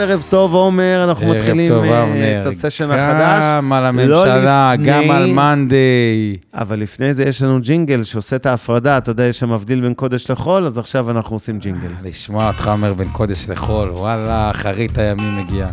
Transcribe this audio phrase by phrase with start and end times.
[0.00, 2.40] ערב טוב, עומר, אנחנו ערב מתחילים טוב, אה.
[2.42, 3.42] את הסשן החדש.
[3.42, 6.36] גם על לא הממשלה, לפני- גם על מאנדיי.
[6.54, 9.94] אבל לפני זה יש לנו ג'ינגל שעושה את ההפרדה, אתה יודע, יש שם מבדיל בין
[9.94, 11.88] קודש לחול, אז עכשיו אנחנו עושים ג'ינגל.
[12.04, 15.70] לשמוע אותך אומר בין קודש לחול, וואלה, אחרית הימים מגיעה.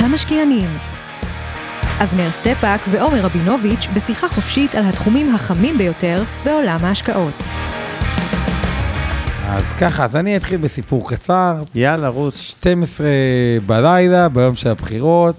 [0.00, 0.95] המשקיענים.
[2.02, 7.34] אבנר סטפאק ועומר רבינוביץ' בשיחה חופשית על התחומים החמים ביותר בעולם ההשקעות.
[9.48, 11.54] אז ככה, אז אני אתחיל בסיפור קצר.
[11.74, 12.38] יאללה, רוץ.
[12.38, 13.06] 12
[13.66, 15.36] בלילה, ביום של הבחירות.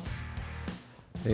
[1.26, 1.32] אה,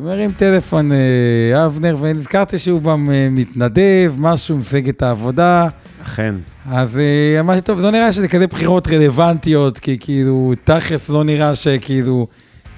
[0.00, 5.68] מרים טלפון אה, אבנר, ונזכרתי שהוא גם אה, מתנדב, משהו, מפלגת העבודה.
[6.02, 6.34] אכן.
[6.70, 7.00] אז
[7.40, 12.26] אמרתי, טוב, לא נראה שזה כזה בחירות רלוונטיות, כי כאילו, תכלס לא נראה שכאילו,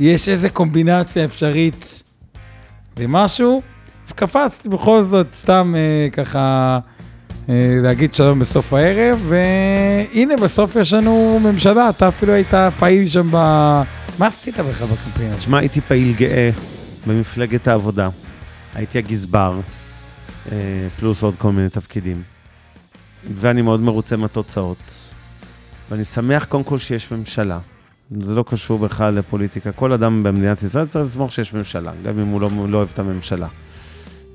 [0.00, 2.02] יש איזה קומבינציה אפשרית
[2.98, 3.60] למשהו.
[4.10, 6.78] וקפצתי בכל זאת, סתם אה, ככה
[7.48, 13.28] אה, להגיד שלום בסוף הערב, והנה, בסוף יש לנו ממשלה, אתה אפילו היית פעיל שם
[13.30, 13.36] ב...
[14.18, 15.34] מה עשית בכלל בקמפיין?
[15.36, 16.50] תשמע, הייתי פעיל גאה
[17.06, 18.08] במפלגת העבודה.
[18.74, 19.60] הייתי הגזבר,
[20.52, 20.56] אה,
[20.98, 22.22] פלוס עוד כל מיני תפקידים.
[23.34, 24.92] ואני מאוד מרוצה מהתוצאות.
[25.90, 27.58] ואני שמח קודם כל שיש ממשלה.
[28.20, 29.72] זה לא קשור בכלל לפוליטיקה.
[29.72, 32.98] כל אדם במדינת ישראל צריך לסמוך שיש ממשלה, גם אם הוא לא, לא אוהב את
[32.98, 33.46] הממשלה.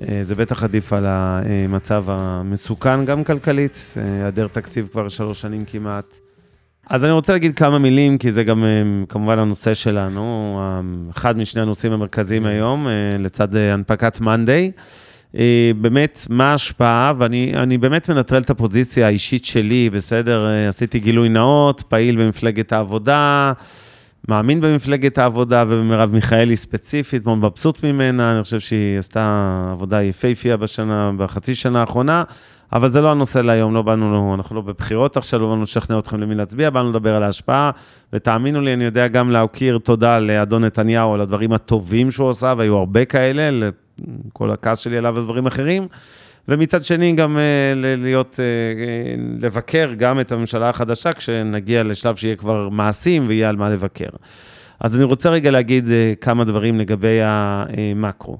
[0.08, 5.64] אה, זה בטח עדיף על המצב המסוכן, גם כלכלית, אה, היעדר תקציב כבר שלוש שנים
[5.64, 6.14] כמעט.
[6.90, 8.68] אז אני רוצה להגיד כמה מילים, כי זה גם אה,
[9.08, 10.60] כמובן הנושא שלנו,
[11.10, 12.86] אחד משני הנושאים המרכזיים היום,
[13.18, 14.72] לצד הנפקת מאנדיי.
[15.38, 20.46] אה, באמת, מה ההשפעה, ואני אני באמת מנטרל את הפוזיציה האישית שלי, בסדר?
[20.46, 23.52] אה, עשיתי גילוי נאות, פעיל במפלגת העבודה,
[24.28, 30.56] מאמין במפלגת העבודה ובמרב מיכאלי ספציפית, מאוד מבסוט ממנה, אני חושב שהיא עשתה עבודה יפהפייה
[30.56, 32.22] בשנה, בחצי שנה האחרונה,
[32.72, 36.20] אבל זה לא הנושא להיום, לא באנו, אנחנו לא בבחירות עכשיו, לא באנו לשכנע אתכם
[36.20, 37.70] למי להצביע, באנו לדבר על ההשפעה,
[38.12, 42.76] ותאמינו לי, אני יודע גם להוקיר תודה לאדון נתניהו על הדברים הטובים שהוא עשה, והיו
[42.76, 43.68] הרבה כאלה,
[44.32, 45.88] כל הכעס שלי עליו ודברים אחרים.
[46.48, 47.40] ומצד שני גם uh,
[47.98, 53.68] להיות, uh, לבקר גם את הממשלה החדשה, כשנגיע לשלב שיהיה כבר מעשים ויהיה על מה
[53.68, 54.08] לבקר.
[54.80, 55.88] אז אני רוצה רגע להגיד
[56.20, 58.38] כמה דברים לגבי המקרו.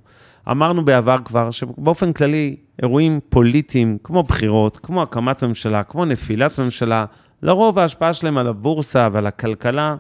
[0.50, 7.04] אמרנו בעבר כבר שבאופן כללי, אירועים פוליטיים, כמו בחירות, כמו הקמת ממשלה, כמו נפילת ממשלה,
[7.42, 9.96] לרוב ההשפעה שלהם על הבורסה ועל הכלכלה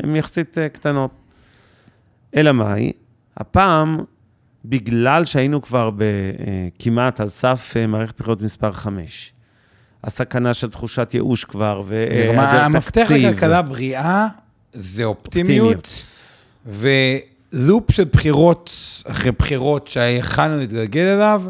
[0.00, 1.10] הן יחסית קטנות.
[2.36, 2.92] אלא מאי?
[3.36, 3.98] הפעם
[4.64, 5.90] בגלל שהיינו כבר
[6.78, 9.32] כמעט על סף מערכת בחירות מספר 5.
[10.04, 12.64] הסכנה של תחושת ייאוש כבר, והיעדר תקציב.
[12.64, 14.26] המפתח לכלכלה בריאה
[14.72, 16.02] זה אופטימיות,
[16.66, 18.70] ולופ של בחירות
[19.06, 21.42] אחרי בחירות שיכלנו להתגלגל אליו,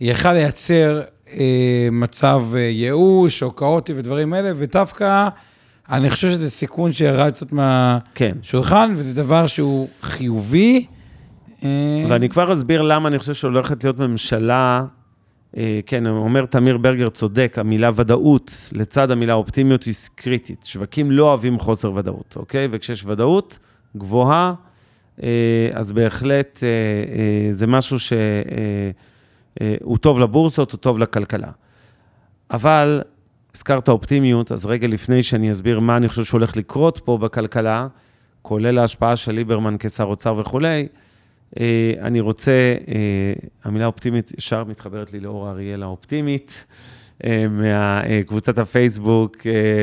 [0.00, 5.28] יכל לייצר אה, מצב אה, ייאוש או כאוטי ודברים האלה, ודווקא
[5.90, 9.00] אני חושב שזה סיכון שירד קצת מהשולחן, כן.
[9.00, 10.86] וזה דבר שהוא חיובי.
[12.08, 14.84] ואני כבר אסביר למה אני חושב שהולכת להיות ממשלה,
[15.86, 20.64] כן, אומר תמיר ברגר צודק, המילה ודאות לצד המילה אופטימיות היא קריטית.
[20.64, 22.68] שווקים לא אוהבים חוסר ודאות, אוקיי?
[22.70, 23.58] וכשיש ודאות
[23.96, 24.54] גבוהה,
[25.72, 26.62] אז בהחלט
[27.50, 31.50] זה משהו שהוא טוב לבורסות, הוא טוב לכלכלה.
[32.50, 33.02] אבל
[33.54, 37.86] הזכרת אופטימיות, אז רגע לפני שאני אסביר מה אני חושב שהולך לקרות פה בכלכלה,
[38.42, 40.86] כולל ההשפעה של ליברמן כשר אוצר וכולי,
[42.00, 42.74] אני רוצה,
[43.64, 46.64] המילה אופטימית ישר מתחברת לי לאור אריאל האופטימית,
[47.50, 49.36] מקבוצת הפייסבוק,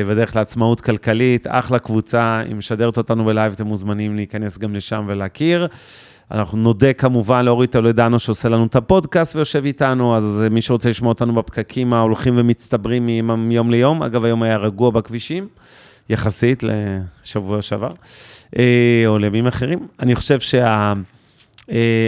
[0.08, 5.66] בדרך לעצמאות כלכלית, אחלה קבוצה, היא משדרת אותנו בלייב, אתם מוזמנים להיכנס גם לשם ולהכיר.
[6.30, 11.08] אנחנו נודה כמובן לאורי טולדנו שעושה לנו את הפודקאסט ויושב איתנו, אז מי שרוצה לשמוע
[11.08, 13.06] אותנו בפקקים ההולכים ומצטברים
[13.36, 15.48] מיום ליום, אגב, היום היה רגוע בכבישים,
[16.08, 17.90] יחסית לשבוע שעבר,
[19.06, 19.78] או לימים אחרים.
[20.00, 20.92] אני חושב שה...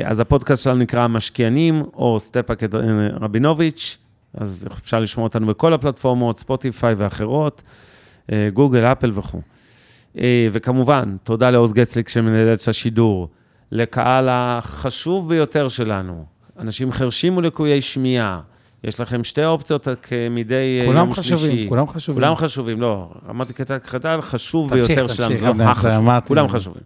[0.04, 2.62] אז הפודקאסט שלנו נקרא המשקיענים, או סטפאק
[3.20, 3.98] רבינוביץ',
[4.34, 7.62] אז אפשר לשמוע אותנו בכל הפלטפורמות, ספוטיפיי ואחרות,
[8.52, 9.40] גוגל, אפל וכו'.
[10.52, 13.28] וכמובן, תודה לעוז גצליק שמנהל את השידור,
[13.72, 16.24] לקהל החשוב ביותר שלנו,
[16.58, 18.40] אנשים חרשים ולקויי שמיעה.
[18.84, 21.68] יש לכם שתי אופציות כמדי יום חשובים, שלישי.
[21.68, 22.22] כולם חשובים, כולם חשובים.
[22.22, 23.08] כולם חשובים, לא.
[23.30, 26.26] אמרתי קטע חשוב תמשיך, ביותר תמשיך, שלנו, זה לא החשוב.
[26.26, 26.82] כולם חשובים.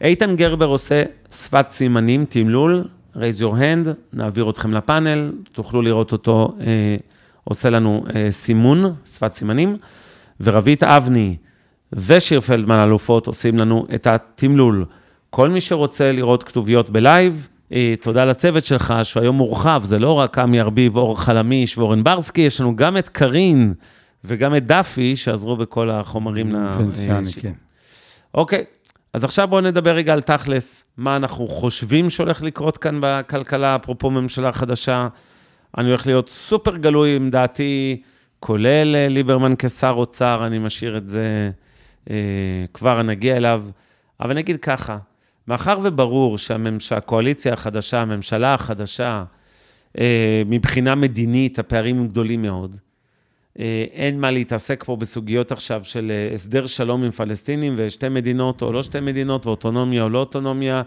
[0.00, 1.02] איתן גרבר עושה
[1.32, 2.84] שפת סימנים, תמלול,
[3.14, 6.96] raise your hand, נעביר אתכם לפאנל, תוכלו לראות אותו אה,
[7.44, 9.76] עושה לנו אה, סימון, שפת סימנים,
[10.40, 11.36] ורבית אבני
[11.92, 14.84] ושיר פלדמן אלופות עושים לנו את התמלול.
[15.30, 20.12] כל מי שרוצה לראות כתוביות בלייב, אה, תודה לצוות שלך, שהוא היום מורחב, זה לא
[20.12, 23.74] רק עמי ארביב, אור חלמיש ואורן ברסקי, יש לנו גם את קארין
[24.24, 26.54] וגם את דפי, שעזרו בכל החומרים.
[26.78, 27.52] פנסיאני, אה, כן.
[28.34, 28.64] אוקיי,
[29.16, 34.10] אז עכשיו בואו נדבר רגע על תכלס, מה אנחנו חושבים שהולך לקרות כאן בכלכלה, אפרופו
[34.10, 35.08] ממשלה חדשה.
[35.78, 38.02] אני הולך להיות סופר גלוי עם דעתי,
[38.40, 41.50] כולל אה, ליברמן כשר אוצר, אני משאיר את זה,
[42.10, 42.16] אה,
[42.74, 43.64] כבר נגיע אליו.
[44.20, 44.98] אבל נגיד ככה,
[45.48, 46.38] מאחר וברור.
[46.78, 49.24] שהקואליציה החדשה, הממשלה החדשה,
[49.98, 52.76] אה, מבחינה מדינית, הפערים הם גדולים מאוד.
[53.58, 58.62] אה, אין מה להתעסק פה בסוגיות עכשיו של אה, הסדר שלום עם פלסטינים ושתי מדינות
[58.62, 60.82] או לא שתי מדינות ואוטונומיה או לא אוטונומיה.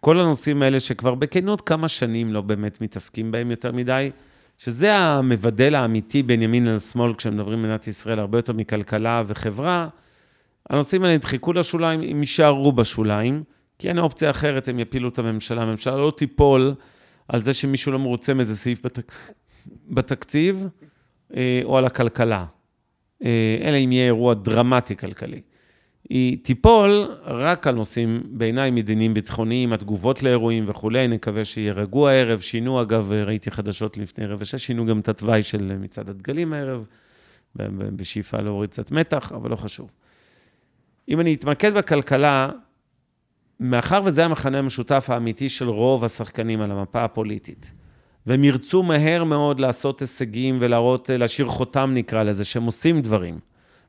[0.00, 4.10] כל הנושאים האלה שכבר בכנות כמה שנים לא באמת מתעסקים בהם יותר מדי,
[4.58, 9.88] שזה המבדל האמיתי בין ימין לשמאל כשמדברים במדינת ישראל, הרבה יותר מכלכלה וחברה.
[10.70, 13.42] הנושאים האלה נדחקו לשוליים, הם יישארו בשוליים,
[13.78, 15.62] כי אין אופציה אחרת, הם יפילו את הממשלה.
[15.62, 16.74] הממשלה לא תיפול
[17.28, 19.12] על זה שמישהו לא מרוצה מאיזה סעיף בתק...
[19.88, 20.68] בתקציב,
[21.64, 22.44] או על הכלכלה,
[23.24, 25.40] אה, אלא אם יהיה אירוע דרמטי כלכלי.
[26.08, 32.40] היא תיפול רק על נושאים, בעיניי, מדיניים ביטחוניים, התגובות לאירועים וכולי, נקווה שיהיה רגוע הערב.
[32.40, 36.84] שינו, אגב, ראיתי חדשות לפני רבע שש, שינו גם את התוואי של מצעד הדגלים הערב,
[37.56, 39.90] בשאיפה להוריד קצת מתח, אבל לא חשוב.
[41.08, 42.50] אם אני אתמקד בכלכלה,
[43.60, 47.72] מאחר וזה המכנה המשותף האמיתי של רוב השחקנים על המפה הפוליטית,
[48.26, 53.38] והם ירצו מהר מאוד לעשות הישגים ולהראות, להשאיר חותם נקרא לזה, שהם עושים דברים.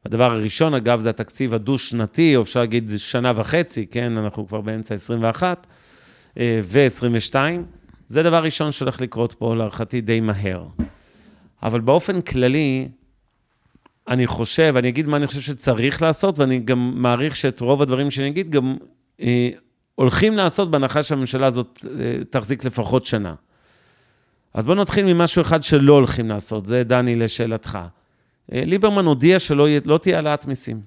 [0.06, 4.96] הדבר הראשון, אגב, זה התקציב הדו-שנתי, או אפשר להגיד שנה וחצי, כן, אנחנו כבר באמצע
[4.96, 5.68] 21
[6.40, 7.36] ו-22.
[8.08, 10.66] זה דבר ראשון שהולך לקרות פה, להערכתי, די מהר.
[11.64, 12.88] אבל באופן כללי,
[14.08, 18.12] אני חושב, אני אגיד מה אני חושב שצריך לעשות, ואני גם מעריך שאת רוב הדברים
[18.12, 18.78] שאני אגיד גם
[19.22, 19.50] אה,
[19.96, 23.34] הולכים לעשות בהנחה שהממשלה הזאת אה, תחזיק לפחות שנה.
[24.56, 27.80] אז בואו נתחיל ממשהו אחד שלא הולכים לעשות, זה דני לשאלתך.
[28.54, 30.80] אה, ליברמן הודיע שלא לא תהיה העלאת מיסים.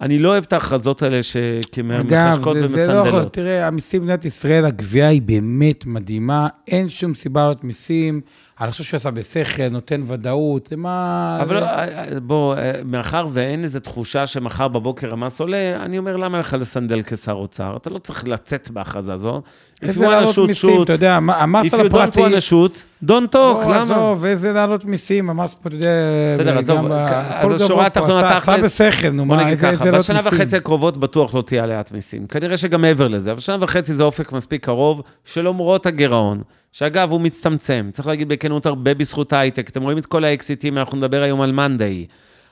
[0.00, 3.32] אני לא אוהב את ההכרזות האלה אגב, שכמחשקות זה, זה לא יכול, ומסנדלות.
[3.32, 8.20] תראה, המיסים במדינת ישראל, הגבייה היא באמת מדהימה, אין שום סיבה לעלות מיסים,
[8.60, 11.38] אני חושב שהוא עשה בשכל, נותן ודאות, זה מה...
[11.42, 11.66] אבל זה...
[11.66, 11.84] אה,
[12.14, 16.56] אה, בוא, אה, מאחר ואין איזו תחושה שמחר בבוקר המס עולה, אני אומר, למה לך
[16.60, 17.76] לסנדל כשר אוצר?
[17.76, 19.42] אתה לא צריך לצאת בהכרזה הזו.
[19.74, 20.82] If איזה להעלות מיסים.
[20.82, 22.20] אתה יודע, המ- המס If על you don't הפרטי...
[22.20, 23.82] want to shoot, don't talk, למה?
[23.82, 25.88] עזוב, איזה להעלות מיסים, המס פה, אתה יודע...
[26.34, 30.32] בסדר, עזוב, אז השורה התחתונה, עשה- עשה תכלס, בשכל, נו, מה, איזה להעלות בשנה מיסים.
[30.38, 32.26] וחצי הקרובות בטוח לא תהיה העלאת מיסים.
[32.26, 36.42] כנראה שגם מעבר לזה, אבל שנה וחצי זה אופק מספיק קרוב, שלמרות הגירעון,
[36.74, 39.68] שאגב, הוא מצטמצם, צריך להגיד בכנות הרבה בזכות ההייטק.
[39.68, 42.06] אתם רואים את כל האקזיטים, אנחנו נדבר היום על מאנדיי.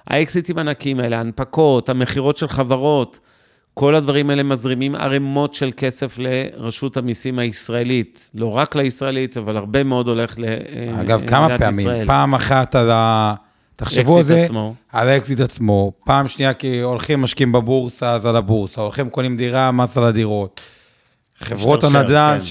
[0.06, 3.20] האקזיטים הענקיים האלה, ההנפקות, המכירות של חברות,
[3.74, 8.30] כל הדברים האלה מזרימים ערימות של כסף לרשות המיסים הישראלית.
[8.34, 11.80] לא רק לישראלית, אבל הרבה מאוד הולך למדינת אגב, כמה פעמים?
[11.80, 12.06] ישראל.
[12.06, 13.34] פעם אחת על ה...
[13.76, 14.74] תחשבו על זה, עצמו.
[14.92, 15.92] על האקזיט עצמו.
[16.04, 18.80] פעם שנייה, כי הולכים משקיעים בבורסה, אז על הבורסה.
[18.80, 20.60] הולכים קונים דירה, מס על הדירות.
[21.42, 22.44] חברות הנדל"ן כן.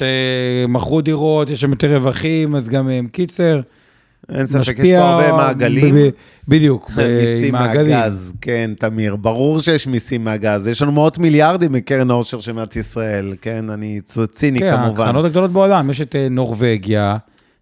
[0.67, 3.59] שמכרו דירות, יש שם יותר רווחים, אז גם הם קיצר.
[4.35, 5.95] אין ספק, יש פה הרבה מעגלים.
[5.95, 6.09] ב- ב-
[6.47, 7.53] בדיוק, מיסים.
[7.53, 10.67] מהגז, כן, תמיר, ברור שיש מיסים מהגז.
[10.67, 13.99] יש לנו מאות מיליארדים מקרן העושר של מדינת ישראל, כן, אני
[14.31, 15.01] ציני כן, כמובן.
[15.03, 17.17] הקרנות הגדולות בעולם, יש את אה, נורבגיה.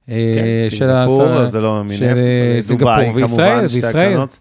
[0.10, 3.88] אה, כן, של סינגפור, זה לא מנפט, אה, דובאי, כמובן, שתי.
[3.88, 4.38] הקרנות.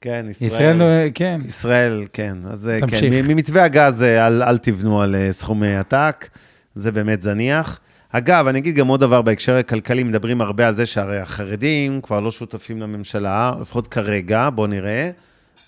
[0.00, 0.50] כן, ישראל.
[0.76, 1.40] ישראל, כן.
[1.46, 2.36] ישראל, כן.
[2.50, 3.12] אז אה, כן, תמשיך.
[3.12, 6.28] מ- ממתווה הגז אה, אל, אל תבנו על אה, סכומי עתק,
[6.74, 7.80] זה באמת זניח.
[8.10, 12.20] אגב, אני אגיד גם עוד דבר בהקשר הכלכלי, מדברים הרבה על זה שהרי החרדים כבר
[12.20, 15.10] לא שותפים לממשלה, לפחות כרגע, בואו נראה.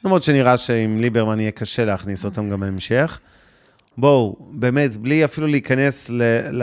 [0.04, 3.18] למרות שנראה שעם ליברמן יהיה קשה להכניס אותם גם בהמשך.
[3.98, 6.22] בואו, באמת, בלי אפילו להיכנס ל...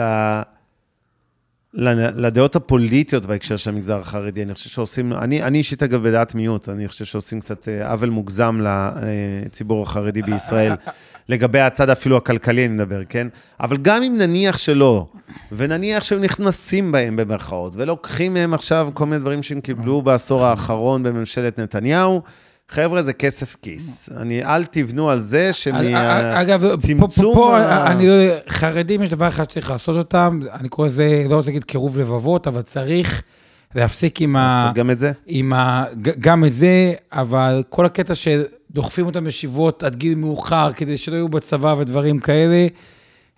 [1.74, 6.68] לדעות הפוליטיות בהקשר של המגזר החרדי, אני חושב שעושים, אני, אני אישית אגב בדעת מיעוט,
[6.68, 10.72] אני חושב שעושים קצת אה, עוול מוגזם לציבור החרדי בישראל,
[11.28, 13.28] לגבי הצד אפילו הכלכלי אני מדבר, כן?
[13.60, 15.06] אבל גם אם נניח שלא,
[15.52, 21.02] ונניח שהם נכנסים בהם במרכאות, ולוקחים מהם עכשיו כל מיני דברים שהם קיבלו בעשור האחרון
[21.02, 22.22] בממשלת נתניהו,
[22.68, 24.08] חבר'ה, זה כסף כיס.
[24.16, 25.50] אני, אל תבנו על זה
[25.96, 26.64] אה, אגב,
[27.00, 30.86] פה- פה, ה- אני לא יודע, חרדים יש דבר אחד שצריך לעשות אותם, אני קורא
[30.86, 33.22] לזה, לא רוצה להגיד קירוב לבבות, אבל צריך
[33.74, 34.72] להפסיק עם ה...
[34.74, 35.12] גם את זה?
[35.26, 35.84] עם ה...
[36.18, 41.14] גם את זה, אבל כל הקטע של דוחפים אותם ישיבות עד גיל מאוחר כדי שלא
[41.14, 42.66] יהיו בצבא ודברים כאלה.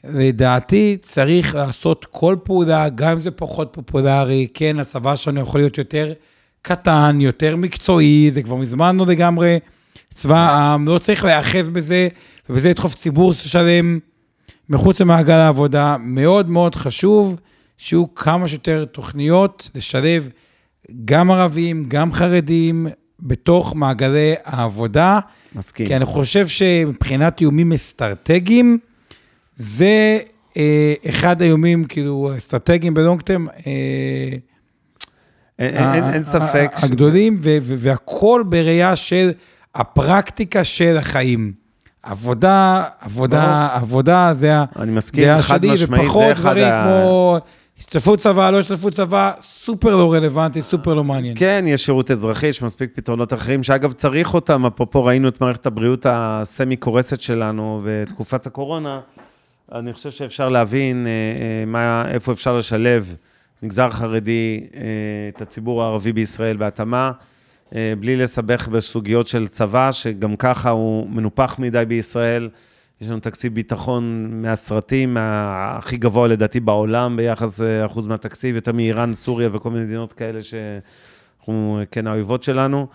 [0.04, 5.78] לדעתי צריך לעשות כל פעולה, גם אם זה פחות פופולרי, כן, הצבא שלנו יכול להיות
[5.78, 6.12] יותר
[6.62, 9.58] קטן, יותר מקצועי, זה כבר מזמן לא לגמרי
[10.14, 12.08] צבא העם, לא צריך להיאחז בזה,
[12.50, 13.98] ובזה לדחוף ציבור שלם
[14.68, 15.96] מחוץ למעגל העבודה.
[16.00, 17.40] מאוד מאוד חשוב
[17.78, 20.28] שיהיו כמה שיותר תוכניות לשלב
[21.04, 22.86] גם ערבים, גם חרדים,
[23.20, 25.18] בתוך מעגלי העבודה.
[25.54, 25.86] מסכים.
[25.86, 28.78] כי אני חושב שמבחינת איומים אסטרטגיים,
[29.56, 30.18] זה
[30.56, 34.36] אה, אחד האיומים, כאילו, האסטרטגיים בלונג טרם, אה,
[35.58, 36.70] אין- ספק.
[36.74, 39.30] הגדולים, ו- ו- והכל בראייה של
[39.74, 41.52] הפרקטיקה של החיים.
[42.02, 47.38] עבודה, עבודה, עבודה, זה אני מסכים, חד משמעית, ופחות זה אחד דברים ה- כמו
[47.78, 51.34] השתתפות צבא, לא השתתפות צבא, סופר לא רלוונטי, סופר לא מעניין.
[51.38, 54.66] כן, יש שירות אזרחי, יש מספיק פתרונות אחרים, שאגב, צריך אותם.
[54.66, 59.00] אפרופו, ראינו את מערכת הבריאות הסמי-קורסת שלנו בתקופת הקורונה.
[59.74, 63.14] אני חושב שאפשר להבין אה, אה, מה, איפה אפשר לשלב
[63.62, 64.80] מגזר חרדי, אה,
[65.28, 67.12] את הציבור הערבי בישראל בהתאמה,
[67.74, 72.48] אה, בלי לסבך בסוגיות של צבא, שגם ככה הוא מנופח מדי בישראל.
[73.00, 78.72] יש לנו תקציב ביטחון מהסרטים, מה- הכי גבוה לדעתי בעולם ביחס אה, אחוז מהתקציב, יותר
[78.72, 82.86] מאיראן, סוריה וכל מיני מדינות כאלה שאנחנו כן האויבות שלנו.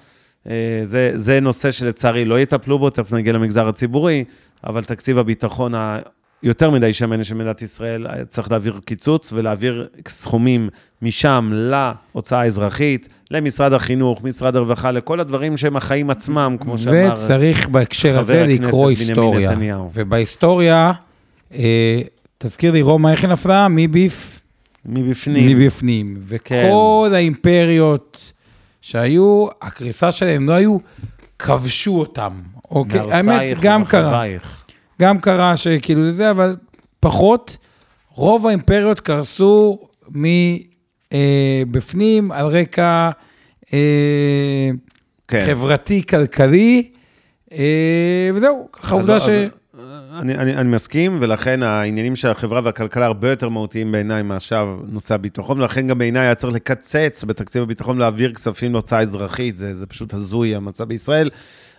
[0.83, 4.23] זה, זה נושא שלצערי לא יטפלו בו, תכף נגיע למגזר הציבורי,
[4.63, 5.73] אבל תקציב הביטחון
[6.43, 10.69] היותר מדי שמן של מדינת ישראל, צריך להעביר קיצוץ ולהעביר סכומים
[11.01, 17.09] משם להוצאה האזרחית, למשרד החינוך, משרד הרווחה, לכל הדברים שהם החיים עצמם, כמו שאמר...
[17.11, 19.51] וצריך בהקשר הזה לקרוא היסטוריה.
[19.51, 19.89] נתניהו.
[19.93, 20.91] ובהיסטוריה,
[21.53, 22.01] אה,
[22.37, 23.67] תזכיר לי, רומא, איך היא נפלה?
[23.69, 24.41] מביף?
[24.85, 25.57] מבפנים.
[25.57, 26.17] מבפנים.
[26.43, 26.65] כן.
[26.67, 28.31] וכל האימפריות
[28.81, 30.77] שהיו, הקריסה שלהם לא היו,
[31.39, 32.33] כבשו אותם.
[32.71, 34.07] אוקיי, האמת, גם קרה.
[34.07, 34.62] ומחרייך.
[35.01, 36.55] גם קרה שכאילו זה, אבל
[36.99, 37.57] פחות.
[38.09, 39.79] רוב האימפריות קרסו
[41.13, 43.09] מבפנים על רקע
[43.73, 44.69] אה,
[45.27, 45.43] כן.
[45.47, 46.91] חברתי-כלכלי,
[47.53, 49.29] אה, וזהו, ככה עובדה אז- ש...
[50.19, 55.13] אני, אני, אני מסכים, ולכן העניינים של החברה והכלכלה הרבה יותר מהותיים בעיניי מאשר נושא
[55.15, 59.85] הביטחון, ולכן גם בעיניי היה צריך לקצץ בתקציב הביטחון, להעביר כספים להוצאה אזרחית, זה, זה
[59.85, 61.29] פשוט הזוי המצב בישראל.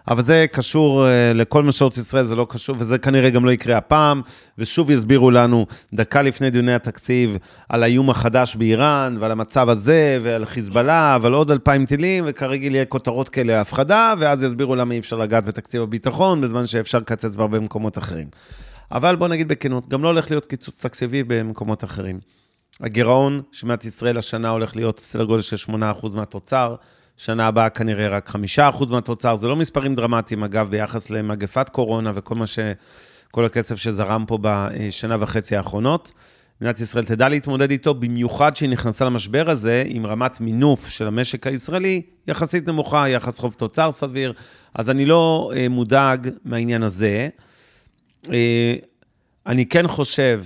[0.08, 3.76] אבל זה קשור אה, לכל משרות ישראל, זה לא קשור, וזה כנראה גם לא יקרה
[3.76, 4.22] הפעם.
[4.58, 7.36] ושוב יסבירו לנו, דקה לפני דיוני התקציב,
[7.68, 12.84] על האיום החדש באיראן, ועל המצב הזה, ועל חיזבאללה, ועל עוד אלפיים טילים, וכרגיל יהיה
[12.84, 17.60] כותרות כאלה הפחדה, ואז יסבירו למה אי אפשר לגעת בתקציב הביטחון, בזמן שאפשר לקצץ בהרבה
[17.60, 18.26] מקומות אחרים.
[18.92, 22.20] אבל בוא נגיד בכנות, גם לא הולך להיות קיצוץ תקציבי במקומות אחרים.
[22.80, 25.74] הגירעון של מדינת ישראל השנה הולך להיות סדר גודל של 8%
[26.14, 26.74] מהתוצר,
[27.16, 32.34] שנה הבאה כנראה רק 5% מהתוצר, זה לא מספרים דרמטיים, אגב, ביחס למגפת קורונה וכל
[32.34, 32.58] מה ש...
[33.34, 36.12] כל הכסף שזרם פה בשנה וחצי האחרונות.
[36.60, 41.46] מדינת ישראל תדע להתמודד איתו, במיוחד שהיא נכנסה למשבר הזה עם רמת מינוף של המשק
[41.46, 44.32] הישראלי יחסית נמוכה, יחס חוב תוצר סביר,
[44.74, 47.28] אז אני לא אה, מודאג מהעניין הזה.
[48.32, 48.74] אה,
[49.46, 50.44] אני כן חושב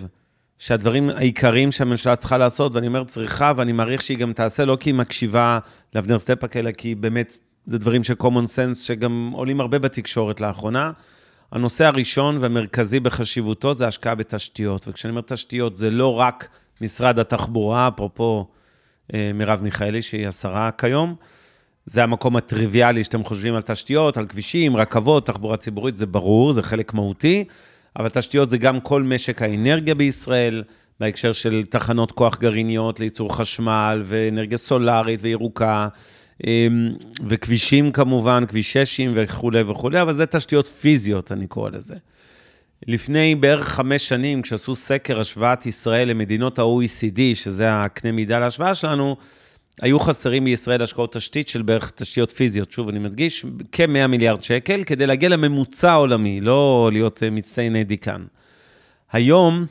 [0.59, 4.91] שהדברים העיקריים שהממשלה צריכה לעשות, ואני אומר צריכה, ואני מעריך שהיא גם תעשה, לא כי
[4.91, 5.59] היא מקשיבה
[5.95, 10.91] לאבנר סטפאק, אלא כי באמת זה דברים של common sense, שגם עולים הרבה בתקשורת לאחרונה.
[11.53, 14.89] הנושא הראשון והמרכזי בחשיבותו זה השקעה בתשתיות.
[14.89, 16.49] וכשאני אומר תשתיות, זה לא רק
[16.81, 18.47] משרד התחבורה, אפרופו
[19.15, 21.15] אה, מרב מיכאלי, שהיא השרה כיום,
[21.87, 26.63] זה המקום הטריוויאלי שאתם חושבים על תשתיות, על כבישים, רכבות, תחבורה ציבורית, זה ברור, זה
[26.63, 27.45] חלק מהותי,
[27.99, 30.63] אבל תשתיות זה גם כל משק האנרגיה בישראל,
[31.01, 35.89] בהקשר של תחנות כוח גרעיניות לייצור חשמל ואנרגיה סולארית וירוקה,
[36.47, 36.95] אמ,
[37.29, 41.95] וכבישים כמובן, כביש 6 וכולי וכולי, אבל זה תשתיות פיזיות, אני קורא לזה.
[42.87, 49.17] לפני בערך חמש שנים, כשעשו סקר השוואת ישראל למדינות ה-OECD, שזה הקנה מידה להשוואה שלנו,
[49.81, 54.85] היו חסרים בישראל השקעות תשתית של בערך תשתיות פיזיות, שוב, אני מדגיש, כ-100 מיליארד שקל,
[54.85, 58.23] כדי להגיע לממוצע העולמי, לא להיות אה, מצטייני דיקן.
[59.13, 59.67] היום,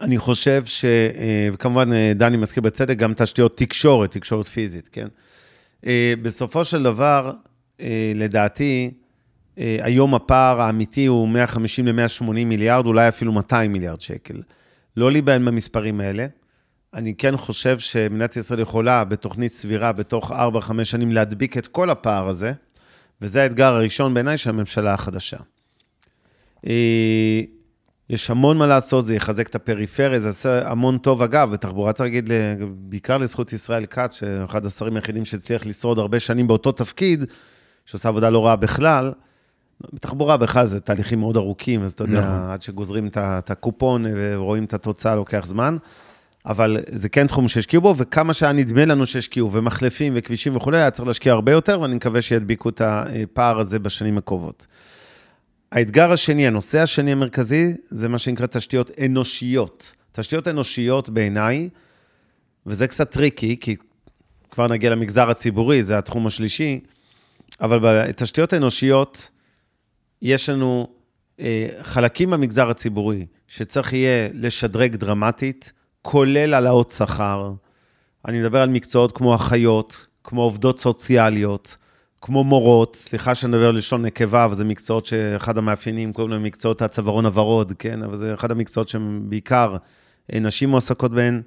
[0.00, 0.84] אני חושב ש...
[0.84, 5.08] אה, וכמובן, אה, דני מזכיר בצדק, גם תשתיות תקשורת, תקשורת פיזית, כן?
[6.22, 7.32] בסופו של דבר,
[8.14, 8.90] לדעתי,
[9.56, 14.42] היום הפער האמיתי הוא 150 ל-180 מיליארד, אולי אפילו 200 מיליארד שקל.
[14.96, 16.26] לא להיבהל במספרים האלה.
[16.94, 20.34] אני כן חושב שמדינת ישראל יכולה, בתוכנית סבירה, בתוך 4-5
[20.84, 22.52] שנים, להדביק את כל הפער הזה,
[23.22, 25.36] וזה האתגר הראשון בעיניי של הממשלה החדשה.
[26.66, 27.40] אה,
[28.10, 31.22] יש המון מה לעשות, זה יחזק את הפריפריה, זה יעשה המון טוב.
[31.22, 32.30] אגב, בתחבורה צריך להגיד,
[32.70, 37.24] בעיקר לזכות ישראל כץ, שאחד השרים היחידים שהצליח לשרוד הרבה שנים באותו תפקיד,
[37.86, 39.12] שעושה עבודה לא רעה בכלל,
[39.92, 42.50] בתחבורה בכלל זה תהליכים מאוד ארוכים, אז אתה יודע, נכון.
[42.50, 45.76] עד שגוזרים את הקופון ורואים את התוצאה לוקח זמן.
[46.46, 50.90] אבל זה כן תחום שהשקיעו בו, וכמה שהיה נדמה לנו שהשקיעו, ומחלפים וכבישים וכולי, היה
[50.90, 54.66] צריך להשקיע הרבה יותר, ואני מקווה שידביקו את הפער הזה בשנים הקרובות.
[55.72, 59.92] האתגר השני, הנושא השני המרכזי, זה מה שנקרא תשתיות אנושיות.
[60.12, 61.68] תשתיות אנושיות בעיניי,
[62.66, 63.76] וזה קצת טריקי, כי
[64.50, 66.80] כבר נגיע למגזר הציבורי, זה התחום השלישי,
[67.60, 69.30] אבל בתשתיות אנושיות,
[70.22, 70.88] יש לנו
[71.40, 77.52] אה, חלקים במגזר הציבורי שצריך יהיה לשדרג דרמטית, כולל העלאות שכר.
[78.28, 81.76] אני מדבר על מקצועות כמו אחיות, כמו עובדות סוציאליות,
[82.20, 86.82] כמו מורות, סליחה שאני מדבר לשון נקבה, אבל זה מקצועות שאחד המאפיינים, קוראים להם מקצועות
[86.82, 88.02] הצווארון הוורוד, כן?
[88.02, 89.76] אבל זה אחד המקצועות שהם בעיקר
[90.32, 91.42] אה, נשים מועסקות בהן,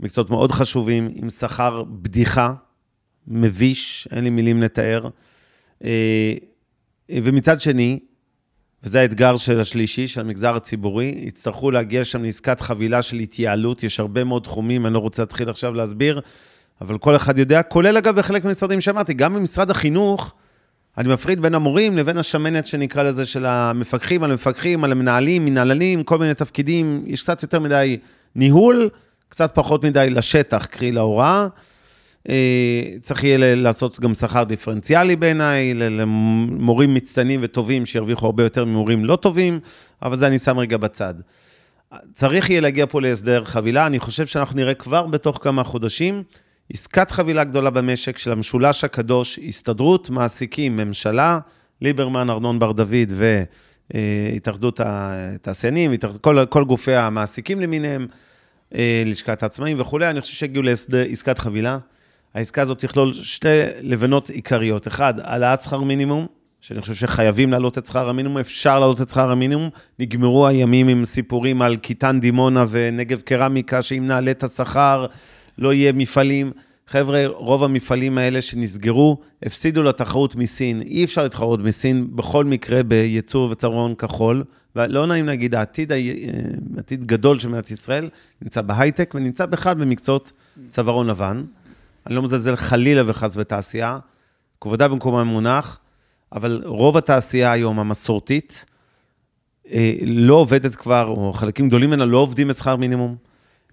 [0.00, 2.54] מקצועות מאוד חשובים, עם שכר בדיחה,
[3.28, 5.08] מביש, אין לי מילים לתאר.
[5.84, 6.34] אה,
[7.10, 7.98] ומצד שני,
[8.84, 14.00] וזה האתגר של השלישי, של המגזר הציבורי, יצטרכו להגיע שם לעסקת חבילה של התייעלות, יש
[14.00, 16.20] הרבה מאוד תחומים, אני לא רוצה להתחיל עכשיו להסביר,
[16.80, 20.34] אבל כל אחד יודע, כולל אגב בחלק מהמשרדים שאמרתי, גם במשרד החינוך,
[20.98, 26.02] אני מפריד בין המורים לבין השמנת שנקרא לזה של המפקחים על המפקחים, על המנהלים, מנהלנים,
[26.02, 27.98] כל מיני תפקידים, יש קצת יותר מדי
[28.34, 28.88] ניהול,
[29.28, 31.46] קצת פחות מדי לשטח, קרי להוראה.
[32.28, 39.04] אה, צריך יהיה לעשות גם שכר דיפרנציאלי בעיניי, למורים מצטיינים וטובים שירוויחו הרבה יותר ממורים
[39.04, 39.60] לא טובים,
[40.02, 41.14] אבל זה אני שם רגע בצד.
[42.12, 46.22] צריך יהיה להגיע פה להסדר חבילה, אני חושב שאנחנו נראה כבר בתוך כמה חודשים
[46.72, 51.38] עסקת חבילה גדולה במשק של המשולש הקדוש, הסתדרות, מעסיקים, ממשלה,
[51.80, 53.12] ליברמן, ארנון בר דוד
[53.94, 58.06] והתאחדות התעשיינים, התאחדות- כל, כל גופי המעסיקים למיניהם,
[58.74, 61.78] אה, לשכת העצמאים וכולי, אני חושב שהגיעו לעסקת חבילה.
[62.34, 63.48] העסקה הזאת תכלול שתי
[63.82, 64.88] לבנות עיקריות.
[64.88, 66.26] אחד, העלאת שכר מינימום,
[66.60, 69.68] שאני חושב שחייבים להעלות את שכר המינימום, אפשר להעלות את שכר המינימום.
[69.98, 75.06] נגמרו הימים עם סיפורים על קיטן דימונה ונגב קרמיקה, שאם נעלה את השכר,
[75.58, 76.52] לא יהיה מפעלים.
[76.86, 80.82] חבר'ה, רוב המפעלים האלה שנסגרו, הפסידו לתחרות מסין.
[80.82, 84.44] אי אפשר להתחרות מסין בכל מקרה בייצור וצווארון כחול.
[84.76, 85.96] ולא נעים להגיד, העתיד, ה-
[86.78, 88.08] עתיד גדול של מדינת ישראל
[88.42, 90.32] נמצא בהייטק ונמצא בכלל במקצועות
[90.68, 91.44] צווארון לבן.
[92.06, 93.98] אני לא מזלזל חלילה וחס בתעשייה,
[94.60, 95.78] כבודה במקומה מונח,
[96.32, 98.64] אבל רוב התעשייה היום, המסורתית,
[99.72, 103.16] אה, לא עובדת כבר, או חלקים גדולים ממנה לא עובדים בשכר מינימום.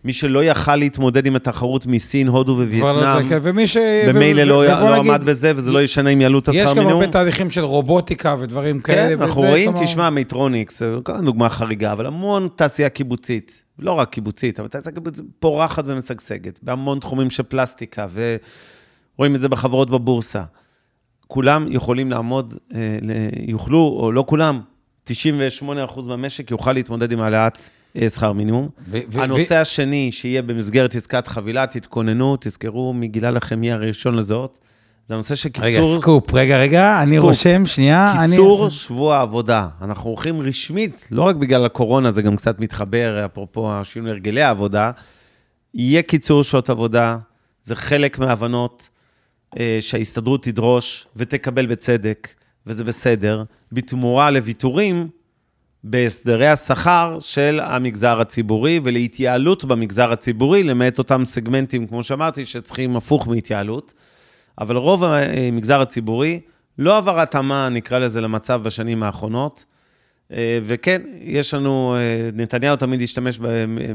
[0.03, 3.77] מי שלא יכל להתמודד עם התחרות מסין, הודו לא ווייטנאם, ומי ש...
[4.07, 6.69] במילא ו- לא לא נגיד, עמד בזה, וזה לא ישנה אם יעלו את יש השכר
[6.71, 7.01] גם מינימום.
[7.01, 9.15] הרבה תהליכים של רובוטיקה ודברים כאלה.
[9.15, 10.81] כן, אנחנו וזה רואים, כלומר- תשמע, מייטרוניקס,
[11.23, 16.99] דוגמה חריגה, אבל המון תעשייה קיבוצית, לא רק קיבוצית, אבל תעשייה קיבוצית פורחת ומשגשגת, בהמון
[16.99, 20.43] תחומים של פלסטיקה, ורואים את זה בחברות בבורסה.
[21.27, 22.97] כולם יכולים לעמוד, אה,
[23.47, 24.61] יוכלו, או לא כולם,
[25.05, 25.13] 98%
[26.07, 28.69] מהמשק יוכל להתמודד עם העלאת אה, שכר מינימום.
[28.87, 34.15] ו- ו- הנושא השני שיהיה במסגרת עסקת חבילה, תתכוננו, תזכרו מי גילה לכם מי הראשון
[34.15, 34.59] לזהות.
[35.11, 37.23] זה הנושא של רגע, קיצור סקופ, רגע, רגע, אני סקופ.
[37.23, 38.15] רושם, שנייה.
[38.19, 39.67] אני- קיצור שבוע העבודה.
[39.81, 44.91] אנחנו הולכים רשמית, לא רק בגלל הקורונה, זה גם קצת מתחבר, אפרופו השינוי הרגלי העבודה,
[45.73, 47.17] יהיה קיצור שעות עבודה,
[47.63, 48.89] זה חלק מההבנות
[49.59, 52.27] אה, שההסתדרות תדרוש ותקבל בצדק,
[52.67, 55.07] וזה בסדר, בתמורה לוויתורים
[55.83, 63.27] בהסדרי השכר של המגזר הציבורי ולהתייעלות במגזר הציבורי, למעט אותם סגמנטים, כמו שאמרתי, שצריכים הפוך
[63.27, 63.93] מהתייעלות.
[64.59, 66.39] אבל רוב המגזר הציבורי
[66.77, 69.65] לא עבר התאמה, נקרא לזה, למצב בשנים האחרונות.
[70.31, 73.39] אה, וכן, יש לנו, אה, נתניהו תמיד השתמש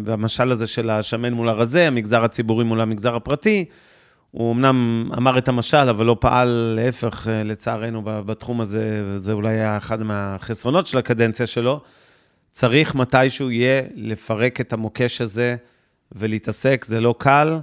[0.05, 3.65] במשל הזה של השמן מול הרזה, המגזר הציבורי מול המגזר הפרטי.
[4.31, 9.55] הוא אמנם אמר את המשל, אבל לא פעל להפך, אה, לצערנו, בתחום הזה, וזה אולי
[9.55, 11.81] היה אחד מהחסרונות של הקדנציה שלו.
[12.51, 15.57] צריך מתישהו יהיה לפרק את המוקש הזה
[16.13, 17.59] ולהתעסק, זה לא קל,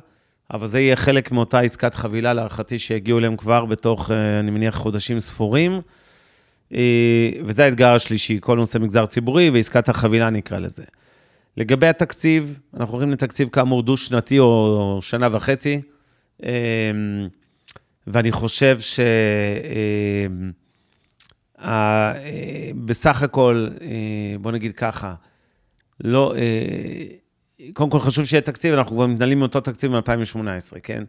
[0.54, 4.76] אבל זה יהיה חלק מאותה עסקת חבילה, להערכתי, שיגיעו אליהם כבר בתוך, אה, אני מניח,
[4.76, 5.82] חודשים ספורים.
[6.74, 10.84] אה, וזה האתגר השלישי, כל נושא מגזר ציבורי ועסקת החבילה נקרא לזה.
[11.58, 15.82] לגבי התקציב, אנחנו הולכים לתקציב כאמור דו-שנתי או שנה וחצי,
[16.44, 16.92] אה,
[18.08, 19.00] ואני חושב ש...
[19.00, 20.28] אה,
[21.58, 22.72] ה- אה,
[23.06, 23.68] הכל,
[24.42, 25.14] בוא נגיד ככה,
[26.04, 26.34] לא,
[27.74, 31.04] קודם כל חשוב שיהיה תקציב, אנחנו כבר מתנהלים מאותו תקציב מ-2018, כן?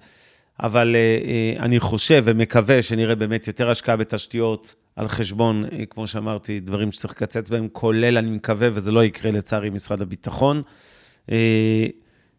[0.63, 6.07] אבל אה, אה, אני חושב ומקווה שנראה באמת יותר השקעה בתשתיות על חשבון, אה, כמו
[6.07, 10.63] שאמרתי, דברים שצריך לקצץ בהם, כולל, אני מקווה, וזה לא יקרה לצערי, משרד הביטחון.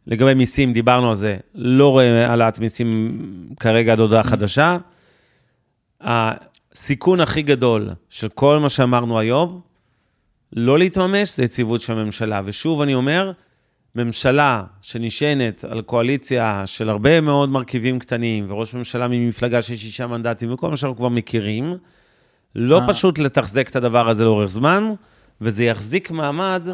[0.07, 3.19] לגבי מיסים, דיברנו על זה, לא רואה העלאת מיסים
[3.59, 4.77] כרגע עד הודעה חדשה.
[6.01, 9.61] הסיכון הכי גדול של כל מה שאמרנו היום,
[10.53, 12.41] לא להתממש, זה יציבות של הממשלה.
[12.45, 13.31] ושוב, אני אומר,
[13.95, 20.53] ממשלה שנשענת על קואליציה של הרבה מאוד מרכיבים קטנים, וראש ממשלה ממפלגה של שישה מנדטים,
[20.53, 21.77] וכל מה שאנחנו כבר מכירים,
[22.55, 22.87] לא אה.
[22.87, 24.93] פשוט לתחזק את הדבר הזה לאורך זמן,
[25.41, 26.67] וזה יחזיק מעמד.
[26.67, 26.73] אה,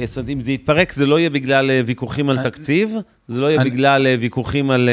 [0.00, 2.94] אה, זאת אומרת, אם זה יתפרק, זה לא יהיה בגלל אה, ויכוחים על תקציב,
[3.28, 4.88] זה לא יהיה בגלל ויכוחים על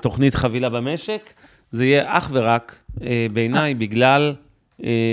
[0.00, 1.30] תוכנית חבילה במשק,
[1.72, 2.76] זה יהיה אך ורק,
[3.32, 4.34] בעיניי, בגלל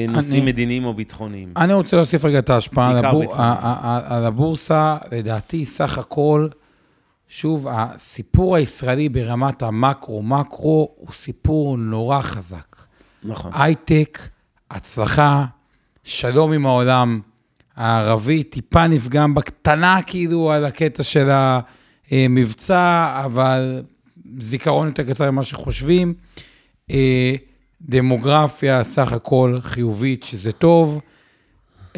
[0.10, 1.53] נושאים אני- מדיניים או ביטחוניים.
[1.58, 3.36] אני רוצה להוסיף רגע את ההשפעה על, הבור...
[4.06, 6.47] על הבורסה, לדעתי, סך הכל,
[7.27, 12.75] שוב, הסיפור הישראלי ברמת המקרו-מקרו הוא סיפור נורא חזק.
[13.23, 13.51] נכון.
[13.56, 14.19] הייטק,
[14.71, 15.45] הצלחה,
[16.03, 17.19] שלום עם העולם
[17.75, 21.30] הערבי, טיפה נפגם בקטנה כאילו על הקטע של
[22.12, 23.82] המבצע, אבל
[24.39, 26.13] זיכרון יותר קצר ממה שחושבים.
[27.81, 31.01] דמוגרפיה, סך הכל חיובית, שזה טוב.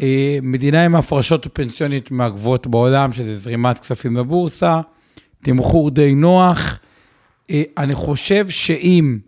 [0.02, 4.80] אה, מדינה עם ההפרשות הפנסיונית מהגבוהות בעולם, שזה זרימת כספים לבורסה,
[5.42, 6.80] תמחור די נוח.
[7.50, 9.18] אה, אני חושב שאם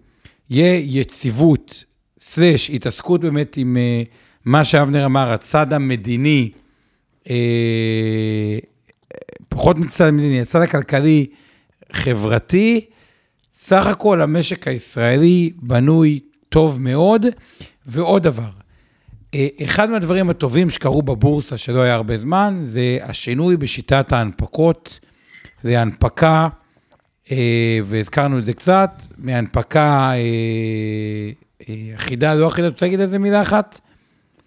[0.50, 1.84] יהיה יציבות,
[2.18, 4.02] סלש, התעסקות באמת עם אה,
[4.44, 6.50] מה שאבנר אמר, הצד המדיני,
[9.48, 11.26] פחות מצד המדיני, הצד הכלכלי,
[11.92, 12.84] חברתי,
[13.52, 16.20] סך הכל המשק הישראלי בנוי
[16.52, 17.26] טוב מאוד.
[17.86, 18.50] ועוד דבר,
[19.34, 25.00] אה, אחד מהדברים הטובים שקרו בבורסה, שלא היה הרבה זמן, זה השינוי בשיטת ההנפקות
[25.64, 26.48] להנפקה,
[27.30, 33.80] אה, והזכרנו את זה קצת, מהנפקה אה, אחידה, לא אחידה, רוצה להגיד איזה מילה אחת?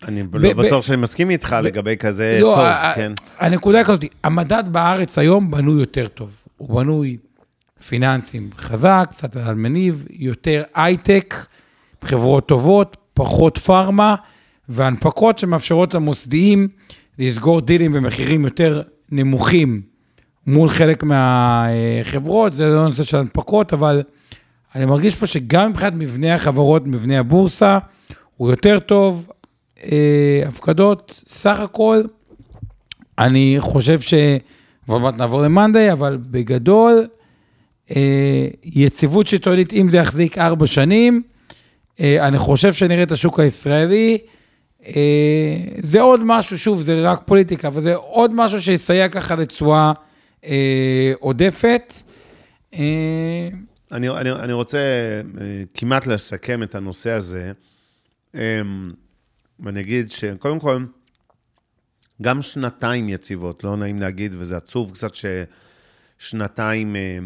[0.07, 3.11] אני לא בטוח שאני מסכים איתך לגבי כזה לא, טוב, כן.
[3.39, 6.37] הנקודה כזאת, המדד בארץ היום בנוי יותר טוב.
[6.57, 7.17] הוא בנוי
[7.87, 11.35] פיננסים חזק, קצת על מניב, יותר הייטק,
[12.05, 14.15] חברות טובות, פחות פארמה,
[14.69, 16.67] והנפקות שמאפשרות למוסדיים
[17.19, 19.81] לסגור דילים במחירים יותר נמוכים
[20.47, 24.03] מול חלק מהחברות, זה לא נושא של הנפקות, אבל
[24.75, 27.77] אני מרגיש פה שגם מבחינת מבנה החברות, מבנה הבורסה,
[28.37, 29.27] הוא יותר טוב.
[29.83, 32.01] אה, הפקדות, סך הכל,
[33.19, 34.13] אני חושב ש...
[34.87, 37.07] ועוד מעט נעבור למאנדיי, אבל בגדול,
[37.95, 41.21] אה, יציבות שלטונית, אם זה יחזיק ארבע שנים,
[41.99, 44.17] אני חושב שנראה את השוק הישראלי.
[44.85, 49.91] אה, זה עוד משהו, שוב, זה רק פוליטיקה, אבל זה עוד משהו שיסייע ככה לתשואה
[50.45, 51.93] אה, עודפת.
[52.73, 53.49] אה,
[53.91, 57.51] אני, אני, אני רוצה אה, כמעט לסכם את הנושא הזה,
[58.35, 58.61] אה,
[59.59, 60.85] ואני אגיד שקודם כל,
[62.21, 65.11] גם שנתיים יציבות, לא נעים להגיד, וזה עצוב קצת
[66.19, 67.17] ששנתיים אה,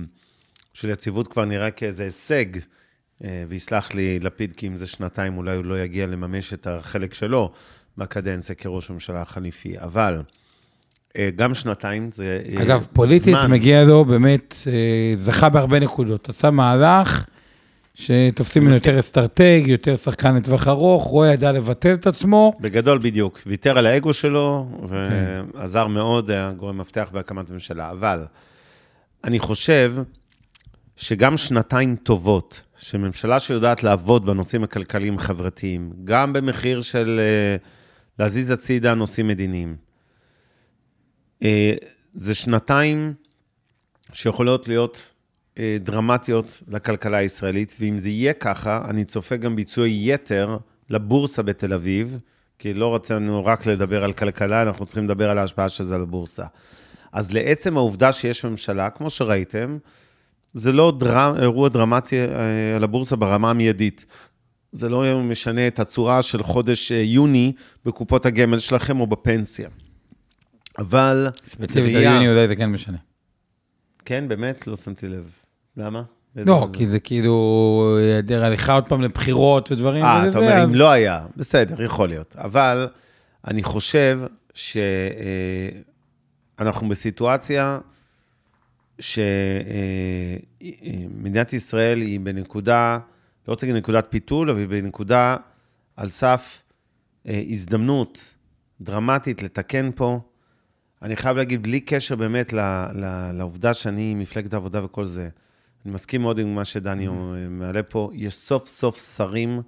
[0.73, 2.61] של יציבות כבר נראה כאיזה הישג, אה,
[3.47, 7.51] ויסלח לי לפיד, כי אם זה שנתיים, אולי הוא לא יגיע לממש את החלק שלו
[7.97, 10.21] בקדנציה כראש ממשלה חליפי, אבל
[11.17, 13.51] אה, גם שנתיים זה אה, אגב, פוליטית זמן.
[13.51, 16.29] מגיע לו באמת, אה, זכה בהרבה נקודות.
[16.29, 17.25] עשה מהלך
[17.93, 22.53] שתופסים ממנו יותר אסטרטג, יותר שחקן לטווח ארוך, רואה ידע לבטל את עצמו.
[22.59, 24.95] בגדול בדיוק, ויתר על האגו שלו, כן.
[25.53, 27.91] ועזר מאוד, היה גורם מפתח בהקמת ממשלה.
[27.91, 28.25] אבל
[29.23, 29.95] אני חושב
[30.95, 37.55] שגם שנתיים טובות, שממשלה שיודעת לעבוד בנושאים הכלכליים-חברתיים, גם במחיר של אה,
[38.19, 39.75] להזיז הצידה נושאים מדיניים,
[41.43, 41.73] אה,
[42.13, 43.13] זה שנתיים
[44.13, 45.11] שיכולות להיות
[45.57, 50.57] אה, דרמטיות לכלכלה הישראלית, ואם זה יהיה ככה, אני צופה גם ביצועי יתר
[50.89, 52.19] לבורסה בתל אביב,
[52.59, 56.01] כי לא רצינו רק לדבר על כלכלה, אנחנו צריכים לדבר על ההשפעה של זה על
[56.01, 56.45] הבורסה.
[57.11, 59.77] אז לעצם העובדה שיש ממשלה, כמו שראיתם,
[60.53, 62.25] זה לא דרמ, אירוע דרמטי אה,
[62.75, 64.05] על הבורסה ברמה המיידית.
[64.71, 67.53] זה לא משנה את הצורה של חודש אה, יוני
[67.85, 69.69] בקופות הגמל שלכם או בפנסיה.
[70.79, 71.27] אבל...
[71.45, 72.97] ספציפית על יוני אולי זה כן משנה.
[74.05, 74.67] כן, באמת?
[74.67, 75.29] לא שמתי לב.
[75.77, 76.03] למה?
[76.35, 80.69] לא, כי זה כאילו היעדר הליכה עוד פעם לבחירות ודברים אה, וזה, אתה אומר, אז-
[80.69, 82.35] אם לא היה, בסדר, יכול להיות.
[82.37, 82.87] אבל
[83.47, 84.19] אני חושב
[84.53, 85.79] שאנחנו
[86.89, 87.79] בסיטואציה
[90.59, 92.99] שמדינת ישראל היא בנקודה,
[93.47, 95.37] לא רוצה להגיד נקודת פיתול, אבל היא בנקודה
[95.95, 96.61] על סף
[97.27, 98.35] אה, הזדמנות
[98.81, 100.19] דרמטית לתקן פה.
[101.01, 102.53] אני חייב להגיד, בלי קשר באמת
[103.33, 105.29] לעובדה שאני מפלגת העבודה וכל זה,
[105.85, 107.13] אני מסכים מאוד עם מה שדני אה,
[107.49, 109.61] מעלה פה, יש סוף סוף שרים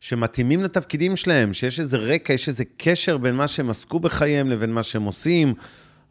[0.00, 4.72] שמתאימים לתפקידים שלהם, שיש איזה רקע, יש איזה קשר בין מה שהם עסקו בחייהם לבין
[4.72, 5.54] מה שהם עושים,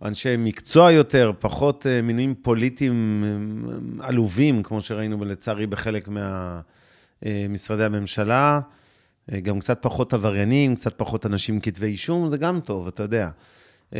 [0.01, 6.09] אנשי מקצוע יותר, פחות אה, מינויים פוליטיים אה, עלובים, כמו שראינו לצערי בחלק
[7.21, 8.59] ממשרדי הממשלה.
[9.31, 13.03] אה, גם קצת פחות עבריינים, קצת פחות אנשים עם כתבי אישום, זה גם טוב, אתה
[13.03, 13.29] יודע.
[13.91, 13.97] זה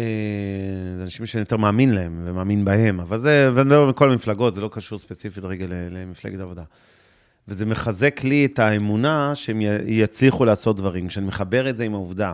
[1.04, 4.70] אנשים שאני יותר מאמין להם ומאמין בהם, אבל זה, ואני מדבר בכל המפלגות, זה לא
[4.72, 6.64] קשור ספציפית רגע למפלגת העבודה.
[7.48, 11.08] וזה מחזק לי את האמונה שהם יצליחו לעשות דברים.
[11.08, 12.34] כשאני מחבר את זה עם העובדה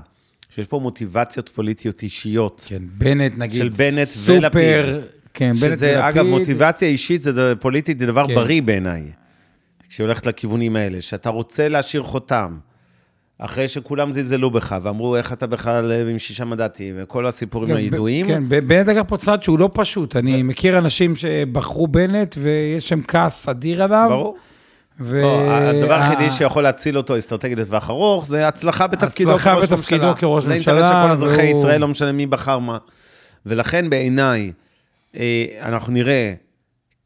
[0.55, 4.85] שיש פה מוטיבציות פוליטיות אישיות, כן, בנט נגיד, של בנט סופר, ולפיד.
[5.33, 5.75] כן, בנט ולפיד.
[5.77, 8.35] שזה, אגב, מוטיבציה אישית, זה ד- פוליטית, זה דבר כן.
[8.35, 9.03] בריא בעיניי,
[9.89, 12.57] כשהיא הולכת לכיוונים האלה, שאתה רוצה להשאיר חותם,
[13.39, 18.25] אחרי שכולם זלזלו בך, ואמרו, איך אתה בכלל עם שישה מנדטים, וכל הסיפורים כן, הידועים.
[18.25, 20.15] כן, בנט לקח פה צעד שהוא לא פשוט.
[20.15, 24.07] אני מכיר אנשים שבחרו בנט ויש שם כעס אדיר עליו.
[24.09, 24.37] ברור.
[24.99, 25.21] ו...
[25.21, 30.03] לא, הדבר היחידי שיכול להציל אותו אסטרטגית לטווח ארוך, זה הצלחה בתפקידו הצלחה כראש בתפקידו
[30.03, 30.19] ממשלה.
[30.19, 32.77] כראש זה ממשלה, אינטרס של כל אזרחי ישראל, לא משנה מי בחר מה.
[33.45, 34.51] ולכן בעיניי,
[35.15, 36.33] אה, אנחנו נראה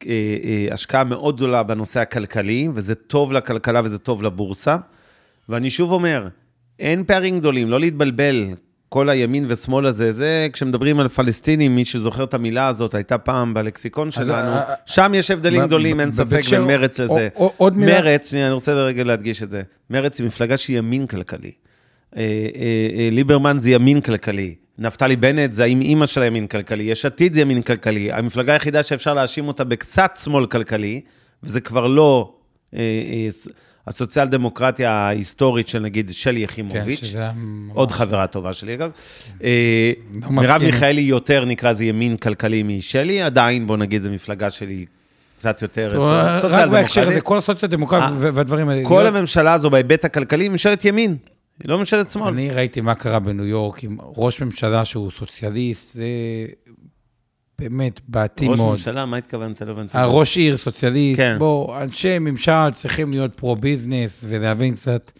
[0.06, 0.12] אה,
[0.44, 4.78] אה, השקעה מאוד גדולה בנושא הכלכלי, וזה טוב לכלכלה וזה טוב לבורסה.
[5.50, 6.28] ואני שוב אומר,
[6.80, 8.46] אין פערים גדולים, לא להתבלבל.
[8.90, 13.54] כל הימין ושמאל הזה, זה כשמדברים על פלסטינים, מי שזוכר את המילה הזאת, הייתה פעם
[13.54, 17.28] בלקסיקון שלנו, אה, שם יש הבדלים גדולים, אין ספק, בין מרץ לזה.
[17.58, 19.62] עוד מילה- מרץ, אני רוצה רגע להדגיש את זה.
[19.90, 21.52] מרץ היא מפלגה שהיא ימין כלכלי.
[22.18, 22.28] אה, אה,
[23.00, 24.56] אה, ליברמן זה ימין כלכלי.
[24.80, 26.84] נפתלי בנט זה האם אימא של הימין כלכלי.
[26.84, 28.12] יש עתיד זה ימין כלכלי.
[28.12, 31.02] המפלגה היחידה שאפשר להאשים אותה בקצת שמאל כלכלי,
[31.44, 32.34] וזה כבר לא
[32.74, 33.28] אה, אה,
[33.88, 37.00] הסוציאל דמוקרטיה ההיסטורית של נגיד שלי כן, יחימוביץ'.
[37.00, 38.92] שזה היה ממש- עוד חברה טובה שלי, אגב.
[39.44, 39.92] אה,
[40.24, 40.68] לא מרב מסכים.
[40.72, 44.86] מיכאלי יותר, נקרא זה ימין כלכלי משלי, עדיין, בוא נגיד, זו מפלגה שלי
[45.40, 47.24] קצת יותר טוב, רק סוציאל בהקשר הזה, דמוקרטית.
[47.24, 48.88] כל הסוציו-דמוקרטיה אה, ו- והדברים האלה.
[48.88, 51.18] כל הממשלה הזו בהיבט הכלכלי היא ממשלת ימין,
[51.64, 52.28] היא לא ממשלת שמאל.
[52.34, 56.06] אני ראיתי מה קרה בניו יורק עם ראש ממשלה שהוא סוציאליסט, זה
[57.60, 58.72] באמת ראש מאוד.
[58.72, 59.62] ממשלה, מה התכוונת?
[59.62, 59.98] לא הבנתי.
[59.98, 61.36] הראש עיר, סוציאליסט, כן.
[61.40, 65.12] בוא, אנשי ממשל צריכים להיות pro-business ולהבין קצת,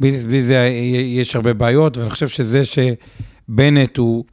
[0.00, 0.70] business, בלי זה
[1.04, 4.24] יש הרבה בעיות, ואני חושב שזה שבנט הוא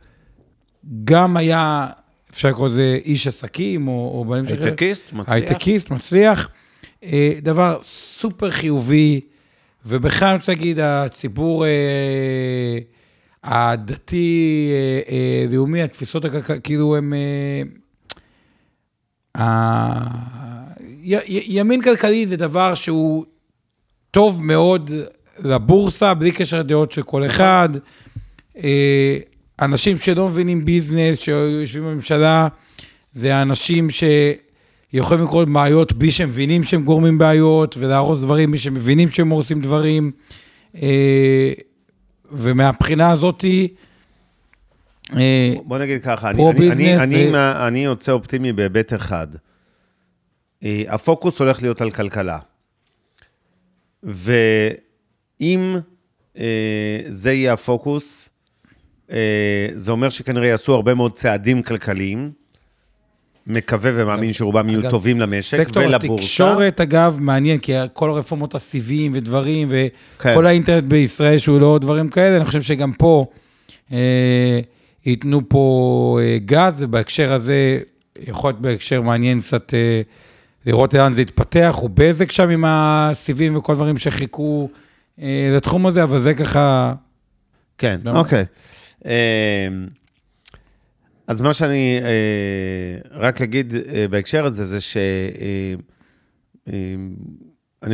[1.03, 1.87] גם היה,
[2.31, 4.35] אפשר לקרוא לזה איש עסקים, או, או.
[4.35, 5.33] הייטקיסט, מצליח.
[5.33, 6.49] הייטקיסט, מצליח.
[7.03, 9.21] אה, דבר סופר חיובי,
[9.85, 12.79] ובכלל אני רוצה להגיד, הציבור אה,
[13.45, 14.69] הדתי,
[15.09, 17.13] אה, אה, התפיסות הכלכליות, כאילו הם...
[19.35, 19.97] אה,
[21.27, 23.25] ימין כלכלי זה דבר שהוא
[24.11, 24.91] טוב מאוד
[25.39, 27.69] לבורסה, בלי קשר לדעות של כל אחד.
[28.57, 29.17] אה,
[29.61, 32.47] אנשים שלא מבינים ביזנס, שיושבים בממשלה,
[33.13, 38.73] זה האנשים שיכולים לקרות בעיות בלי שהם מבינים שהם גורמים בעיות, ולהרוס דברים בלי שהם
[38.73, 40.11] מבינים שהם הורסים דברים.
[42.31, 43.67] אה, ומהבחינה הזאתי,
[45.15, 49.27] אה, בוא נגיד ככה, אני- אני- אני- אני מה- אני יוצא אופטימי בהיבט אחד.
[50.63, 52.39] אה, הפוקוס הולך להיות על כלכלה.
[54.03, 55.75] ואם
[56.37, 58.29] אה, זה יהיה הפוקוס,
[59.11, 62.31] אה, זה אומר שכנראה יעשו הרבה מאוד צעדים כלכליים.
[63.47, 66.13] מקווה ומאמין שרובם יהיו טובים למשק סקטור ולבורסה.
[66.13, 69.69] התקשורת, אגב, מעניין, כי כל הרפורמות הסיביים ודברים,
[70.19, 70.31] כן.
[70.31, 73.25] וכל האינטרנט בישראל שהוא לא דברים כאלה, אני חושב שגם פה
[73.91, 74.59] אה,
[75.05, 77.79] ייתנו פה אה, גז, ובהקשר הזה,
[78.27, 80.01] יכול להיות בהקשר מעניין קצת אה,
[80.65, 84.69] לראות לאן זה יתפתח, הוא בזק שם עם הסיבים וכל הדברים שחיכו
[85.21, 86.93] אה, לתחום הזה, אבל זה ככה...
[87.77, 87.99] כן.
[88.05, 88.45] אוקיי.
[89.05, 89.67] אה,
[91.27, 94.97] אז מה שאני אה, רק אגיד אה, בהקשר הזה, זה ש...
[94.97, 95.73] אה,
[96.67, 96.95] אה,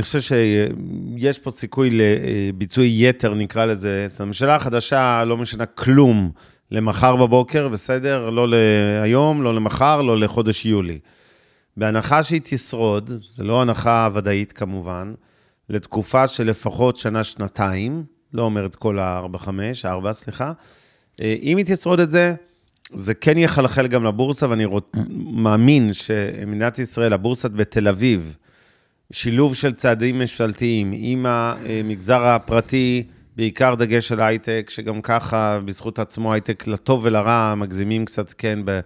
[0.02, 4.04] חושב שיש פה סיכוי לביצועי יתר, נקרא לזה.
[4.06, 6.32] אז הממשלה החדשה לא משנה כלום
[6.72, 8.30] למחר בבוקר, בסדר?
[8.30, 11.00] לא להיום, לא למחר, לא לחודש יולי.
[11.78, 15.14] בהנחה שהיא תשרוד, זו לא הנחה ודאית כמובן,
[15.70, 20.52] לתקופה של לפחות שנה-שנתיים, לא אומר את כל הארבע, חמש, ארבע, סליחה.
[21.22, 22.34] אה, אם היא תשרוד את זה,
[22.94, 24.84] זה כן יחלחל גם לבורסה, ואני רוצ...
[25.34, 28.36] מאמין שמדינת ישראל, הבורסת בתל אביב,
[29.12, 33.04] שילוב של צעדים ממשלתיים עם המגזר הפרטי,
[33.36, 38.80] בעיקר דגש על הייטק, שגם ככה, בזכות עצמו, הייטק לטוב ולרע, מגזימים קצת, כן, ב...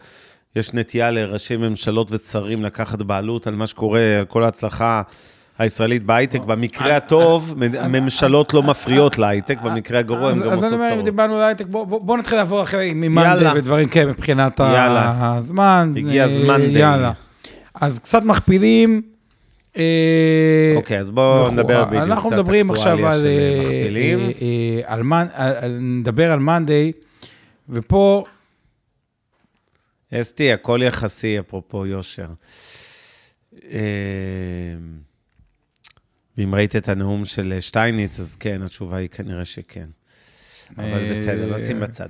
[0.55, 5.01] יש נטייה לראשי ממשלות ושרים לקחת בעלות על מה שקורה, על כל ההצלחה
[5.59, 6.39] הישראלית בהייטק.
[6.41, 7.55] במקרה הטוב,
[7.89, 11.05] ממשלות לא מפריעות להייטק, במקרה הגרוע הן אז- גם אז עושות אני אומר, אם צרות.
[11.05, 13.53] דיברנו על הייטק, בוא- בוא בוא נתחיל לעבור אחרי ממאנדי יאללה.
[13.59, 14.59] ודברים כאלה מבחינת.
[14.59, 15.91] הזמן.
[15.97, 16.79] הגיע אה, הזמן די.
[16.79, 17.11] יאללה.
[17.75, 19.01] אז קצת מכפילים.
[19.77, 21.51] אה, אוקיי, אז בואו.
[21.51, 23.11] נדבר בדיוק אנחנו קצת מדברים עכשיו אה.
[24.41, 24.93] אה, אה,
[25.35, 26.91] על- על- נדבר על מאנדיי,
[27.69, 28.23] ופה,
[30.13, 32.27] אסתי, הכל יחסי, אפרופו יושר.
[36.37, 39.85] ואם ראית את הנאום של אה, שטייניץ, אז כן, התשובה היא כנראה שכן.
[40.77, 42.07] אבל אה, בסדר, נשים בצד.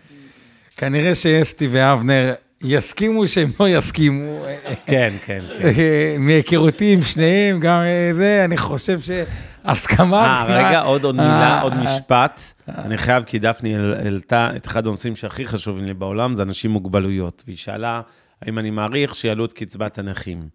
[0.77, 2.33] כנראה שאסתי ואבנר
[2.63, 4.45] יסכימו שהם לא יסכימו.
[4.85, 5.65] כן, כן, כן.
[5.65, 7.81] אה, מהיכרותי עם שניהם, גם
[8.13, 10.23] זה, אני חושב שהסכמה...
[10.25, 12.41] אה, רגע, עוד עוד מילה, עוד משפט.
[12.67, 16.71] אני חייב, כי דפני העל- העלתה את אחד הנושאים שהכי חשובים לי בעולם, זה אנשים
[16.71, 17.43] עם מוגבלויות.
[17.47, 18.01] והיא שאלה,
[18.41, 20.47] האם אני מעריך שיעלו את קצבת הנכים.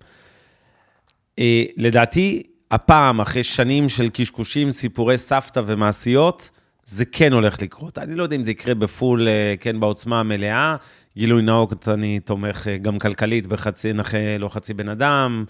[1.77, 6.51] לדעתי, הפעם, אחרי שנים של קשקושים, סיפורי סבתא ומעשיות,
[6.85, 7.99] זה כן הולך לקרות.
[7.99, 10.77] אני לא יודע אם זה יקרה בפול, אה, כן, בעוצמה המלאה.
[11.17, 15.45] גילוי נאות, אני תומך אה, גם כלכלית בחצי נכה, לא חצי בן אדם.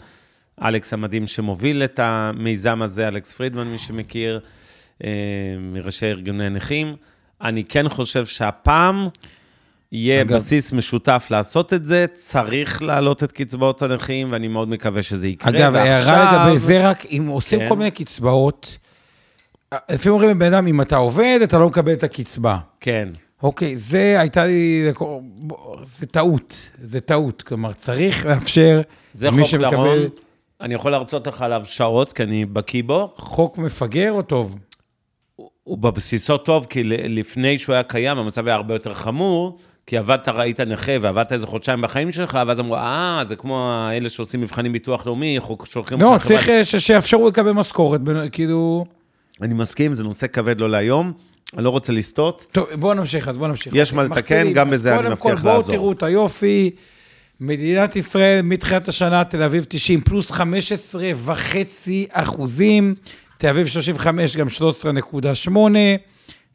[0.63, 4.41] אלכס המדהים שמוביל את המיזם הזה, אלכס פרידמן, מי שמכיר,
[5.05, 5.11] אה,
[5.61, 6.97] מראשי ארגוני נכים.
[7.41, 9.09] אני כן חושב שהפעם
[9.93, 15.03] יהיה אגב- בסיס משותף לעשות את זה, צריך להעלות את קצבאות הנכים, ואני מאוד מקווה
[15.03, 15.51] שזה יקרה.
[15.51, 17.69] אגב, הערה ועכשיו- לגבי זה רק, אם עושים כן.
[17.69, 18.77] כל מיני קצבאות,
[19.91, 22.59] לפעמים אומרים לבן אדם, אם אתה עובד, אתה לא מקבל את הקצבה.
[22.81, 23.09] כן.
[23.43, 24.85] אוקיי, זה הייתה לי,
[25.83, 27.43] זה טעות, זה טעות.
[27.43, 28.81] כלומר, צריך לאפשר
[29.15, 29.99] זה למי חוק שמקבל לרון,
[30.61, 33.13] אני יכול להרצות לך עליו שעות, כי אני בקיא בו.
[33.17, 34.59] חוק מפגר או טוב?
[35.37, 40.29] הוא- בבסיסו טוב, כי לפני שהוא היה קיים, המצב היה הרבה יותר חמור, כי עבדת,
[40.29, 44.73] ראית נכה, ועבדת איזה חודשיים בחיים שלך, ואז אמרו, אה, זה כמו אלה שעושים מבחנים
[44.73, 48.01] ביטוח לאומי, שולחים לא, צריך חברת-" אה, ש- שיאפשרו לקבל משכורת,
[48.33, 48.85] כאילו...
[49.43, 51.13] אני מסכים, זה נושא כבד לא להיום,
[51.57, 52.47] אני לא רוצה לסטות.
[52.53, 53.73] טוב, בואו נמשיך, אז בואו נמשיך.
[53.77, 54.53] יש מה לתקן.
[54.53, 55.71] גם בזה אני קודם מבטיח כל, בואו לעזור.
[55.73, 56.71] תראו את היופי.
[57.41, 62.95] מדינת ישראל, מתחילת השנה, תל אביב 90, פלוס 15 וחצי אחוזים,
[63.39, 65.51] תל אביב 35, גם 13.8,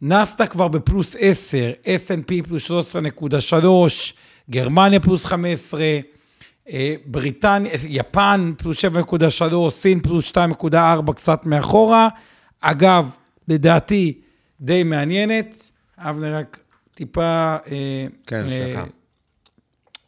[0.02, 3.66] נסטה כבר בפלוס 10, S&P פלוס 13.3,
[4.50, 5.82] גרמניה פלוס 15,
[6.70, 12.08] אה, בריטניה, יפן פלוס 7.3, סין פלוס 2.4, קצת מאחורה.
[12.62, 13.10] אגב,
[13.48, 14.22] לדעתי,
[14.62, 15.72] די מעניינת.
[15.98, 16.60] אבנר, רק
[16.96, 17.56] טיפה...
[17.72, 18.84] אה, כן, אה, סליחה.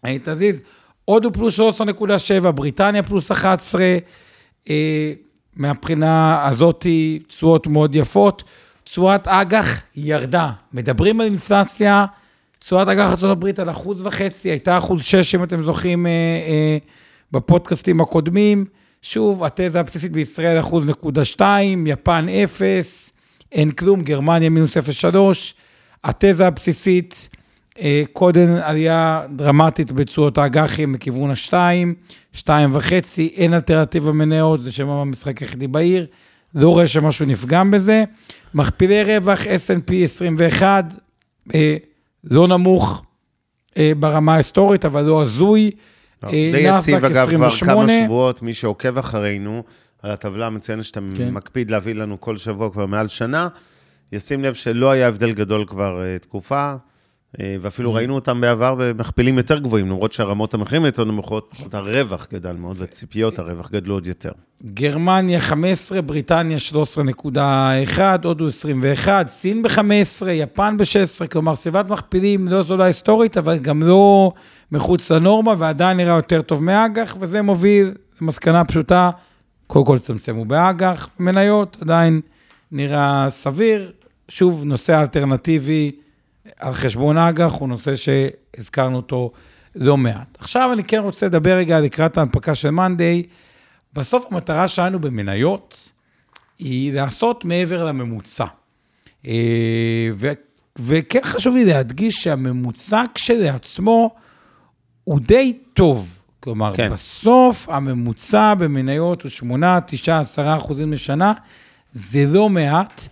[0.06, 0.62] אה, תזיז.
[1.06, 3.98] הודו פלוס 13.7, בריטניה פלוס 11,
[4.70, 5.14] אה,
[5.56, 8.44] מהבחינה הזאתי, תשואות מאוד יפות.
[8.88, 10.52] תשואת אג"ח ירדה.
[10.74, 12.06] מדברים על אינפלציה,
[12.60, 16.78] תשואת אג"ח ארה"ב על אחוז וחצי, הייתה אחוז שש, אם אתם זוכרים, אה, אה,
[17.32, 18.66] בפודקאסטים הקודמים.
[19.02, 23.14] שוב, התזה הבסיסית בישראל אחוז נקודה שתיים, יפן אפס,
[23.52, 25.18] אין כלום, גרמניה מינוס 0.3.
[26.04, 27.30] התזה הבסיסית,
[27.80, 31.96] אה, קודם עלייה דרמטית בתשואות האג"חים לכיוון השתיים,
[32.34, 36.06] שתיים וחצי, אין אלטרנטיבה מניות, זה שם המשחק היחידי בעיר,
[36.56, 38.04] לא רואה שמשהו נפגם בזה.
[38.54, 40.86] מכפילי רווח, S&P 21,
[41.56, 41.78] אה,
[42.24, 43.06] לא נמוך
[43.78, 45.72] אה, ברמה ההיסטורית, אבל לא הזוי.
[46.24, 47.88] לא, אה, די יציב, אגב, כבר 28.
[47.88, 49.64] כמה שבועות, מי שעוקב אחרינו,
[50.04, 51.30] על הטבלה המצוינת שאתה כן.
[51.34, 53.48] מקפיד להביא לנו כל שבוע כבר מעל שנה,
[54.12, 56.76] ישים לב שלא היה הבדל גדול כבר אה, תקופה,
[57.62, 62.54] ואפילו ראינו אותם בעבר במכפילים יותר גבוהים, למרות שהרמות המחירים יותר נמוכות, פשוט הרווח גדל
[62.54, 64.32] מאוד, וציפיות הרווח גדלו עוד יותר.
[64.66, 66.58] גרמניה 15, בריטניה
[67.96, 73.84] 13.1, הודו 21, סין ב-15, יפן ב-16, כלומר סביבת מכפילים לא זולה היסטורית, אבל גם
[73.84, 74.32] לא
[74.72, 79.10] מחוץ לנורמה, ועדיין נראה יותר טוב מאג"ח, וזה מוביל למסקנה פשוטה,
[79.68, 82.22] קודם כל צמצמו באג"ח, מניות עדיין
[82.72, 83.92] נראה סביר.
[84.30, 85.92] שוב, נושא אלטרנטיבי
[86.60, 89.32] על חשבון אג"ח הוא נושא שהזכרנו אותו
[89.76, 90.38] לא מעט.
[90.40, 93.24] עכשיו אני כן רוצה לדבר רגע לקראת ההנפקה של מאנדיי.
[93.94, 95.92] בסוף המטרה שלנו במניות
[96.60, 98.46] היא לעשות מעבר לממוצע.
[99.28, 100.32] אה, ו-
[100.80, 104.16] וכן חשוב לי להדגיש שהממוצע כשלעצמו
[105.04, 106.22] הוא די טוב.
[106.40, 106.88] כלומר, כן.
[106.88, 106.94] כן.
[106.94, 111.34] בסוף הממוצע במניות הוא 8, 9, 10 אחוזים לשנה,
[111.92, 113.08] זה לא מעט,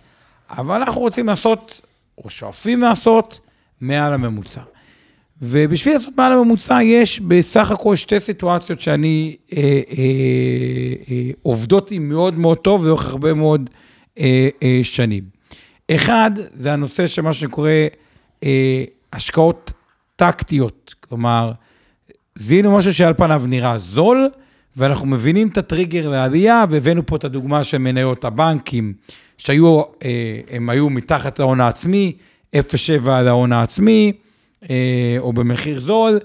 [0.50, 1.80] אבל אנחנו רוצים לעשות,
[2.24, 3.40] או שואפים לעשות,
[3.80, 4.60] מעל הממוצע.
[5.42, 9.80] ובשביל לעשות מעל הממוצע, יש בסך הכל שתי סיטואציות שאני, אה, אה,
[11.10, 13.70] אה, עובדות לי מאוד מאוד טוב לאורך הרבה מאוד
[14.18, 15.24] אה, אה, שנים.
[15.90, 17.86] אחד, זה הנושא של מה שקורה
[18.44, 19.72] אה, השקעות
[20.16, 21.52] טקטיות, כלומר,
[22.34, 24.30] זיהינו משהו שעל פניו נראה זול,
[24.76, 28.94] ואנחנו מבינים את הטריגר לעלייה, והבאנו פה את הדוגמה של מניות הבנקים,
[29.38, 32.16] שהיו, אה, הם היו מתחת להון העצמי,
[32.56, 34.12] 0.7 על ההון העצמי,
[34.70, 36.18] אה, או במחיר זול.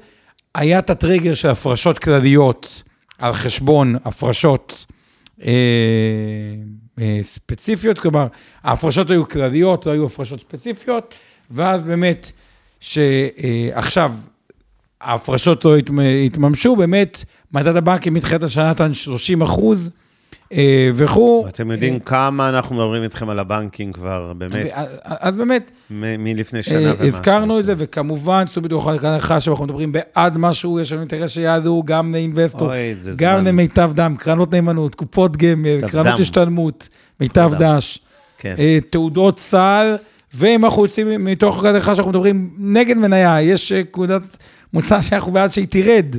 [0.55, 2.83] היה את הטריגר של הפרשות כלליות
[3.17, 4.85] על חשבון הפרשות
[5.43, 5.51] אה,
[7.21, 8.27] ספציפיות, כלומר,
[8.63, 11.13] ההפרשות היו כלליות, לא היו הפרשות ספציפיות,
[11.51, 12.31] ואז באמת,
[12.79, 14.13] שעכשיו
[15.01, 19.91] ההפרשות לא התמ- התממשו, באמת, מדד הבנקים מתחילת השנה נתן 30 אחוז
[20.93, 21.45] וכו'.
[21.47, 26.79] אתם יודעים כמה אנחנו מדברים איתכם על הבנקים כבר, באמת, אז- אז באמת, מלפני שנה
[26.79, 27.05] אה, ומשהו.
[27.07, 31.83] הזכרנו את זה, וכמובן, סוג בדיוק הנחה שאנחנו מדברים בעד משהו, יש לנו אינטרס שיעלו
[31.85, 32.71] גם לאינבסטור,
[33.17, 33.45] גם.
[33.45, 36.19] למיטב דם, קרנות נאמנות, קופות גמל, קרנות.
[36.19, 36.87] השתלמות,
[37.19, 37.51] מיטב.
[37.59, 37.99] דש,
[38.37, 38.55] כן.
[38.59, 39.95] אה, תעודות סל,
[40.33, 44.21] ואם אנחנו יוצאים מתוך הנחה שאנחנו מדברים נגד מניה, יש אה, נקודת
[44.73, 46.15] מוצא שאנחנו בעד שהיא תרד.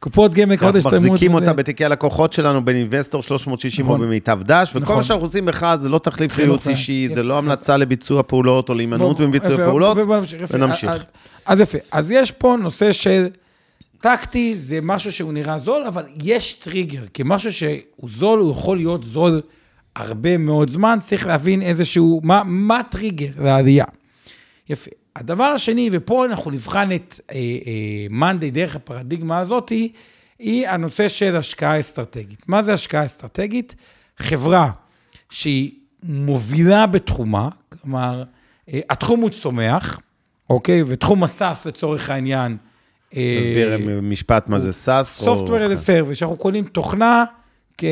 [0.00, 1.10] קופות גמל, קרנות אנחנו השתלמות.
[1.10, 1.34] מחזיקים.
[1.34, 4.06] אותה בתיקי הלקוחות שלנו באינבסטור 360 או נכון.
[4.06, 4.96] במיטב דש, וכל נכון.
[4.96, 7.08] מה שאנחנו עושים בכלל זה לא תחליף לייעוץ ואז, אישי.
[7.08, 9.98] זה לא המלצה לביצוע פעולות או להימנעות מביצוע פעולות.
[10.50, 10.90] ונמשיך.
[11.46, 13.26] אז, יפה, אז יש פה נושא של
[14.00, 18.76] טקטי, זה משהו שהוא נראה זול, אבל יש טריגר, כי משהו שהוא זול, הוא יכול
[18.76, 19.40] להיות זול
[19.96, 23.84] הרבה מאוד זמן, צריך להבין איזשהו, מה, מה הטריגר לעלייה.
[24.68, 24.90] יפה.
[25.16, 27.40] הדבר השני, ופה אנחנו נבחן את אה, אה,
[28.10, 29.92] מאנדי דרך הפרדיגמה הזאתי,
[30.38, 32.48] היא הנושא של השקעה אסטרטגית.
[32.48, 33.74] מה זה השקעה אסטרטגית?
[34.18, 34.70] חברה
[35.30, 35.70] שהיא
[36.02, 38.24] מובילה בתחומה, כלומר,
[38.72, 40.00] אה, התחום הוא צומח,
[40.50, 40.82] אוקיי?
[40.86, 42.56] ותחום ה SaaS לצורך העניין.
[43.16, 45.22] אה, תסביר משפט מה זה SaaS.
[45.28, 47.24] Software as a Service, שאנחנו קונים תוכנה
[47.78, 47.84] כ...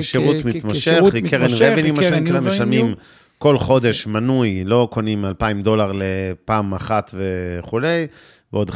[0.00, 2.40] כשירות כ- מתמשך, כשירות recurring מתמשך, revenue, מה שנקרא.
[2.40, 2.94] משלמים
[3.42, 8.06] כל חודש מנוי, לא קונים 2,000 דולר לפעם אחת וכולי,
[8.52, 8.74] ועוד 15%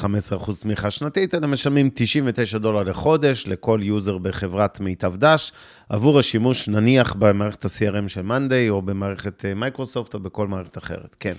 [0.62, 5.52] תמיכה שנתית, אלא משלמים 99 דולר לחודש לכל user בחברת מיטב דש,
[5.88, 11.16] עבור השימוש נניח במערכת ה-CRM של מאנדיי, או במערכת אה, מייקרוסופט, או בכל מערכת אחרת,
[11.20, 11.32] כן.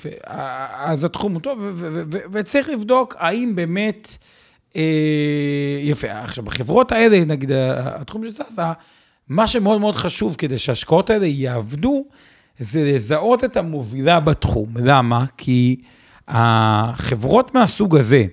[0.73, 1.59] אז התחום הוא טוב,
[2.32, 4.17] וצריך לבדוק האם באמת...
[4.75, 4.82] אה,
[5.82, 6.07] יפה.
[6.11, 8.73] עכשיו, בחברות האלה, נגיד, התחום של סאסה,
[9.30, 12.05] מה שמאוד מאוד חשוב כדי שההשקעות האלה יעבדו,
[12.60, 14.70] זה לזהות את המובילה בתחום.
[14.76, 15.26] למה?
[15.38, 15.82] כי
[16.28, 18.26] החברות מהסוג הזה,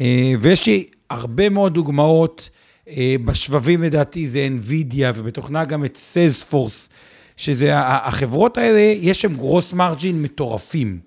[0.00, 2.50] אה, ויש לי הרבה מאוד דוגמאות,
[2.88, 6.90] אה, בשבבים לדעתי זה NVIDIA, ובתוכנה גם את Salesforce,
[7.36, 10.98] שזה, החברות האלה, יש שם gross margin מטורפים.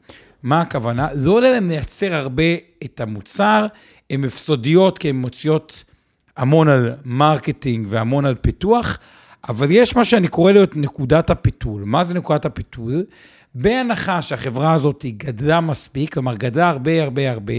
[0.43, 1.07] מה הכוונה?
[1.15, 2.43] לא עולה להם לייצר הרבה
[2.83, 3.67] את המוצר,
[4.09, 5.83] הן הפסדיות כי הן מוציאות
[6.37, 8.99] המון על marketing והמון על פיתוח,
[9.49, 11.83] אבל יש מה שאני קורא את נקודת הפיתול.
[11.85, 13.03] מה זה נקודת הפיתול?
[13.55, 17.53] בהנחה שהחברה הזאת גדלה מספיק, כלומר גדלה הרבה הרבה הרבה,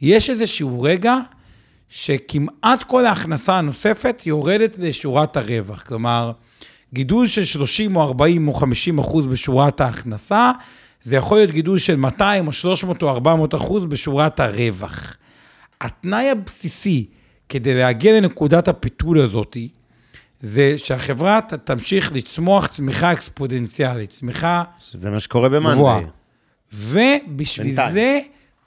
[0.00, 1.16] יש איזשהו רגע
[1.88, 5.82] שכמעט כל ההכנסה הנוספת יורדת לשורת הרווח.
[5.82, 6.32] כלומר,
[6.94, 10.52] גידול של 30 או 40 או 50 אחוז בשורת ההכנסה,
[11.02, 15.16] זה יכול להיות גידול של 200 או 300 או 400 אחוז בשורת הרווח.
[15.80, 17.06] התנאי הבסיסי
[17.48, 19.56] כדי להגיע לנקודת הפיתול הזאת,
[20.40, 25.48] זה שהחברה ת- תמשיך לצמוח צמיחה אקספודנציאלית, צמיחה שזה מה שקורה.
[25.48, 26.10] במאנדיי.
[26.72, 27.92] ובשביל בינתיים.
[27.92, 28.18] זה,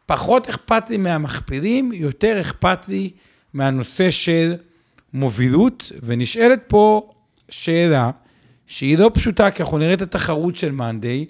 [0.06, 3.10] פחות אכפת לי מהמכפילים, יותר אכפת לי
[3.54, 4.54] מהנושא של
[5.14, 7.10] מובילות, ונשאלת פה
[7.50, 8.12] שאלה
[8.68, 11.26] שהיא לא פשוטה, כי אנחנו נראה את התחרות של מאנדיי,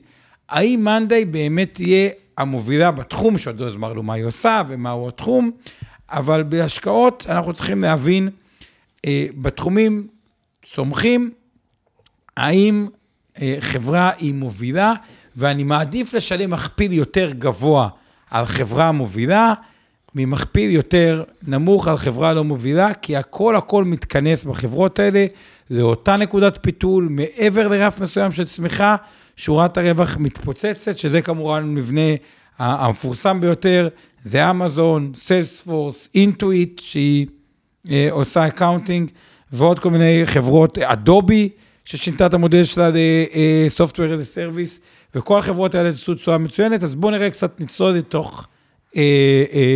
[0.49, 5.51] האם מאנדיי באמת תהיה המובילה בתחום, שעוד לא הסברנו מה היא עושה ומהו התחום,
[6.09, 8.29] אבל בהשקעות אנחנו צריכים להבין,
[9.05, 10.07] אה, בתחומים
[10.65, 11.31] צומחים,
[12.37, 12.87] האם
[13.41, 14.93] אה, חברה היא מובילה,
[15.35, 17.89] ואני מעדיף לשלם מכפיל יותר גבוה
[18.31, 19.53] על חברה מובילה,
[20.15, 25.25] ממכפיל יותר נמוך על חברה לא מובילה, כי הכל הכל מתכנס בחברות האלה
[25.69, 28.95] לאותה נקודת פיתול, מעבר לרף מסוים של צמיחה,
[29.35, 32.15] שורת הרווח מתפוצצת, שזה כמובן מבנה
[32.59, 33.87] המפורסם ביותר,
[34.23, 37.27] זה אמזון, סיילספורס, אינטואיט, שהיא
[37.89, 39.11] אה, עושה accounting,
[39.51, 41.49] ועוד כל מיני חברות, אדובי,
[41.85, 44.81] ששינתה את המודל שלה ל-Software as a Service,
[45.15, 48.47] וכל החברות האלה עשו תשואה מצוינת, אז בואו נראה קצת נצלול לתוך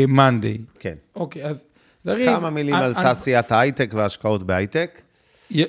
[0.08, 0.58] מאנדיי.
[0.80, 0.94] כן.
[1.16, 1.66] אוקיי, אז
[2.04, 2.28] זריז.
[2.30, 5.02] כמה מילים אה, על אה, תעשיית ההייטק וההשקעות בהייטק.
[5.52, 5.64] י-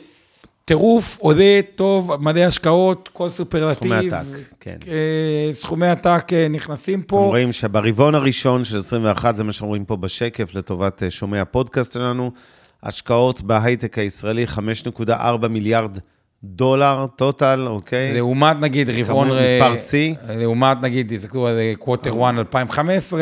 [0.64, 3.92] טירוף, עולה, טוב, מלא השקעות, כל סופרלטיב.
[4.00, 4.26] סכומי עתק,
[4.61, 4.76] כן.
[4.88, 7.16] אה, סכומי עתק אה, נכנסים אתם פה.
[7.16, 11.92] רואים שברבעון הראשון של 21, זה מה שאנחנו רואים פה בשקף לטובת אה, שומעי הפודקאסט
[11.92, 12.30] שלנו,
[12.87, 14.47] השקעות בהייטק הישראלי,
[15.07, 15.99] 5.4 מיליארד
[16.45, 18.14] דולר טוטל, אוקיי?
[18.14, 19.30] לעומת נגיד רבעון...
[19.30, 20.14] אה, מספר שיא.
[20.28, 23.20] לעומת נגיד, תסתכלו על קווטר 1 2015,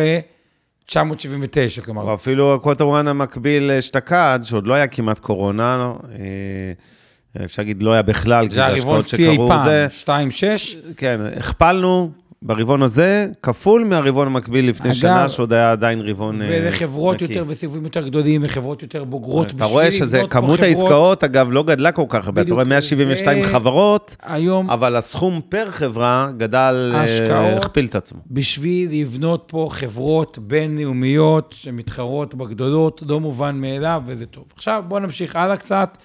[0.86, 7.62] 979, או כלומר, אפילו הקווטר וואן המקביל אשתקד, שעוד לא היה כמעט קורונה, אה, אפשר
[7.62, 10.94] להגיד לא היה בכלל, כי זה זה הרבעון השקעות שיא אי שקרו, פעם, זה, 2.6.
[10.96, 12.10] כן, הכפלנו
[12.46, 17.14] ברבעון הזה, כפול מהרבעון המקביל לפני אגב, שנה, שעוד היה עדיין רבעון אה, ואלה חברות
[17.22, 17.24] נקי.
[17.32, 19.50] יותר וסיבובים יותר גדולים, וחברות יותר בוגרות.
[19.50, 20.68] אתה רואה בשביל שזה, לבנות פה כמות חברות.
[20.68, 22.42] העסקאות, אגב, לא גדלה כל כך הרבה.
[22.42, 28.18] אתה רואה 172 זה- חברות, היום, אבל הסכום פר חברה גדל, אה, הכפיל את עצמו.
[28.30, 34.44] בשביל לבנות פה חברות בינלאומיות שמתחרות בגדולות, לא מובן מאליו, וזה טוב.
[34.56, 35.98] עכשיו, בואו נמשיך הלאה קצת.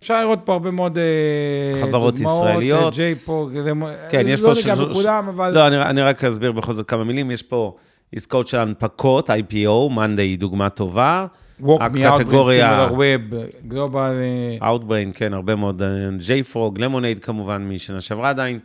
[0.00, 2.94] אפשר לראות פה הרבה מאוד אה, חברות דוגמאות, ישראליות.
[2.94, 3.72] ג'יי פוק, זה,
[4.10, 4.60] כן, יש לא פה...
[4.60, 5.50] ניגע ש- בכולם, אבל...
[5.54, 7.30] לא, אני, אני רק אסביר בכל זאת כמה מילים.
[7.30, 7.76] יש פה
[8.14, 11.26] עסקאות של הנפקות, IPO, מאנדיי היא דוגמה טובה.
[11.62, 13.34] WalkMe הקטגוריה- out, Web,
[13.68, 14.12] Global...
[14.60, 15.82] אה, Outbrain, כן, הרבה מאוד,
[16.20, 18.58] JFrog, למונייד כמובן, משנה שעברה עדיין.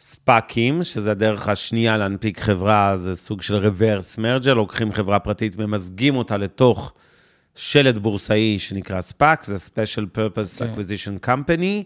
[0.00, 6.16] ספאקים, שזה הדרך השנייה להנפיק חברה, זה סוג של reverse merger, לוקחים חברה פרטית, ממזגים
[6.16, 6.92] אותה לתוך
[7.56, 10.74] שלד בורסאי שנקרא ספאק, זה Special Purpose כן.
[10.74, 11.84] Acquisition Company.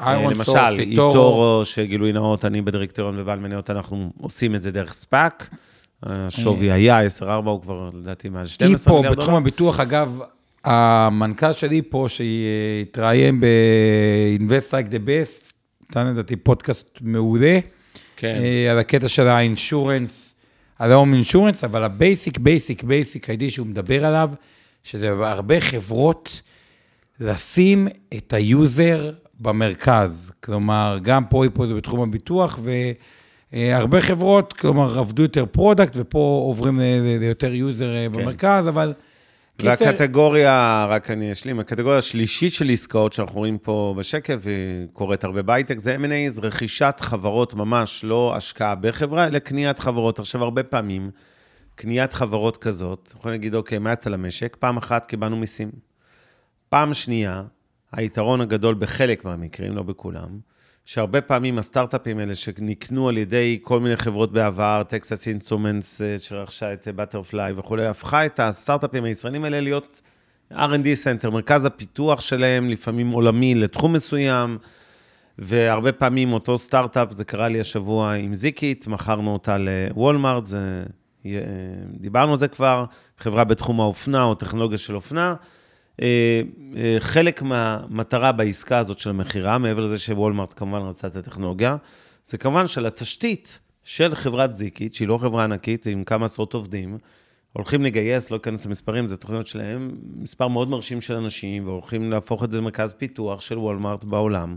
[0.00, 5.48] איירון למשל, איטורו, שגילוי נאות, אני בדירקטוריון ובעל מניות, אנחנו עושים את זה דרך ספאק.
[6.02, 9.38] השווי היה 10-4, הוא כבר לדעתי מעל 12 היפו, מיליארד בתחום דולר.
[9.38, 10.20] הביטוח, אגב,
[10.64, 15.52] המנכ"ל של היפו, שהתראיין ב-Invest Like the Best,
[15.90, 17.58] נתן לדעתי פודקאסט מעולה,
[18.16, 18.40] כן.
[18.42, 20.34] אה, על הקטע של ה insurance,
[20.78, 24.30] על ה home insurance, אבל ה basic, basic, basic idea שהוא מדבר עליו,
[24.84, 26.42] שזה בהרבה חברות,
[27.20, 30.32] לשים את ה user במרכז.
[30.40, 32.58] כלומר, גם פה היפו זה בתחום הביטוח,
[33.52, 36.80] והרבה חברות, כלומר, עבדו יותר product, ופה עוברים
[37.20, 38.92] ליותר user אה, במרכז, אבל...
[39.56, 45.24] קיצר, והקטגוריה, רק אני אשלים, הקטגוריה השלישית של עסקאות שאנחנו רואים פה בשקף, והיא קורית
[45.24, 50.18] הרבה בהייטק, זה M&A, זה רכישת חברות ממש, לא השקעה בחברה, אלא קניית חברות.
[50.18, 51.10] עכשיו, הרבה פעמים,
[51.74, 54.56] קניית חברות כזאת, יכולים להגיד, אוקיי, מה יצא למשק?
[54.60, 55.70] פעם אחת קיבלנו מיסים.
[56.68, 57.42] פעם שנייה,
[57.92, 60.38] היתרון הגדול בחלק מהמקרים, לא בכולם,
[60.84, 66.88] שהרבה פעמים הסטארט-אפים האלה שנקנו על ידי כל מיני חברות בעבר, טקסס אינסטרומנטס שרכשה את
[66.96, 70.00] באטרפליי וכולי, הפכה את הסטארט-אפים הישראלים האלה להיות
[70.52, 74.58] R&D center, מרכז הפיתוח שלהם, לפעמים עולמי לתחום מסוים,
[75.38, 80.82] והרבה פעמים אותו סטארט-אפ, זה קרה לי השבוע עם זיקית, מכרנו אותה לוולמארט, זה,
[81.90, 82.84] דיברנו על זה כבר,
[83.18, 85.34] חברה בתחום האופנה או טכנולוגיה של אופנה.
[86.02, 86.42] אה,
[86.76, 91.76] אה, חלק מהמטרה בעסקה הזאת של המכירה, מעבר לזה שוולמארט כמובן רצה את הטכנולוגיה,
[92.26, 96.98] זה כמובן של התשתית של חברת זיקית, שהיא לא חברה ענקית, עם כמה עשרות עובדים,
[97.52, 102.44] הולכים לגייס, לא אכנס למספרים, זה תוכניות שלהם, מספר מאוד מרשים של אנשים, והולכים להפוך
[102.44, 104.56] את זה למרכז פיתוח של וולמארט בעולם.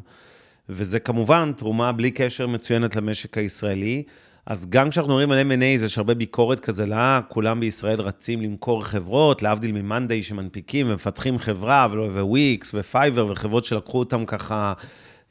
[0.70, 4.04] וזה כמובן תרומה בלי קשר מצוינת למשק הישראלי.
[4.48, 6.96] אז גם כשאנחנו מדברים על M&A, יש הרבה ביקורת כזה, לא,
[7.28, 11.88] כולם בישראל רצים למכור חברות, להבדיל ממאנדיי שמנפיקים ומפתחים חברה,
[12.20, 14.74] וויקס ופייבר וחברות שלקחו אותם ככה,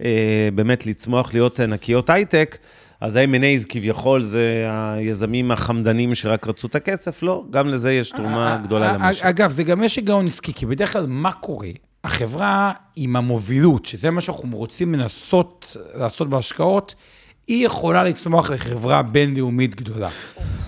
[0.01, 2.59] אה, באמת לצמוח, להיות ענקיות הייטק.
[3.01, 8.61] אז ה-M&A כביכול זה היזמים החמדנים שרק רצו את הכסף, לא, גם לזה יש תרומה
[8.65, 9.25] גדולה למשק.
[9.25, 11.69] אגב, זה גם יש היגיון עסקי, כי בדרך כלל מה קורה?
[12.05, 16.95] החברה עם המובילות, שזה מה שאנחנו רוצים לנסות לעשות בהשקעות,
[17.49, 20.09] היא יכולה לצמוח לחברה בינלאומית גדולה.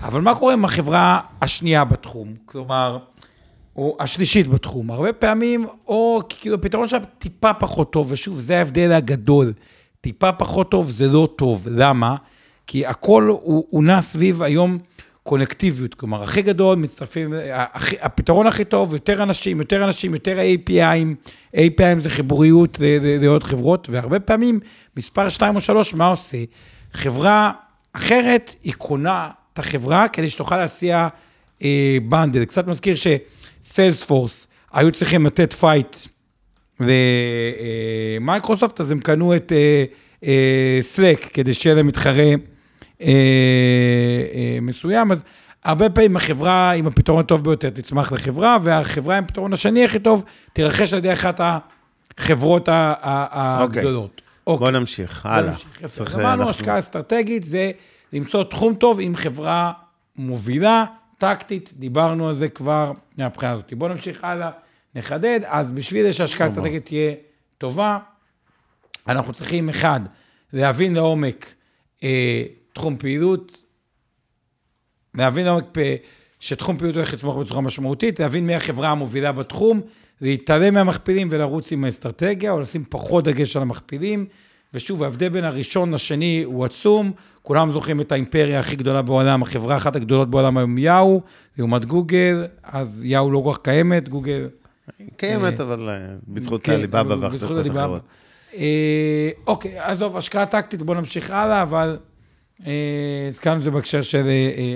[0.03, 2.33] אבל מה קורה עם החברה השנייה בתחום?
[2.45, 2.97] כלומר,
[3.75, 4.91] או השלישית בתחום.
[4.91, 9.53] הרבה פעמים, או כאילו הפתרון שלה טיפה פחות טוב, ושוב, זה ההבדל הגדול.
[10.01, 11.67] טיפה פחות טוב זה לא טוב.
[11.71, 12.15] למה?
[12.67, 14.77] כי הכל הוא, הוא נע סביב היום
[15.29, 15.93] קונקטיביות.
[15.93, 21.29] כלומר, הכי גדול מצטרפים, הכי, הפתרון הכי טוב, יותר אנשים, יותר אנשים, יותר API'ים.
[21.55, 22.77] API'ים זה חיבוריות
[23.21, 24.59] לעוד חברות, והרבה פעמים,
[24.97, 26.37] מספר 2 או 3, מה עושה?
[26.93, 27.51] חברה
[27.93, 31.07] אחרת, היא קונה את החברה כדי שתוכל להציע
[31.63, 32.45] אה, bundle.
[32.45, 35.97] קצת מזכיר שסיילספורס היו צריכים לתת fight
[38.19, 39.51] למייקרוסופט, אז הם קנו את
[40.81, 42.35] סלק כדי שיהיה להם מתחרה אה, אה,
[44.61, 45.11] מסוים.
[45.11, 45.23] אז
[45.63, 50.23] הרבה פעמים החברה עם הפתרון הטוב ביותר תצמח לחברה, והחברה עם הפתרון השני הכי טוב
[50.53, 51.41] תירכש על ידי אחת
[52.17, 54.21] החברות הגדולות.
[54.47, 54.65] אוקיי.
[54.65, 55.53] בוא נמשיך, הלאה.
[56.15, 56.49] אמרנו.
[56.49, 57.71] השקעה אסטרטגית זה
[58.13, 59.71] למצוא תחום טוב עם חברה
[60.15, 60.85] מובילה,
[61.17, 63.73] טקטית, דיברנו על זה כבר מהבחינה הזאת.
[63.73, 64.49] בואו נמשיך הלאה,
[64.95, 65.39] נחדד.
[65.45, 67.13] אז בשביל זה שהשקעה אסטרטגית תהיה
[67.57, 67.97] טובה,
[69.07, 69.99] אנחנו צריכים, אחד,
[70.53, 71.53] להבין לעומק
[72.03, 72.43] אה,
[72.79, 73.63] תחום פעילות,
[75.15, 75.95] להבין לעומק אה,
[76.39, 79.81] שתחום פעילות הולך לתמוך בצורה משמעותית, להבין מי החברה המובילה בתחום,
[80.21, 84.25] להתעלם מהמכפילים ולרוץ עם האסטרטגיה, או לשים פחות דגש על המכפילים.
[84.73, 87.11] ושוב, ההבדל בין הראשון לשני הוא עצום.
[87.41, 91.21] כולם זוכרים את האימפריה הכי גדולה בעולם, החברה אחת הגדולות בעולם היום יאו,
[91.57, 94.47] לעומת גוגל, אז יאו לא כל כך קיימת, גוגל...
[95.17, 95.89] קיימת, אבל
[96.27, 98.01] בזכות הליבאבא והחזקות אחרות.
[99.47, 101.97] אוקיי, עזוב, השקעה טקטית, בואו נמשיך הלאה, אבל
[103.29, 104.27] הזכרנו את זה בהקשר של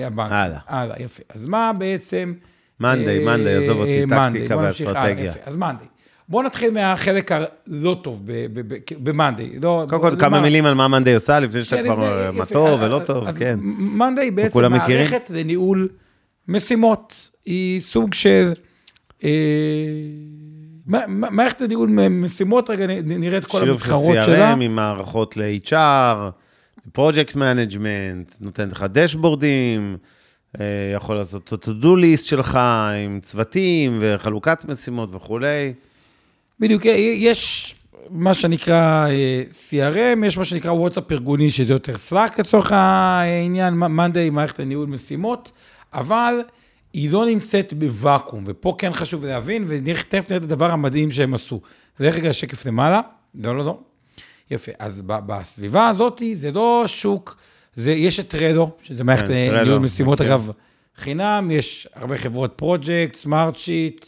[0.05, 0.31] הבנק.
[0.31, 0.59] הלאה.
[0.67, 1.23] הלאה, יפה.
[1.29, 2.34] אז מה בעצם...
[2.79, 5.34] מאנדיי, מאנדיי, עזוב אותי, טקטיקה ואסטרטגיה.
[5.45, 5.88] אז מאנדיי.
[6.29, 8.21] בואו נתחיל מהחלק הלא טוב
[9.03, 9.59] במאנדיי.
[9.61, 13.31] קודם כל, כמה מילים על מה מאנדיי עושה, לפני שאתה כבר מה טוב ולא טוב,
[13.31, 13.59] כן.
[13.77, 15.89] מאנדיי בעצם מערכת לניהול
[16.47, 17.29] משימות.
[17.45, 18.53] היא סוג של
[21.07, 24.53] מערכת הניהול משימות, רגע נראה את כל שילוב של המתחרות שלה.
[24.53, 26.17] CRM עם מערכות ל-HR,
[26.91, 29.97] project management, נותן לך דשבורדים,
[30.59, 30.65] אה,
[30.95, 32.59] יכול לעשות את ה-to-do list שלך
[33.05, 35.73] עם צוותים וחלוקת משימות וכולי.
[36.59, 37.75] בדיוק, יש
[38.09, 44.29] מה שנקרא אה, CRM, יש מה שנקרא וואטסאפ ארגוני, שזה יותר Slack לצורך העניין, מאנדיי,
[44.29, 45.51] מערכת הניהול משימות,
[45.93, 46.36] אבל
[46.93, 51.61] היא לא נמצאת בוואקום, ופה כן חשוב להבין, ותכף נראה את הדבר המדהים שהם עשו.
[51.99, 53.01] דרך אגב, שקף למעלה,
[53.36, 53.79] לא, לא, לא.
[54.51, 57.37] יפה, אז בסביבה הזאת זה לא שוק,
[57.75, 60.33] זה, יש את טרדו, שזה מערכת כן, אה, ניהול משימות, מכיר.
[60.33, 60.51] אגב,
[60.95, 64.05] חינם, יש הרבה חברות פרויקט, סמארט שיט,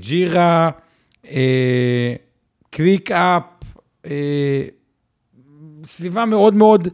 [0.00, 0.70] ג'ירה,
[2.72, 3.42] קוויק אפ,
[4.06, 4.62] אה,
[5.84, 6.88] סביבה מאוד מאוד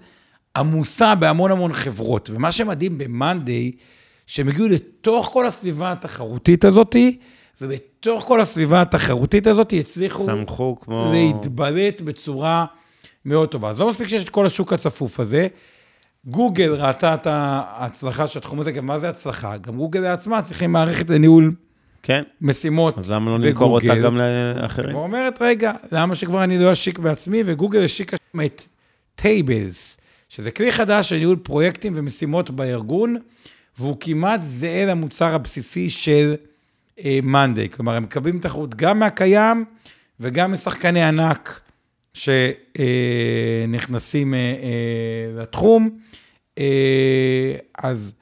[0.57, 2.31] עמוסה בהמון המון חברות.
[2.31, 3.77] ומה שמדהים ב-Monday,
[4.27, 7.19] שהם הגיעו לתוך כל הסביבה התחרותית הזאתי,
[7.61, 11.13] ובתוך כל הסביבה התחרותית הזאת הצליחו לצמוח כמו...
[11.13, 12.65] להתבלט בצורה
[13.25, 13.69] מאוד טובה.
[13.71, 15.47] אז לא מספיק שיש את כל השוק הצפוף הזה.
[16.27, 19.57] גוגל ראתה את ההצלחה של התחום הזה, גם מה זה הצלחה?
[19.57, 21.53] גם גוגל לעצמה צריכים מערכת לניהול
[22.03, 24.03] כן, משימות אז למה לא נמכור אותה בגוגל.
[24.03, 24.91] גם לאחרים?
[24.91, 27.43] כבר אומרת, רגע, למה שכבר אני לא אשיק בעצמי?
[27.47, 28.63] וגוגל השיקה את
[29.15, 29.97] טייבלס,
[30.29, 33.17] שזה כלי חדש של ניהול פרויקטים ומשימות בארגון,
[33.79, 36.35] והוא כמעט זהה למוצר הבסיסי של
[37.23, 37.71] מאנדיי.
[37.71, 39.65] כלומר, הם מקבלים תחרות גם מהקיים
[40.21, 41.61] וגם משחקני ענק
[42.15, 42.75] שנכנסים
[44.35, 45.99] אה, אה, לתחום.
[46.59, 48.13] אה, אז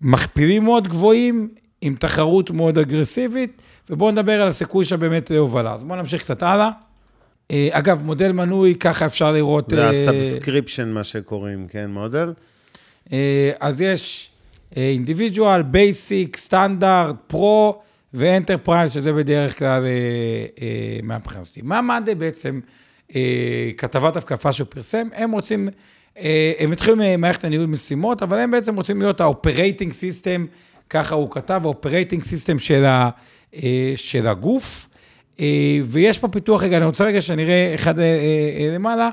[0.00, 1.48] מכפילים מאוד גבוהים,
[1.80, 5.74] עם תחרות מאוד אגרסיבית, ובואו נדבר על הסיכוי שבאמת להובלה.
[5.74, 6.70] אז בואו נמשיך קצת הלאה.
[7.50, 9.70] אה, אגב, מודל מנוי, ככה אפשר לראות...
[9.70, 12.32] זה אה, ה subscription, מה שקוראים, כן, מודל?
[13.12, 14.30] אה, אז יש
[14.76, 17.82] individual, basic, standard, pro
[18.14, 19.88] ו enterprise, שזה בדרך כלל אה,
[20.62, 21.58] אה, מהבחינה הזאת.
[21.62, 22.60] מה מאנדיי בעצם,
[23.14, 25.68] אה, כתבת התקפה שהוא פרסם, הם רוצים,
[26.58, 30.46] הם התחילו ממערכת הניהול משימות, אבל הם בעצם רוצים להיות ה operating system,
[30.90, 33.10] ככה הוא כתב, ה operating system של, ה,
[33.96, 34.86] של הגוף.
[35.84, 37.94] ויש פה פיתוח, רגע, אני רוצה רגע שנראה אחד
[38.74, 39.10] למעלה,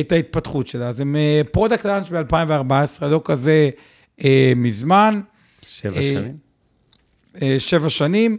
[0.00, 0.88] את ההתפתחות שלה.
[0.88, 1.16] אז הם
[1.52, 3.70] פרודקט לאנץ' ב-2014, לא כזה
[4.56, 5.20] מזמן,
[5.66, 6.36] שבע שנים?
[7.42, 8.38] אה, שבע שנים.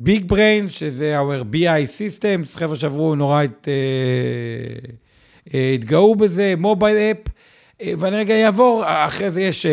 [0.00, 4.90] ביג בריין, שזה our BI Systems, חבר'ה שעברו נורא את, אה,
[5.54, 7.16] אה, התגאו בזה, מובייל אפ,
[7.82, 9.66] אה, ואני רגע אעבור, אחרי זה יש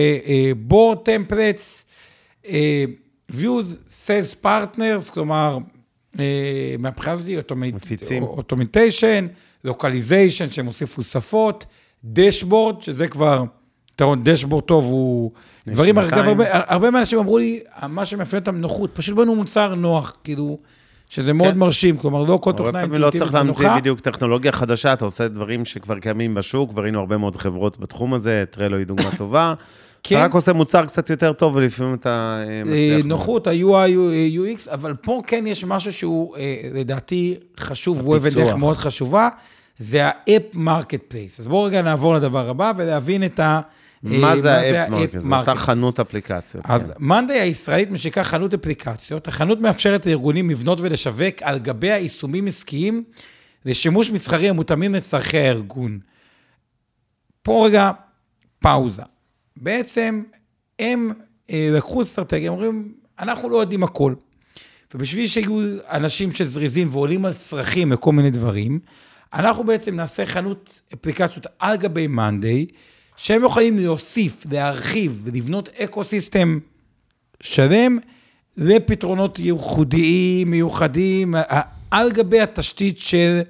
[0.57, 1.85] בורד טמפלטס,
[3.31, 5.57] views, sales partners, כלומר,
[6.19, 7.51] אה, מהבחינה הזאת.
[8.21, 9.27] automation,
[9.63, 11.65] localization, שהם הוסיפו שפות,
[12.03, 13.43] dashboard, שזה כבר,
[13.93, 15.31] יתרון dashboard טוב הוא...
[15.67, 16.13] דברים, אגב.
[16.13, 17.59] הרבה, הרבה מהאנשים אמרו לי,
[17.89, 20.57] מה שמאפיין אותם נוחות, פשוט בנו מוצר נוח, כאילו,
[21.09, 21.59] שזה מאוד כן.
[21.59, 23.81] מרשים, כלומר, לא כל הרבה תוכנה פעמים לא צריך אינטואיטיבית להמציא.
[23.81, 28.43] בדיוק טכנולוגיה חדשה, אתה עושה דברים שכבר קיימים בשוק, וראינו הרבה מאוד חברות בתחום הזה,
[28.51, 29.53] טרלו היא דוגמה טובה.
[30.03, 30.15] כן.
[30.15, 33.05] אתה רק עושה מוצר קצת יותר טוב, ולפעמים אתה אה, אה, מצליח.
[33.05, 33.91] נוחות, ה-UI,
[34.37, 38.29] UX, אבל פה כן יש משהו שהוא אה, לדעתי חשוב, הוא אבן.
[38.29, 39.29] דרך מאוד חשובה,
[39.79, 41.39] זה ה-App Marketplace.
[41.39, 43.61] אז בואו רגע נעבור לדבר הבא ולהבין את ה...
[44.05, 44.89] אה, מה זה ה app
[45.23, 45.49] market?
[45.49, 45.55] אותה.
[45.55, 46.65] חנות אפליקציות.
[46.67, 46.93] אז כן.
[46.99, 49.27] מאנדיי הישראלית משיקה חנות אפליקציות.
[49.27, 53.03] החנות מאפשרת לארגונים לבנות ולשווק על גביה יישומים עסקיים
[53.65, 55.99] לשימוש מסחרי המותאמים לצורכי הארגון.
[57.41, 57.91] פה רגע
[58.59, 59.03] פאוזה.
[59.57, 60.23] בעצם
[60.79, 61.11] הם
[61.49, 64.13] אה, לקחו אסטרטגיה, הם אומרים, אנחנו לא יודעים הכל.
[64.93, 68.79] ובשביל שיהיו אנשים שזריזים ועולים על צרכים לכל מיני דברים,
[69.33, 72.65] אנחנו בעצם נעשה חנות אפליקציות על גבי מאנדיי,
[73.15, 76.59] שהם יכולים להוסיף, להרחיב ולבנות אקו-סיסטם
[77.41, 77.97] שלם
[78.57, 81.35] לפתרונות ייחודיים, מיוחדים,
[81.91, 83.41] על גבי התשתית של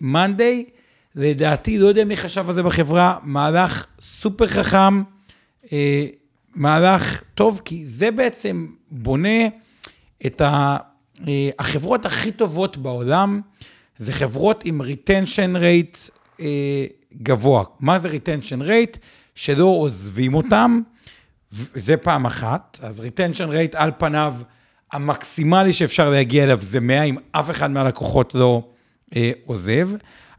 [0.00, 0.64] מאנדיי.
[1.14, 5.02] לדעתי, לא יודע מי חשב על זה בחברה, מהלך סופר חכם,
[5.72, 6.06] אה,
[6.54, 9.46] מהלך טוב, כי זה בעצם בונה
[10.26, 10.76] את ה,
[11.28, 13.40] אה, החברות הכי טובות בעולם,
[13.96, 16.84] זה חברות עם retention rate אה,
[17.22, 17.64] גבוה.
[17.80, 18.98] מה זה retention rate?
[19.34, 20.80] שלא עוזבים אותם,
[21.74, 22.78] זה פעם אחת.
[22.82, 24.34] אז retention rate על פניו,
[24.92, 28.68] המקסימלי שאפשר להגיע אליו זה 100, אם אף אחד מהלקוחות לא
[29.16, 29.88] אה, עוזב.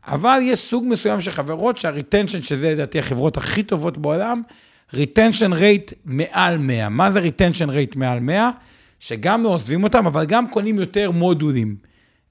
[0.07, 4.41] אבל יש סוג מסוים של חברות שה-retention, שזה לדעתי החברות הכי טובות בעולם,
[4.93, 6.89] retention rate מעל 100.
[6.89, 8.49] מה זה retention rate מעל 100?
[8.99, 11.75] שגם לא עוזבים אותם, אבל גם קונים יותר מודולים.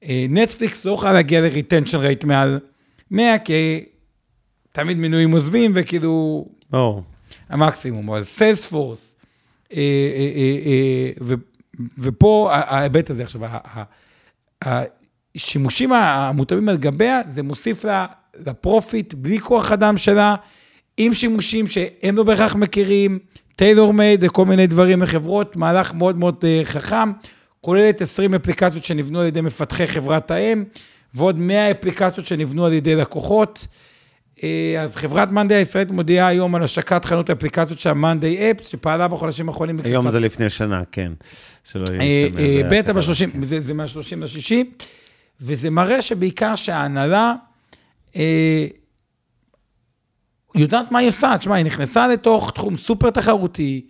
[0.08, 2.60] נטפליקס לא יכולה להגיע ל-retention rate מעל
[3.10, 3.84] 100, כי
[4.72, 7.02] תמיד מנויים עוזבים, וכאילו, ברור.
[7.48, 9.16] המקסימום, אבל סיילספורס,
[11.98, 13.40] ופה ההיבט הזה עכשיו,
[14.62, 18.06] השימושים המותאמים על גביה, זה מוסיף לה,
[18.46, 20.34] לפרופיט, בלי כוח אדם שלה,
[20.96, 23.18] עם שימושים שהם לא בהכרח מכירים,
[23.56, 27.12] טיילור מייד וכל מיני דברים לחברות, מהלך מאוד מאוד אה, חכם,
[27.60, 30.64] כוללת 20 אפליקציות שנבנו על ידי מפתחי חברת האם,
[31.14, 33.66] ועוד 100 אפליקציות שנבנו על ידי לקוחות.
[34.42, 39.08] אה, אז חברת מאנדיי הישראלית מודיעה היום על השקת חנות האפליקציות של המאנדיי אפס, שפעלה
[39.08, 39.78] בחודשים האחרונים.
[39.84, 41.12] היום זה לפני שנה, כן.
[41.64, 42.68] שלא יהיה משתמע.
[42.70, 44.64] בטא ב-30, זה מה-30 לשישי,
[45.40, 47.34] וזה מראה שבעיקר שההנהלה
[48.16, 48.66] אה,
[50.54, 51.38] יודעת מה היא עושה.
[51.38, 53.86] תשמע, היא נכנסה לתוך תחום סופר תחרותי,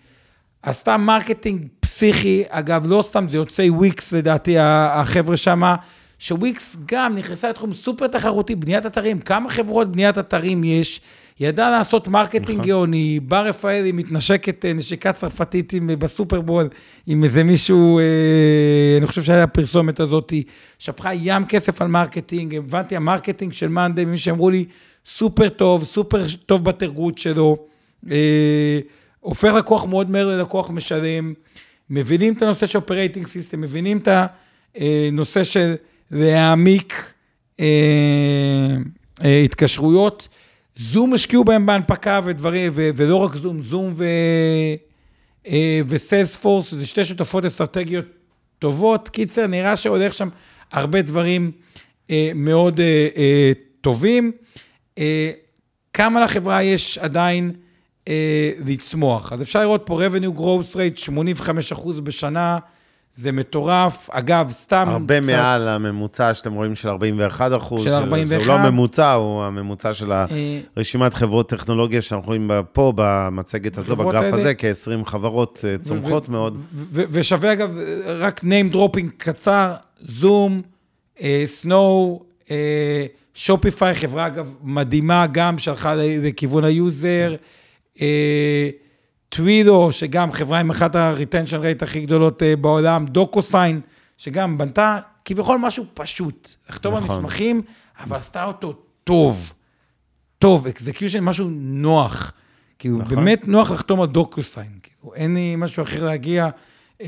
[0.63, 5.77] עשתה marketing פסיכי, אגב, לא סתם, זה יוצאי וויקס, לדעתי, החבר'ה שמה.
[6.23, 11.01] שוויקס גם נכנסה לתחום סופר תחרותי, בניית אתרים, כמה חברות בניית אתרים יש,
[11.41, 12.67] ידעה לעשות marketing נכון.
[12.67, 16.69] גאוני, בר רפאלי מתנשקת אה, נשיקה צרפתית עם, אה, בסופרבול
[17.07, 18.05] עם איזה מישהו, אה,
[18.99, 20.33] אני חושב שהיה הפרסומת הזאת,
[20.79, 24.65] שפכה ים כסף על marketing, הבנתי, ה marketing של מאנדיי, מי שאמרו לי,
[25.07, 27.57] סופר טוב, סופר טוב בתרגות שלו,
[28.11, 28.79] אה,
[29.21, 31.33] הופך לקוח מאוד מהר ללקוח משלם,
[31.91, 34.09] מבינים את הנושא של operating system, מבינים את
[34.77, 35.75] הנושא אה, של...
[36.13, 37.13] להעמיק
[37.61, 37.67] אה,
[39.25, 40.29] אה, התקשרויות.
[40.77, 44.05] זום השקיעו בהם בהנפקה ודברים, ו, ולא רק זום, זום ו,
[45.47, 48.05] אה, וסיילספורס, זה שתי שותפות אסטרטגיות
[48.59, 49.09] טובות.
[49.09, 50.29] קיצר, נראה שהולך שם
[50.73, 51.51] הרבה דברים
[52.11, 54.33] אה, מאוד אה, אה, טובים.
[54.99, 55.31] אה,
[55.93, 57.53] כמה לחברה יש עדיין
[58.09, 59.33] אה, לצמוח?
[59.33, 61.11] אז אפשר לראות פה revenue growth rate
[61.79, 62.59] 85% בשנה.
[63.15, 64.11] זה מטורף.
[64.11, 64.85] אגב, סתם...
[64.89, 65.31] הרבה קצת...
[65.31, 67.85] מעל הממוצע שאתם רואים של 41 אחוז.
[67.85, 68.43] של 41.
[68.43, 70.27] זה לא הממוצע, הוא הממוצע של אה,
[70.77, 74.37] רשימת חברות טכנולוגיה שאנחנו רואים פה, במצגת הזו, בגרף האלה...
[74.37, 76.61] הזה, כ-20 חברות אה, צומחות מאוד.
[76.93, 80.63] ושווה, אגב, רק name dropping קצר, זום,
[81.47, 82.23] סנואו,
[83.35, 87.35] שופיפיי, חברה, אגב, מדהימה גם, שהלכה לכיוון ה user.
[89.35, 93.81] טווילו, שגם חברה עם אחת ה-retention rate הכי גדולות אה, בעולם, דוקוסיין,
[94.19, 97.11] שגם בנתה כביכול משהו פשוט, לחתום נכון.
[97.11, 97.63] על מסמכים,
[98.01, 98.75] אבל עשתה אותו
[99.05, 99.53] טוב.
[100.39, 102.33] טוב, execution, משהו נוח.
[102.79, 103.17] כאילו, נכון.
[103.17, 104.73] באמת נוח לחתום על דוקוסיין.
[104.83, 106.49] כאילו, אין לי משהו אחר להגיע
[107.01, 107.07] אה,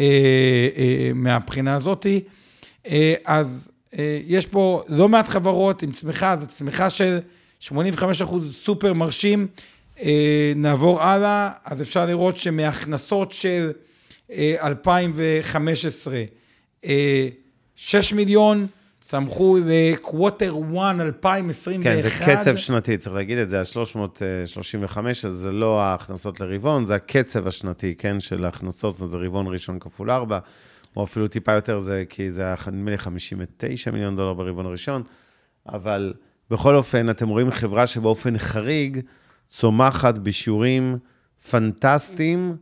[0.76, 2.20] אה, מהבחינה הזאתי.
[2.86, 7.18] אה, אז אה, יש פה לא מעט חברות עם צמיחה, זו צמיחה של
[7.60, 9.46] 85 אחוז סופר מרשים.
[10.00, 13.72] אה, נעבור הלאה, אז אפשר לראות שמהכנסות של
[14.30, 16.22] 2015,
[16.84, 17.28] אה,
[17.76, 18.66] 6 אה, מיליון,
[19.00, 21.84] צמחו לקווטר 1 2021.
[21.84, 26.94] כן, זה קצב שנתי, צריך להגיד את זה, ה-335, אז זה לא ההכנסות לרבעון, זה
[26.94, 30.38] הקצב השנתי, כן, של ההכנסות, זה רבעון ראשון כפול 4,
[30.96, 35.02] או אפילו טיפה יותר, זה כי זה היה נדמה לי 59 מיליון דולר ברבעון הראשון,
[35.68, 36.14] אבל
[36.50, 39.00] בכל אופן, אתם רואים חברה שבאופן חריג,
[39.48, 40.98] צומחת בשיעורים
[41.50, 42.56] פנטסטיים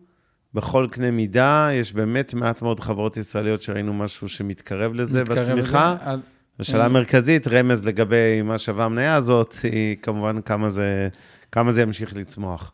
[0.54, 1.68] בכל קנה מידה.
[1.72, 5.96] יש באמת מעט מאוד חברות ישראליות שראינו משהו שמתקרב לזה מתקרב בצמיחה.
[6.00, 6.20] לזה, אז...
[6.60, 11.08] השאלה המרכזית, רמז לגבי מה שווה המניה הזאת, היא כמובן כמה זה,
[11.52, 12.72] כמה זה ימשיך לצמוח.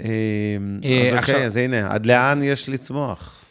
[0.00, 0.04] אה,
[1.12, 3.44] אז אוקיי, אז הנה, עד לאן יש לצמוח?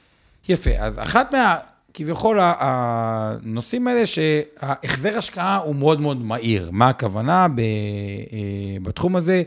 [0.50, 1.56] יפה, אז אחת מה...
[1.94, 6.70] כביכול הנושאים האלה שההחזר השקעה הוא מאוד מאוד מהיר.
[6.72, 9.44] מה הכוונה אה, בתחום הזה?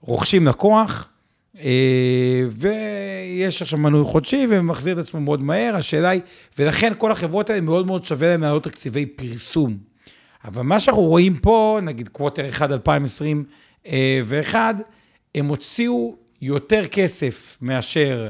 [0.00, 1.08] רוכשים לקוח,
[1.58, 6.20] אה, ויש עכשיו מנוי חודשי ומחזיר את עצמו מאוד מהר, השאלה היא,
[6.58, 9.78] ולכן כל החברות האלה מאוד מאוד שווה להן להעלות תקציבי פרסום.
[10.44, 14.74] אבל מה שאנחנו רואים פה, נגיד קווטר 1 2021,
[15.34, 18.28] הם הוציאו יותר כסף מאשר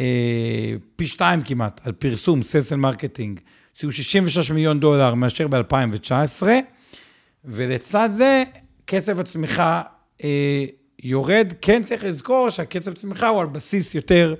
[0.00, 3.40] אה, פי שתיים כמעט על פרסום, sales marketing,
[3.72, 6.42] הוציאו 66 מיליון דולר מאשר ב-2019,
[7.44, 8.44] ולצד זה,
[8.84, 9.82] קצב הצמיחה
[10.24, 10.64] אה,
[11.02, 14.34] יורד, כן צריך לזכור שהקצב צמיחה הוא על בסיס יותר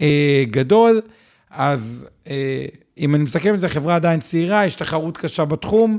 [0.00, 1.00] אה, גדול,
[1.50, 2.66] אז אה,
[2.98, 5.98] אם אני מסכם את זה, חברה עדיין צעירה, יש תחרות קשה בתחום,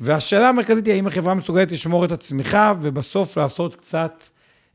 [0.00, 4.22] והשאלה המרכזית היא האם החברה מסוגלת לשמור את הצמיחה, ובסוף לעשות קצת,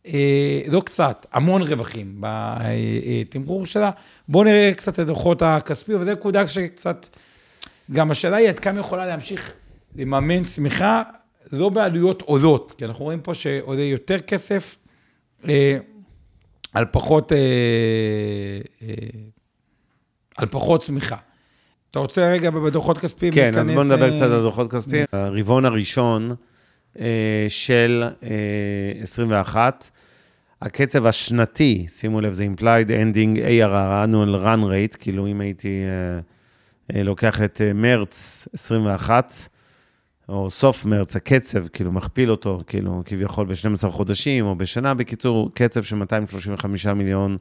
[0.08, 3.92] אה, לא קצת, המון רווחים בתמחור שלה.
[4.28, 7.08] בואו נראה קצת את הדוחות הכספי, וזו נקודה שקצת,
[7.92, 9.54] גם השאלה היא עד כמה יכולה להמשיך
[9.96, 11.04] לממן צמיחה.
[11.52, 14.76] לא בעלויות עולות, כי אנחנו רואים פה שעולה יותר כסף
[15.50, 15.78] אה,
[16.74, 17.38] על פחות, אה,
[18.82, 18.94] אה,
[20.38, 21.18] על פחות צמיחה.
[21.92, 25.06] אתה רוצה רגע בדוחות כספיים כן, אז בואו נדבר אה, קצת על דוחות כספיים.
[25.12, 26.36] הרבעון הראשון
[27.00, 29.90] אה, של אה, 21,
[30.62, 36.20] הקצב השנתי, שימו לב, זה implied ending ARR, annual run rate, כאילו אם הייתי אה,
[36.96, 39.34] אה, לוקח את אה, מרץ 21,
[40.30, 45.84] או סוף מרץ, הקצב, כאילו מכפיל אותו, כאילו כביכול ב-12 חודשים, או בשנה, בקיצור, קצב
[45.84, 47.38] של 235 מיליון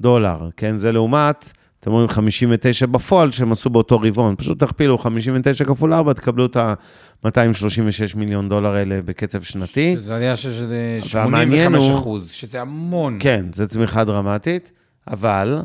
[0.00, 0.76] דולר, כן?
[0.76, 6.12] זה לעומת, אתם אומרים 59 בפועל שהם עשו באותו רבעון, פשוט תכפילו 59 כפול 4,
[6.12, 7.30] תקבלו את ה-236
[8.16, 9.94] מיליון דולר האלה בקצב שנתי.
[9.98, 10.52] שזה עלייה של
[11.02, 13.16] של והמעניין 85 הוא- אחוז, שזה המון.
[13.20, 14.72] כן, זו צמיחה דרמטית,
[15.08, 15.58] אבל,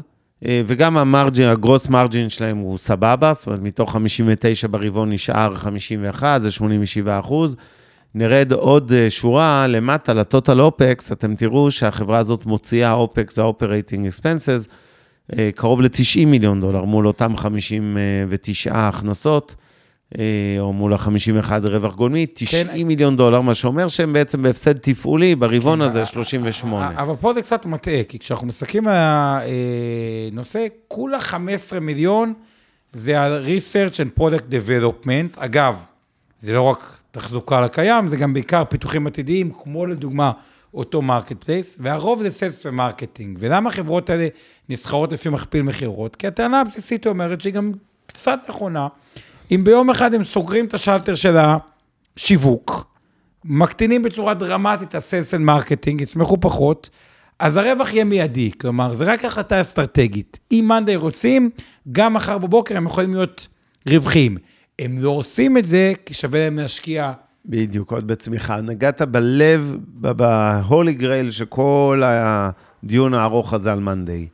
[0.47, 6.51] וגם המרג'ין, הגרוס מרג'ין שלהם הוא סבבה, זאת אומרת, מתוך 59 ברבעון נשאר 51, זה
[6.51, 7.55] 87 אחוז.
[8.15, 14.69] נרד עוד אה, שורה למטה, לטוטל אופקס, אתם תראו שהחברה הזאת מוציאה אופקס, ה-Operating Expenses,
[15.37, 19.68] אה, קרוב ל-90 מיליון דולר מול אותם 59 הכנסות, אה,
[20.59, 22.83] או מול ה-51 רווח גולמי, 90 כן.
[22.87, 26.89] מיליון דולר, מה שאומר שהם בעצם בהפסד תפעולי ברבעון כן, הזה, ה- 38.
[27.01, 28.95] אבל פה זה קצת מטעה, כי כשאנחנו מסתכלים על
[30.31, 32.33] הנושא, כולה 15 מיליון
[32.93, 35.37] זה על research and product development.
[35.37, 35.75] אגב,
[36.39, 40.31] זה לא רק תחזוקה לקיים, זה גם בעיקר פיתוחים עתידיים, כמו לדוגמה
[40.73, 43.37] אותו marketplace, והרוב זה sales ו marketing.
[43.39, 44.27] ולמה החברות האלה
[44.69, 46.15] נסחרות לפי מכפיל מכירות?
[46.15, 47.71] כי הטענה הבסיסית אומרת שהיא גם
[48.05, 48.87] קצת נכונה.
[49.51, 51.37] אם ביום אחד הם סוגרים את השלטר של
[52.17, 52.85] השיווק,
[53.45, 56.89] מקטינים בצורה דרמטית ה sales and marketing, יצמחו פחות,
[57.39, 58.51] אז הרווח יהיה מיידי.
[58.61, 60.39] כלומר, זה רק החלטה אסטרטגית.
[60.51, 61.49] אם מאנדיי רוצים,
[61.91, 63.47] גם מחר בבוקר הם יכולים להיות
[63.87, 64.37] רווחיים.
[64.79, 67.11] הם לא עושים את זה, כי שווה להם להשקיע.
[67.45, 68.61] בדיוק, עוד בצמיחה.
[68.61, 74.27] נגעת בלב, ב holy grail של כל הדיון הארוך הזה על מאנדיי.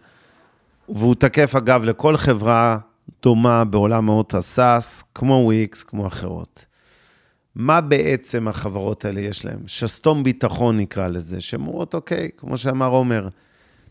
[0.89, 2.77] והוא תקף, אגב, לכל חברה
[3.23, 6.65] דומה בעולם מעולמות ה SaaS, כמו וויקס, כמו אחרות.
[7.55, 9.59] מה בעצם החברות האלה יש להן?
[9.67, 13.27] שסתום ביטחון נקרא לזה, שהן אומרות, אוקיי, כמו שאמר עומר,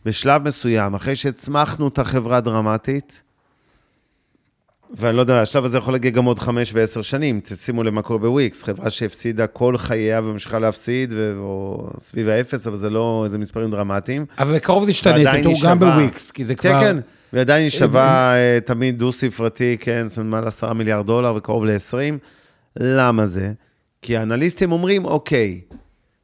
[0.04, 3.22] בשלב מסוים, אחרי שהצמחנו את החברה דרמטית,
[4.96, 7.40] ואני לא יודע, השלב הזה יכול להגיע גם עוד חמש ועשר שנים.
[7.44, 12.66] תשימו לב מה קורה בוויקס, חברה שהפסידה כל חייה וממשיכה להפסיד, ו- או סביב האפס,
[12.66, 14.26] אבל זה לא איזה מספרים דרמטיים.
[14.38, 15.78] אבל בקרוב זה ישתנה, תראו גם.
[15.78, 16.80] בוויקס, כי זה כן, כבר...
[16.80, 16.96] כן,
[17.35, 22.14] ועדיין היא שווה אה, תמיד דו-ספרתי, כן, זאת אומרת, מעל עשרה מיליארד דולר וקרוב ל-20.
[22.76, 23.53] למה זה?
[24.03, 25.61] כי האנליסטים אומרים, אוקיי,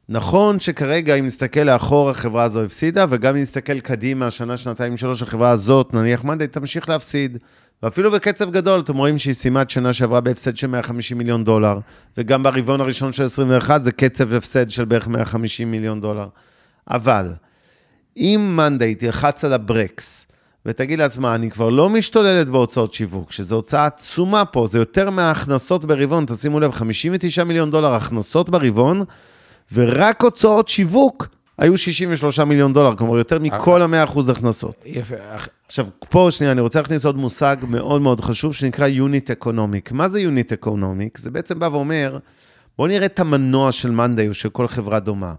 [0.09, 5.21] נכון שכרגע, אם נסתכל לאחור, החברה הזו הפסידה, וגם אם נסתכל קדימה, שנה, שנתיים, שלוש,
[5.21, 7.37] החברה הזאת, נניח מאנדיי, תמשיך להפסיד.
[7.83, 11.79] ואפילו בקצב גדול, אתם רואים שהיא סיימה את שנה שעברה בהפסד של 150 מיליון דולר,
[12.17, 16.27] וגם ברבעון הראשון של 21 זה קצב הפסד של בערך 150 מיליון דולר.
[16.89, 17.33] אבל,
[18.17, 20.25] אם מאנדיי תלחץ על הברקס,
[20.65, 25.85] ותגיד לעצמה, אני כבר לא משתוללת בהוצאות שיווק, שזו הוצאה עצומה פה, זה יותר מההכנסות
[25.85, 29.03] ברבעון, תשימו לב, 59 מיליון דולר הכנסות ברבעון,
[29.73, 34.83] ורק הוצאות שיווק היו 63 מיליון דולר, כלומר יותר מכל ה-100% הכנסות.
[34.85, 35.15] יפה.
[35.67, 39.93] עכשיו, פה שנייה, אני רוצה להכניס עוד מושג מאוד מאוד חשוב, שנקרא Unit Economic.
[39.93, 41.21] מה זה Unit Economic?
[41.21, 42.17] זה בעצם בא ואומר,
[42.77, 45.33] בואו נראה את המנוע של מאנדיי או של כל חברה דומה.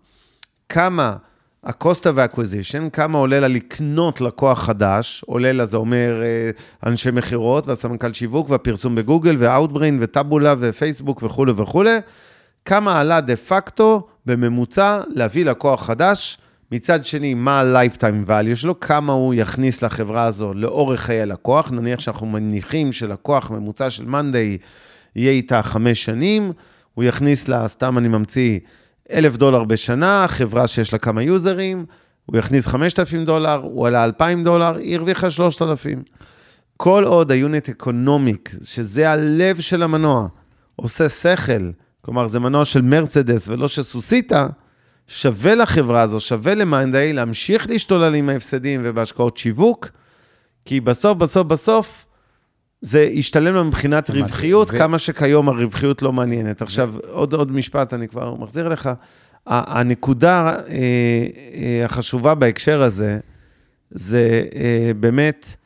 [0.68, 1.16] כמה
[1.64, 6.50] ה-cost of acquisition, כמה עולה לה לקנות לקוח חדש, עולה לה, זה אומר אה,
[6.90, 11.98] אנשי מכירות והסמנכ"ל שיווק והפרסום בגוגל ואוטבריין וטאבולה ופייסבוק וכולי וכולי,
[12.64, 16.38] כמה עלה דה פקטו בממוצע להביא לקוח חדש,
[16.72, 22.00] מצד שני, מה ה-lifetime value שלו, כמה הוא יכניס לחברה הזו לאורך חיי לקוח, נניח
[22.00, 24.58] שאנחנו מניחים שלקוח ממוצע של מאנדיי
[25.16, 26.52] יהיה איתה חמש שנים,
[26.94, 28.58] הוא יכניס לה, סתם אני ממציא,
[29.12, 31.86] אלף דולר בשנה, חברה שיש לה כמה user־ים,
[32.26, 36.02] הוא יכניס 5,000 דולר, הוא עלה 2,000 דולר, היא הרוויחה 3,000.
[36.76, 40.28] כל עוד ה unit economic, שזה הלב של המנוע,
[40.76, 44.46] עושה שכל, כלומר זה מנוע של מרצדס ולא של סוסיתא,
[45.06, 49.88] שווה לחברה הזו, שווה למאנדיי להמשיך להשתולל עם ההפסדים ובהשקעות שיווק,
[50.64, 52.06] כי בסוף, בסוף, בסוף,
[52.82, 54.10] זה ישתלם לו מבחינת.
[54.10, 56.62] רווחיות, ו- כמה שכיום הרווחיות לא מעניינת.
[56.62, 58.90] עכשיו, עוד, עוד משפט, אני כבר מחזיר לך.
[59.46, 60.56] הנקודה אה,
[61.54, 63.18] אה, החשובה בהקשר הזה,
[63.90, 65.56] זה אה, באמת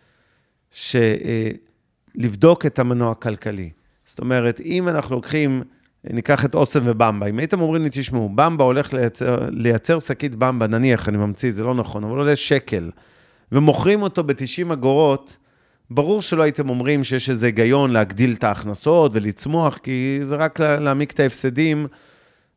[2.15, 3.71] שלבדוק את המנוע הכלכלי.
[4.05, 5.63] זאת אומרת, אם אנחנו לוקחים,
[6.05, 10.67] ניקח את אוסם ובמבה, אם הייתם אומרים לי, תשמעו, במבה הולך לייצר, לייצר שקית במבה,
[10.67, 12.91] נניח, אני ממציא, זה לא נכון, אבל עולה שקל,
[13.53, 15.37] ומוכרים אותו ב-90 אגורות,
[15.91, 20.81] ברור שלא הייתם אומרים שיש איזה היגיון להגדיל את ההכנסות ולצמוח, כי זה רק לה-
[20.81, 21.87] להעמיק את ההפסדים,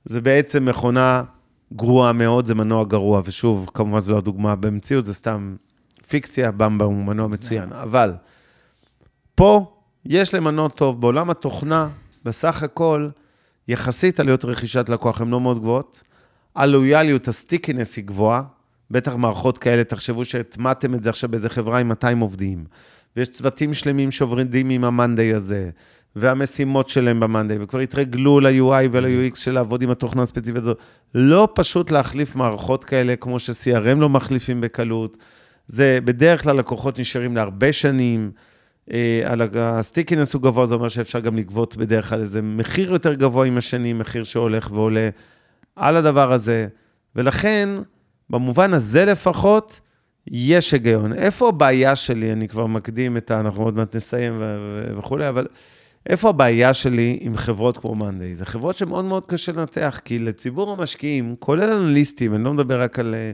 [0.05, 1.23] זה בעצם מכונה
[1.73, 5.55] גרועה מאוד, זה מנוע גרוע, ושוב, כמובן זו לא הדוגמה במציאות, זה סתם
[6.07, 8.13] פיקציה, במבה הוא מנוע מצוין, אבל
[9.35, 9.75] פה
[10.05, 11.89] יש למנוע טוב, בעולם התוכנה,
[12.25, 13.09] בסך הכל,
[13.67, 16.01] יחסית עלויות רכישת לקוח הן לא מאוד גבוהות,
[16.55, 18.43] הלויאליות, ה stickiness היא גבוהה,
[18.91, 22.65] בטח מערכות כאלה, תחשבו שהטמעתם את זה עכשיו באיזה חברה עם 200 עובדים,
[23.15, 25.69] ויש צוותים שלמים שעובדים עם המאנדיי הזה,
[26.15, 30.79] והמשימות שלהם במאנדיי, וכבר התרגלו ל-UI ול-UX של לעבוד עם התוכנה הספציפית הזאת.
[31.15, 35.17] לא פשוט להחליף מערכות כאלה, כמו ש-CRM לא מחליפים בקלות.
[35.67, 38.31] זה בדרך כלל לקוחות נשארים להרבה שנים.
[38.93, 43.13] אה, ה stickiness הוא גבוה, זה אומר שאפשר גם לגבות בדרך כלל איזה מחיר יותר
[43.13, 45.09] גבוה עם השנים, מחיר שהולך ועולה
[45.75, 46.67] על הדבר הזה.
[47.15, 47.69] ולכן,
[48.29, 49.79] במובן הזה לפחות,
[50.27, 51.13] יש היגיון.
[51.13, 52.33] איפה הבעיה שלי?
[52.33, 53.39] אני כבר מקדים את ה...
[53.39, 54.41] אנחנו עוד מעט נסיים
[54.97, 55.47] וכולי, אבל
[56.09, 58.35] איפה הבעיה שלי עם חברות כמו מאנדיי?
[58.35, 62.99] זה חברות שמאוד מאוד קשה לנתח, כי לציבור המשקיעים, כולל אנליסטים, אני לא מדבר רק
[62.99, 63.31] על אה,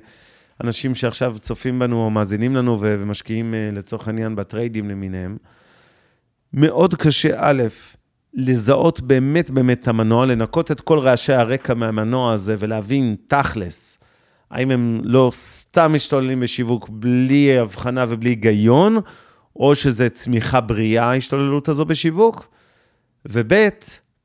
[0.64, 5.38] אנשים שעכשיו צופים בנו או מאזינים לנו ומשקיעים אה, לצורך העניין בטריידים למיניהם,
[6.54, 7.64] מאוד קשה, א',
[8.34, 13.98] לזהות באמת באמת את המנוע, לנקות את כל רעשי הרקע מהמנוע הזה ולהבין תכלס,
[14.56, 18.98] האם הם לא סתם משתוללים בשיווק בלי הבחנה ובלי היגיון,
[19.56, 22.48] או שזה צמיחה בריאה, ההשתוללות הזו בשיווק.
[23.26, 23.54] וב',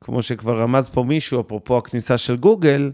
[0.01, 2.91] כמו שכבר רמז פה מישהו, אפרופו הכניסה של גוגל,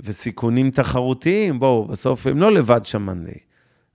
[0.00, 3.38] וסיכונים תחרותיים, בואו, בסוף הם לא לבד שם מאנדיי.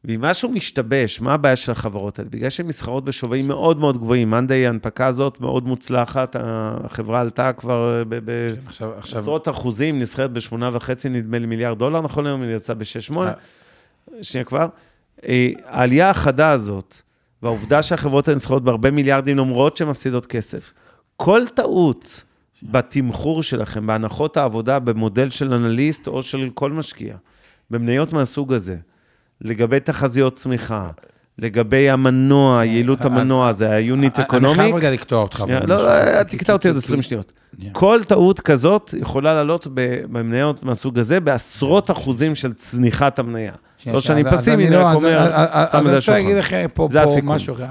[0.07, 2.29] ואם משהו משתבש, מה הבעיה של החברות האלה?
[2.29, 8.03] בגלל שהן מסחרות בשווים מאוד מאוד גבוהים, מאנדיי, ההנפקה הזאת מאוד מוצלחת, החברה עלתה כבר
[8.07, 9.51] בעשרות כן.
[9.51, 14.23] אחוזים, נסחרת בשמונה וחצי, נדמה לי מיליארד דולר, נכון היום היא יצאה בשש שמונה, אה.
[14.23, 14.67] שנייה כבר.
[15.27, 16.95] אה, העלייה החדה הזאת,
[17.43, 20.73] והעובדה שהחברות האלה נסחרות בהרבה מיליארדים, למרות שהן מפסידות כסף,
[21.17, 22.23] כל טעות
[22.63, 27.15] בתמחור שלכם, בהנחות העבודה, במודל של אנליסט או של כל משקיע,
[27.71, 28.77] במניות מהסוג הזה,
[29.45, 30.89] לגבי תחזיות צמיחה,
[31.39, 34.35] לגבי המנוע, אה, יעילות המנוע, זה ה-unit economic.
[34.35, 35.43] אני חייב רגע לקטוע אותך.
[35.67, 37.31] לא, לא, תקטע אותי עוד 20 שניות.
[37.71, 43.53] כל טעות כזאת יכולה לעלות במניות מהסוג הזה בעשרות אחוזים של צניחת המניה.
[43.87, 45.29] לא שאני פסימי, אני רק אומר,
[45.71, 45.87] שם את זה על השולחן.
[45.87, 46.87] אז אני רוצה להגיד לך פה
[47.23, 47.65] משהו אחר.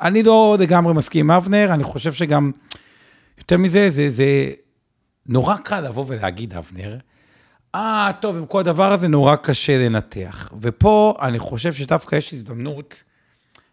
[0.00, 2.50] אני לא לגמרי מסכים עם אבנר, אני חושב שגם,
[3.38, 4.50] יותר מזה, זה
[5.26, 6.96] נורא קל לבוא ולהגיד, אבנר,
[7.74, 10.52] אה, טוב, עם כל הדבר הזה נורא קשה לנתח.
[10.60, 13.02] ופה אני חושב שדווקא יש הזדמנות,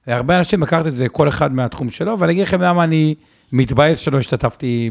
[0.08, 3.16] להרבה אנשים לקחת את זה, כל אחד מהתחום שלו, ואני אגיד לכם למה אני
[3.52, 4.90] מתבאס שלא השתתפתי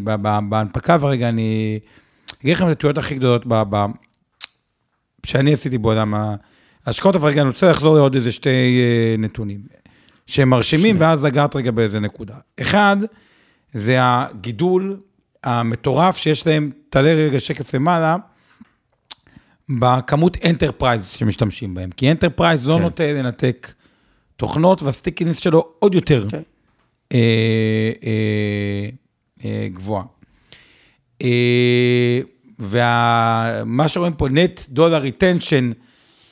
[0.48, 1.80] בהנפקה, ורגע אני
[2.42, 3.44] אגיד לכם את הטעויות הכי גדולות
[5.26, 6.14] שאני עשיתי בעולם
[6.86, 9.60] ההשקעות, אבל רגע, אני רוצה לחזור לעוד איזה שתי אה, נתונים,
[10.26, 12.34] שהם מרשימים, ואז לגעת רגע באיזה נקודה.
[12.60, 12.96] אחד,
[13.74, 15.00] זה הגידול
[15.44, 18.16] המטורף שיש להם, תעלה רגע שקף למעלה,
[19.68, 21.90] בכמות enterprise שמשתמשים בהם.
[21.90, 22.82] כי enterprise לא כן.
[22.82, 23.72] נוטה לנתק
[24.36, 26.42] תוכנות, וה stickiness שלו עוד יותר כן.
[27.12, 28.88] אה, אה,
[29.44, 30.04] אה, גבוהה.
[31.22, 32.20] אה,
[32.58, 35.72] ומה שרואים פה, net dollar retention,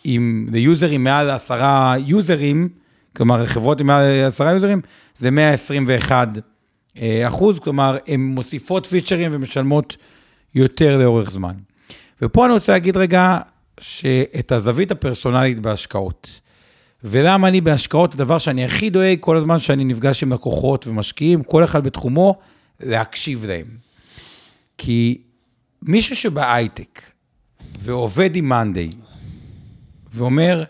[0.04, 2.68] עם ליוזרים מעל עשרה יוזרים,
[3.16, 4.80] כלומר, חברות עם מעל עשרה יוזרים,
[5.14, 6.28] זה 121
[6.98, 9.96] אה, אחוז, כלומר, הן מוסיפות פיצ'רים ומשלמות
[10.54, 11.54] יותר לאורך זמן.
[12.22, 13.38] ופה אני רוצה להגיד רגע
[13.80, 16.40] שאת הזווית הפרסונלית בהשקעות.
[17.04, 21.64] ולמה אני בהשקעות, הדבר שאני הכי דואג כל הזמן שאני נפגש עם לקוחות ומשקיעים, כל
[21.64, 22.38] אחד בתחומו,
[22.80, 23.66] להקשיב להם.
[24.78, 25.18] כי
[25.82, 27.02] מישהו שבהייטק
[27.78, 28.90] ועובד עם מאנדיי,
[30.12, 30.64] ואומר,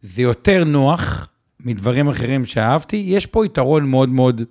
[0.00, 1.28] זה יותר נוח
[1.60, 4.42] מדברים אחרים שאהבתי, יש פה יתרון מאוד מאוד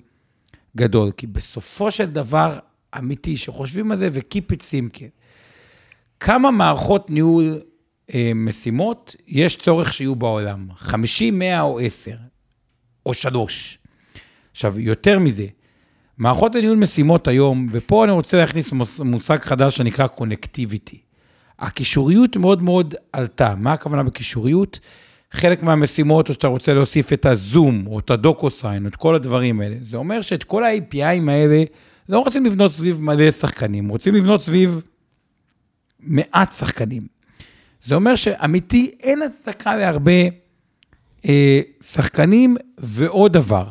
[0.78, 1.12] גדול.
[1.12, 2.60] כי בסופו של דבר,
[2.98, 5.19] אמיתי, שחושבים על זה ו-keep it simple,
[6.20, 7.60] כמה מערכות ניהול
[8.14, 10.68] אה, משימות יש צורך שיהיו בעולם?
[10.78, 12.12] 50, 100 או 10,
[13.06, 13.80] או 3.
[14.52, 15.46] עכשיו, יותר מזה,
[16.18, 21.02] מערכות הניהול משימות היום, ופה אני רוצה להכניס מושג חדש שנקרא קונקטיביטי.
[21.60, 23.56] הקישוריות מאוד מאוד עלתה.
[23.56, 24.80] מה הכוונה בקישוריות?
[25.32, 29.62] חלק מהמשימות, או שאתה רוצה להוסיף את הזום, או את הדוקוסיין, או את כל הדברים
[29.62, 29.76] האלה.
[29.82, 31.64] זה אומר שאת כל ה-APIים האלה,
[32.10, 34.82] לא רוצים לבנות סביב מלא שחקנים, רוצים לבנות סביב
[36.00, 37.08] מעט שחקנים.
[37.84, 40.22] זה אומר שאמיתי, אין הצדקה להרבה
[41.26, 43.66] אה, שחקנים, ועוד דבר,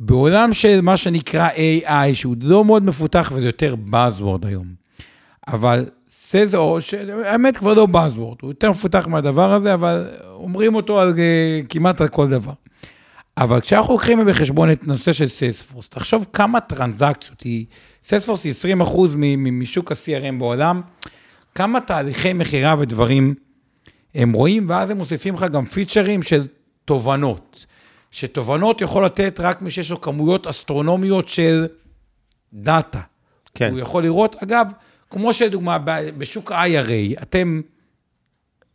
[0.00, 4.66] בעולם של מה שנקרא AI, שהוא לא מאוד מפותח וזה יותר Buzzword היום,
[5.48, 6.78] אבל סזו,
[7.24, 12.00] האמת כבר לא Buzzword, הוא יותר מפותח מהדבר הזה, אבל אומרים אותו על, אה, כמעט
[12.00, 12.52] על כל דבר.
[13.36, 17.66] אבל כשאנחנו לוקחים בחשבון את הנושא של Salesforce, תחשוב כמה טרנזקציות, היא,
[18.02, 20.80] Salesforce היא 20% משוק ה-CRM בעולם,
[21.54, 23.34] כמה תהליכי מכירה ודברים
[24.14, 26.46] הם רואים, ואז הם מוסיפים לך גם פיצ'רים של
[26.84, 27.66] תובנות.
[28.10, 31.66] שתובנות יכול לתת רק מי שיש לו כמויות אסטרונומיות של
[32.52, 33.00] דאטה.
[33.54, 33.70] כן.
[33.70, 34.66] הוא יכול לראות, אגב,
[35.10, 35.78] כמו שלדוגמה,
[36.18, 37.60] בשוק ה-IRA, אתם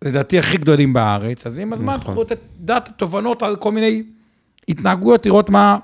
[0.01, 2.07] לדעתי, הכי גדולים בארץ, אז עם הזמן נכון.
[2.07, 4.03] תוכלו לתת דאטה, תובנות על כל מיני
[4.69, 5.77] התנהגויות, לראות מה,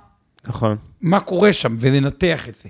[0.47, 0.77] נכון.
[1.01, 2.69] מה קורה שם ולנתח את זה.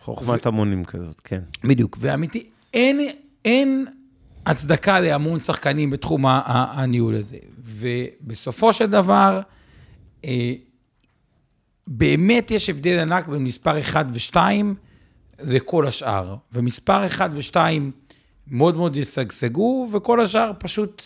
[0.00, 1.40] חוכמת המונים כזאת, כן.
[1.64, 3.00] בדיוק, ואמיתי, אין,
[3.44, 3.86] אין
[4.46, 7.38] הצדקה להמון שחקנים בתחום הניהול הזה.
[7.58, 9.40] ובסופו של דבר,
[10.24, 10.52] אה,
[11.86, 14.36] באמת יש הבדל ענק בין מספר 1 ו-2
[15.38, 16.36] לכל השאר.
[16.52, 17.56] ומספר 1 ו-2
[18.46, 21.02] מאוד מאוד ישגשגו, וכל השאר פשוט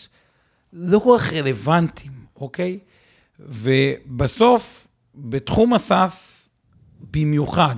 [0.72, 2.78] לא כל כך רלוונטיים, אוקיי?
[3.40, 6.50] ובסוף, בתחום הסאס,
[7.10, 7.76] במיוחד,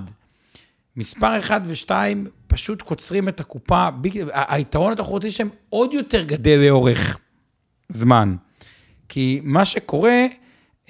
[0.95, 1.91] מספר 1 ו-2
[2.47, 3.87] פשוט קוצרים את הקופה,
[4.33, 7.19] היתרון התחרותי שלהם עוד יותר גדל לאורך
[7.89, 8.35] זמן.
[9.09, 10.25] כי מה שקורה,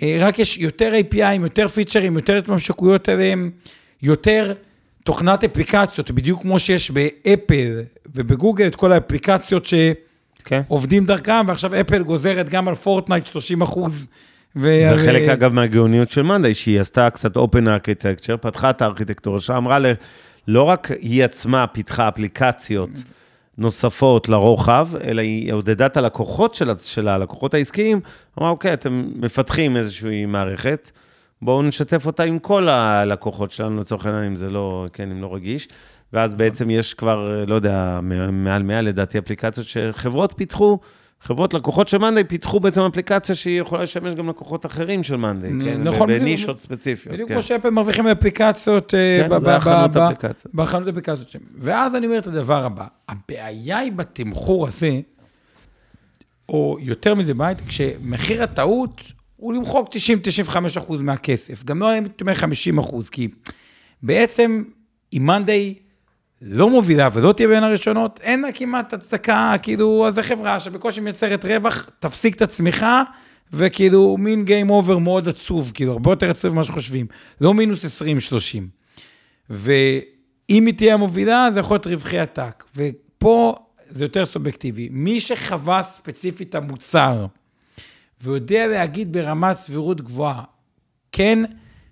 [0.02, 3.52] אה, רק יש יותר API'ים, יותר פיצ'רים, יותר התממשקויות אליהם,
[4.02, 4.54] יותר
[5.04, 7.82] תוכנת אפליקציות, בדיוק כמו שיש באפל
[8.16, 9.68] ובגוגל, את כל האפליקציות
[10.46, 10.62] כן.
[10.68, 14.08] שעובדים דרכם, ועכשיו אפל גוזרת גם על פורטנייט 30 אחוז.
[14.56, 19.58] זה חלק, אגב, מהגאוניות של מאנדיי, שהיא עשתה קצת open architecture, פתחה את הארכיטקטורה שלה,
[19.58, 19.94] אמרה, ל-
[20.48, 22.90] לא רק היא עצמה פיתחה אפליקציות
[23.58, 28.00] נוספות לרוחב, אלא היא עודדה את הלקוחות שלה, של הלקוחות העסקיים,
[28.40, 30.92] אמרה, אוקיי, אתם מפתחים איזושהי מערכת,
[31.42, 35.36] בואו נשתף אותה עם כל הלקוחות שלנו, לצורך העניין, אם זה לא, כן, אם לא
[35.36, 35.68] רגיש.
[36.14, 38.00] ואז בעצם יש כבר, לא יודע,
[38.32, 40.80] מעל 100 לדעתי אפליקציות שחברות פיתחו,
[41.22, 45.52] חברות לקוחות של מאנדיי פיתחו בעצם אפליקציה שהיא יכולה לשמש גם לקוחות אחרים של מאנדיי,
[45.66, 45.84] כן?
[45.84, 46.08] נכון.
[46.08, 47.36] בנישות ספציפיות, בדיוק כן.
[47.36, 50.56] כמו שאפל מרוויחים אפליקציות אה, כן, זה החנות אפליקציות.
[50.56, 51.46] בחנות אפליקציות שלהם.
[51.58, 55.00] ואז אני אומר את הדבר הבא, הבעיה היא בתמחור הזה,
[56.50, 59.02] או יותר מזה בית, כשמחיר הטעות
[59.36, 59.90] הוא למחוק
[60.50, 61.64] 90-95 אחוז מהכסף.
[61.64, 63.28] גם לא הייתי אומר 50 אחוז, כי
[64.04, 64.64] בעצם
[65.14, 65.76] אם מאנדיי
[66.48, 71.02] לא מובילה ולא תהיה בין הראשונות, אין לה כמעט הצדקה, כאילו, אז זו חברה שבקושי
[71.02, 73.04] מייצרת רווח, תפסיק את הצמיחה,
[73.54, 77.08] וכאילו, מין גיים אובר מאוד עצוב, כאילו, הרבה יותר עצוב ממה שחושבים.
[77.42, 78.06] לא מינוס 20-30.
[79.50, 82.64] ואם היא תהיה המובילה, זה יכול להיות רווחי עתק.
[82.76, 83.56] ופה
[83.90, 84.90] זה יותר סובייקטיבי.
[84.92, 87.26] מי שחווה ספציפית את המוצר,
[88.22, 90.44] ויודע להגיד ברמת סבירות גבוהה,
[91.12, 91.40] כן,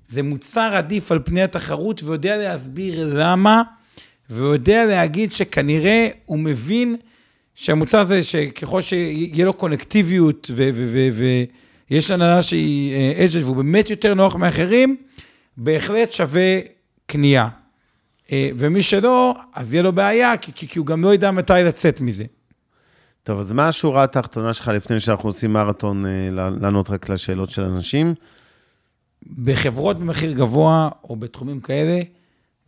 [0.07, 3.61] זה מוצר עדיף על פני התחרות, ויודע להסביר למה,
[4.33, 6.95] ויודע להגיד שכנראה הוא מבין
[7.55, 10.51] שהמוצר הזה, שככל שיהיה לו קונקטיביות,
[11.89, 14.97] ויש הנהלה שהיא אג'ל, והוא באמת יותר נוח מאחרים,
[15.57, 16.59] בהחלט שווה
[17.05, 17.47] קנייה.
[18.31, 21.53] אה, ומי שלא, אז יהיה לו בעיה, כי, כי, כי הוא גם לא ידע מתי
[21.65, 22.25] לצאת מזה.
[23.23, 27.61] טוב, אז מה השורה התחתונה שלך לפני שאנחנו עושים מרתון, אה, לענות רק לשאלות של
[27.61, 28.13] אנשים?
[29.43, 32.01] בחברות במחיר גבוה, או בתחומים כאלה,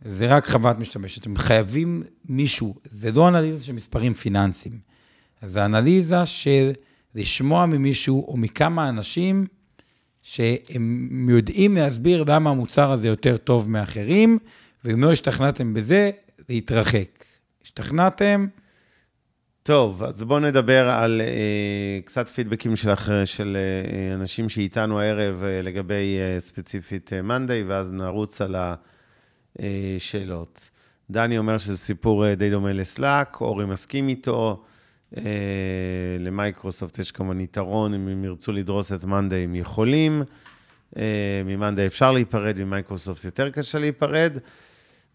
[0.04, 1.18] זה רק חוות משתמש.
[1.18, 4.78] אתם חייבים מישהו, זה לא אנליזה של מספרים פיננסיים,
[5.42, 6.70] זה אנליזה של
[7.14, 9.46] לשמוע ממישהו או מכמה אנשים
[10.22, 14.38] שהם יודעים להסביר למה המוצר הזה יותר טוב מאחרים,
[14.84, 16.10] ואם לא השתכנעתם בזה,
[16.48, 17.24] להתרחק.
[17.62, 18.46] השתכנעתם,
[19.62, 21.26] טוב, אז בואו נדבר על אה,
[22.04, 27.62] קצת פידבקים של, אח- של אה, אנשים שאיתנו הערב אה, לגבי אה, ספציפית אה, מאנדיי,
[27.62, 28.54] ואז נרוץ על
[29.96, 30.70] השאלות.
[31.10, 34.62] דני אומר שזה סיפור אה, די דומה ל Slack, אורי מסכים איתו.
[35.16, 35.22] אה,
[36.20, 40.22] למייקרוסופט יש כמובן יתרון, אם הם ירצו לדרוס את מאנדיי, הם יכולים.
[40.96, 44.38] אה, ממאנדיי אפשר להיפרד, ממייקרוסופט יותר קשה להיפרד.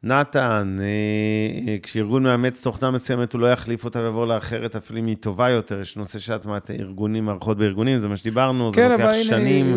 [0.03, 5.18] נתן, אה, כשארגון מאמץ תוכנה מסוימת, הוא לא יחליף אותה ויעבור לאחרת, אפילו אם היא
[5.19, 5.81] טובה יותר.
[5.81, 9.76] יש נושא שהטמעת ארגונים, מערכות בארגונים, זה מה שדיברנו, זה כן, לוקח אבל הנה...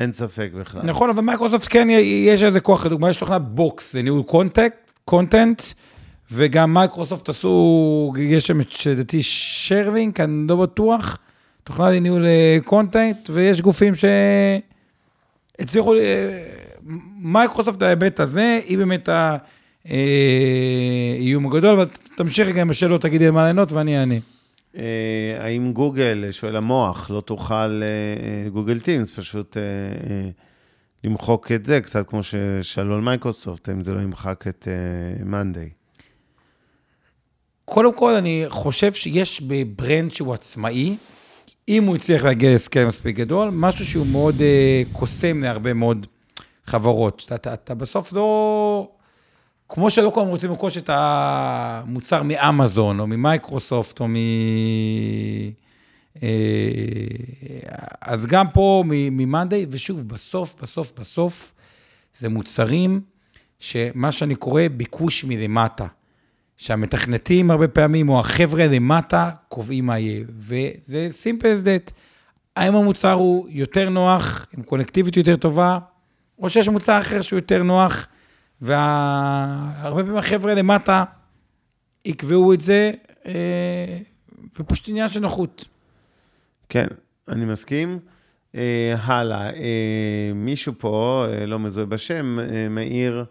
[0.00, 0.82] אין ספק בכלל.
[0.84, 1.88] נכון, אבל מייקרוסופט כן,
[2.26, 4.22] יש איזה כוח, לדוגמה, יש תוכנה Box, זה ניהול
[5.04, 5.62] content,
[6.32, 11.18] וגם מייקרוסופט עשו, יש שם את, לדעתי, ShareLink, אני לא בטוח,
[11.64, 13.92] תוכנה לניהול אה, content, ויש גופים
[15.58, 16.00] שהצליחו, אה,
[17.18, 19.08] מייקרוסופט ההיבט הזה, היא באמת
[19.84, 21.86] האיום הגדול, אבל
[22.16, 24.14] תמשיך רגע עם השאלות, תגידי על מה לענות ואני אענה.
[24.76, 30.28] אה, האם גוגל, שואל המוח, לא תוכל, אה, גוגל Teams, פשוט אה, אה,
[31.04, 34.68] למחוק את זה, קצת כמו ששאלו על מייקרוסופט, אם זה לא ימחק את
[35.24, 35.70] מאנדיי.
[37.64, 40.96] קודם כל, אני חושב שיש ב brand שהוא עצמאי,
[41.68, 44.34] אם הוא הצליח להגיע להסכם מספיק גדול, משהו שהוא מאוד
[44.92, 46.06] קוסם להרבה מאוד
[46.64, 47.20] חברות.
[47.20, 48.99] שאתה אתה, אתה בסוף לא...
[49.72, 54.14] כמו שלא כולם רוצים לרכוש את המוצר מאמזון, או ממייקרוסופט, או מ...
[56.22, 56.28] אה,
[58.00, 61.52] אז גם פה ממאנדיי, ושוב, בסוף, בסוף, בסוף,
[62.14, 63.00] זה מוצרים
[63.58, 65.86] שמה שאני קורא ביקוש מלמטה.
[66.56, 70.24] שהמתכנתים הרבה פעמים, או החבר'ה למטה, קובעים מה יהיה.
[70.38, 71.92] וזה simple as that.
[72.56, 75.78] האם המוצר הוא יותר נוח, עם קונקטיביות יותר טובה,
[76.38, 78.06] או שיש מוצר אחר שהוא יותר נוח,
[78.60, 81.04] והרבה פעמים החבר'ה למטה
[82.04, 82.92] יקבעו את זה,
[83.26, 83.98] אה,
[84.60, 85.64] ופשוט עניין של נוחות.
[86.68, 86.86] כן,
[87.28, 87.98] אני מסכים.
[88.54, 93.24] אה, הלאה, אה, מישהו פה, אה, לא מזוהה בשם, אה, מעיר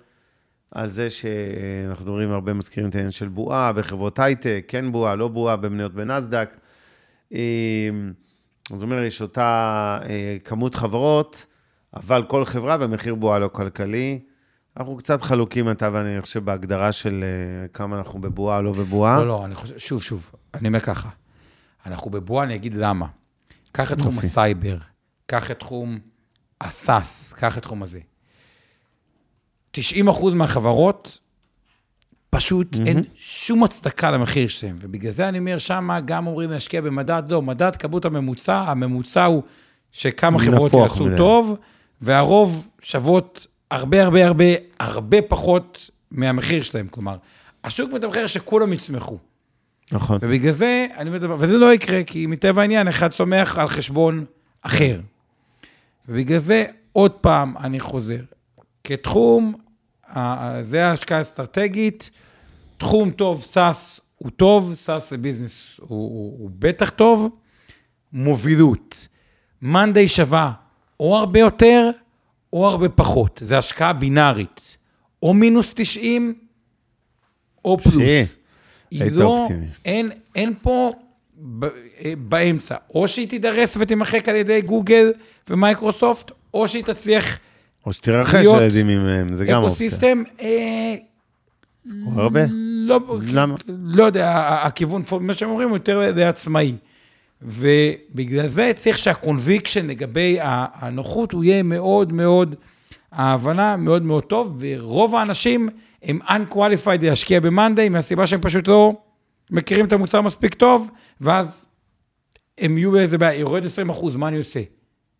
[0.71, 5.27] על זה שאנחנו מדברים הרבה, מזכירים את העניין של בועה בחברות הייטק, כן בועה, לא
[5.27, 6.57] בועה, במניות בנסדק.
[7.33, 7.89] אה,
[8.73, 11.45] אז הוא אומר, יש אותה אה, כמות חברות,
[11.93, 14.19] אבל כל חברה במחיר בועה לא כלכלי.
[14.77, 18.73] אנחנו קצת חלוקים, אתה ואני, אני חושב, בהגדרה של אה, כמה אנחנו בבועה או לא
[18.73, 19.19] בבועה.
[19.19, 21.09] לא, לא, אני חושב, שוב, שוב, אני אומר ככה,
[21.85, 23.05] אנחנו בבועה, אני אגיד למה.
[23.71, 24.19] קח את תחום.
[24.19, 24.77] הסייבר,
[25.25, 25.99] קח את תחום
[26.61, 27.99] ה SaaS, קח את תחום הזה.
[29.71, 31.19] 90 אחוז מהחברות,
[32.29, 32.87] פשוט mm-hmm.
[32.87, 37.41] אין שום הצדקה למחיר שלהם, ובגלל זה אני אומר, שמה גם אומרים להשקיע במדד, לא,
[37.41, 39.43] מדד כמות הממוצע, הממוצע הוא
[39.91, 41.17] שכמה חברות יעשו מדי.
[41.17, 41.57] טוב,
[42.01, 44.45] והרוב שוות הרבה הרבה הרבה,
[44.79, 46.87] הרבה פחות מהמחיר שלהם.
[46.87, 47.17] כלומר,
[47.63, 49.17] השוק מתמחר שכולם יצמחו.
[49.91, 50.19] נכון.
[50.21, 54.25] ובגלל זה, אני מדבר, וזה לא יקרה, כי מטבע העניין, אחד צומח על חשבון
[54.61, 54.99] אחר.
[56.09, 58.19] ובגלל זה, עוד פעם, אני חוזר.
[58.83, 59.53] כתחום,
[60.61, 62.09] זה ההשקעה האסטרטגית,
[62.77, 67.29] תחום טוב, SaaS הוא טוב, SaaS ל business הוא, הוא, הוא בטח טוב,
[68.13, 69.07] מובילות.
[69.61, 70.51] מאנדיי שווה
[70.99, 71.89] או הרבה יותר,
[72.53, 73.39] או הרבה פחות.
[73.43, 74.77] זה השקעה בינארית.
[75.23, 76.33] או מינוס 90,
[77.65, 78.37] או פלוס.
[78.91, 79.47] היא לא.
[79.85, 80.89] אין, אין פה
[81.37, 82.75] ב, אה, באמצע.
[82.95, 85.11] או שהיא תידרס ותימחק על ידי גוגל
[85.49, 87.39] ומייקרוסופט, או שהיא תצליח
[87.85, 89.87] או שתירכש להיות על ידי מי מהם, זה גם אופציה.
[89.87, 90.95] ecosystem, אה,
[92.15, 92.41] הרבה?
[92.51, 93.55] לא, למה?
[93.67, 96.75] לא יודע, הכיוון, מה שהם אומרים, הוא יותר לעצמאי.
[97.41, 102.55] ובגלל זה צריך שה conviction לגבי הנוחות, הוא יהיה מאוד מאוד,
[103.11, 105.69] ההבנה מאוד מאוד טוב, ורוב האנשים
[106.03, 108.93] הם unqualified להשקיע ב-Monday, מהסיבה שהם פשוט לא
[109.51, 110.89] מכירים את המוצר מספיק טוב,
[111.21, 111.67] ואז
[112.57, 114.59] הם יהיו באיזה בעיה, יורד 20 אחוז, מה אני עושה?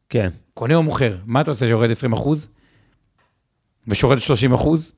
[0.09, 0.29] כן.
[0.53, 1.17] קונה או מוכר?
[1.25, 2.47] מה אתה עושה שיורד 20 אחוז?
[3.87, 4.93] ושיורד 30 אחוז?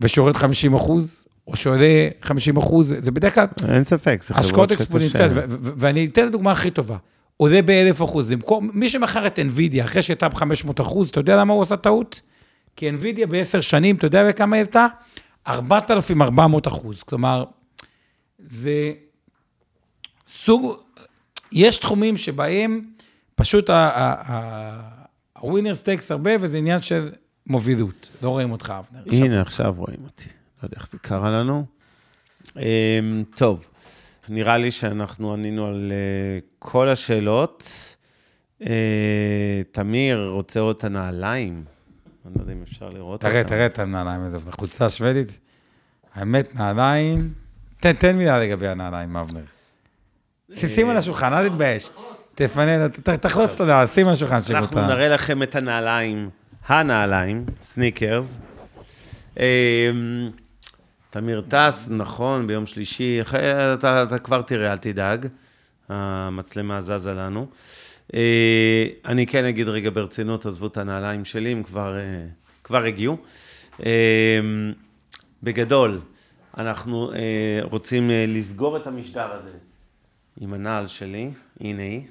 [0.00, 1.26] ושיורד 50 אחוז?
[1.46, 1.86] או שעולה
[2.22, 2.94] 50 אחוז?
[2.98, 5.28] זה בדרך כלל אין ספק, זה חברות שקשה.
[5.60, 6.96] ואני אתן את הדוגמה הכי טובה.
[7.36, 10.42] עולה באלף אחוז, במקום- מי שמכר את NVIDIA אחרי שהייתה ב-500
[10.82, 12.20] אחוז, אתה יודע למה הוא עשה טעות?
[12.76, 14.86] כי NVIDIA בעשר שנים, אתה יודע בכמה הייתה?
[15.48, 17.02] 4,400 אחוז.
[17.02, 17.44] כלומר,
[18.38, 18.92] זה
[20.28, 20.76] סוג,
[21.52, 22.84] יש תחומים שבהם
[23.34, 25.44] פשוט ה-winners
[25.84, 27.10] takes הרבה, וזה עניין של
[27.46, 28.10] מובילות.
[28.22, 29.02] לא רואים אותך, אבנר.
[29.24, 30.28] הנה, עכשיו רואים אותי.
[30.62, 31.66] לא יודע איך זה קרה לנו.
[32.56, 32.62] אמ,
[33.36, 33.66] טוב,
[34.28, 37.68] נראה לי שאנחנו ענינו על אה, כל השאלות.
[38.62, 41.64] אה, תמיר, רוצה לראות את הנעליים?
[42.26, 43.48] אני לא יודע אם אפשר לראות תראה, אותם.
[43.48, 45.38] תראה את הנעליים הזה, חולצה שוודית.
[46.14, 47.32] האמת, נעליים...
[47.80, 49.40] תן, תן מילה לגבי הנעליים, אבנר.
[50.52, 51.90] ש- שים על השולחן, אל תתבייש.
[52.34, 54.86] תפנה, ת- ת- תחלוץ את הנעל, שים על השולחן שיראו אנחנו.
[54.86, 56.30] נראה לכם את הנעליים,
[56.66, 58.36] הנעליים, סניקרס.
[61.16, 63.20] תמיר טס, נכון, ביום שלישי,
[63.74, 65.26] אתה, אתה כבר תראה, אל תדאג,
[65.88, 67.46] המצלמה זזה לנו.
[68.14, 72.26] אה, אני כן אגיד רגע ברצינות, עזבו את הנעליים שלי, הם כבר, אה,
[72.64, 73.16] כבר הגיעו.
[73.86, 74.40] אה,
[75.42, 76.00] בגדול,
[76.58, 77.10] אנחנו
[77.62, 79.52] רוצים לסגור את המשדר הזה
[80.40, 81.30] עם הנעל שלי,
[81.60, 82.02] הנה היא,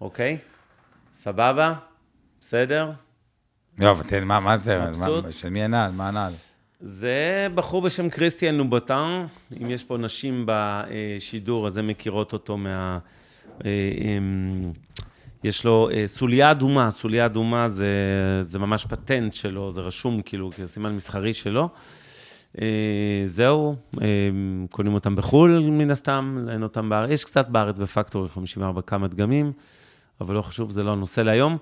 [0.00, 0.38] אוקיי?
[1.14, 1.74] סבבה?
[2.40, 2.90] בסדר?
[3.78, 4.80] לא, אבל תן, מה מה זה?
[5.30, 5.92] של מי הנעל?
[5.92, 6.32] מה הנעל?
[6.84, 9.26] זה בחור בשם כריסטיאן לובוטן,
[9.62, 12.98] אם יש פה נשים בשידור, אז הן מכירות אותו מה...
[13.64, 14.72] אה, אמ,
[15.44, 17.86] יש לו אה, סוליה אדומה, סוליה אדומה זה,
[18.40, 21.68] זה ממש פטנט שלו, זה רשום כאילו כסימן מסחרי שלו.
[22.60, 23.76] אה, זהו,
[24.70, 29.52] קונים אותם בחו"ל מן הסתם, אין אותם בארץ, יש קצת בארץ בפקטורי 54 כמה דגמים,
[30.20, 31.56] אבל לא חשוב, זה לא הנושא להיום.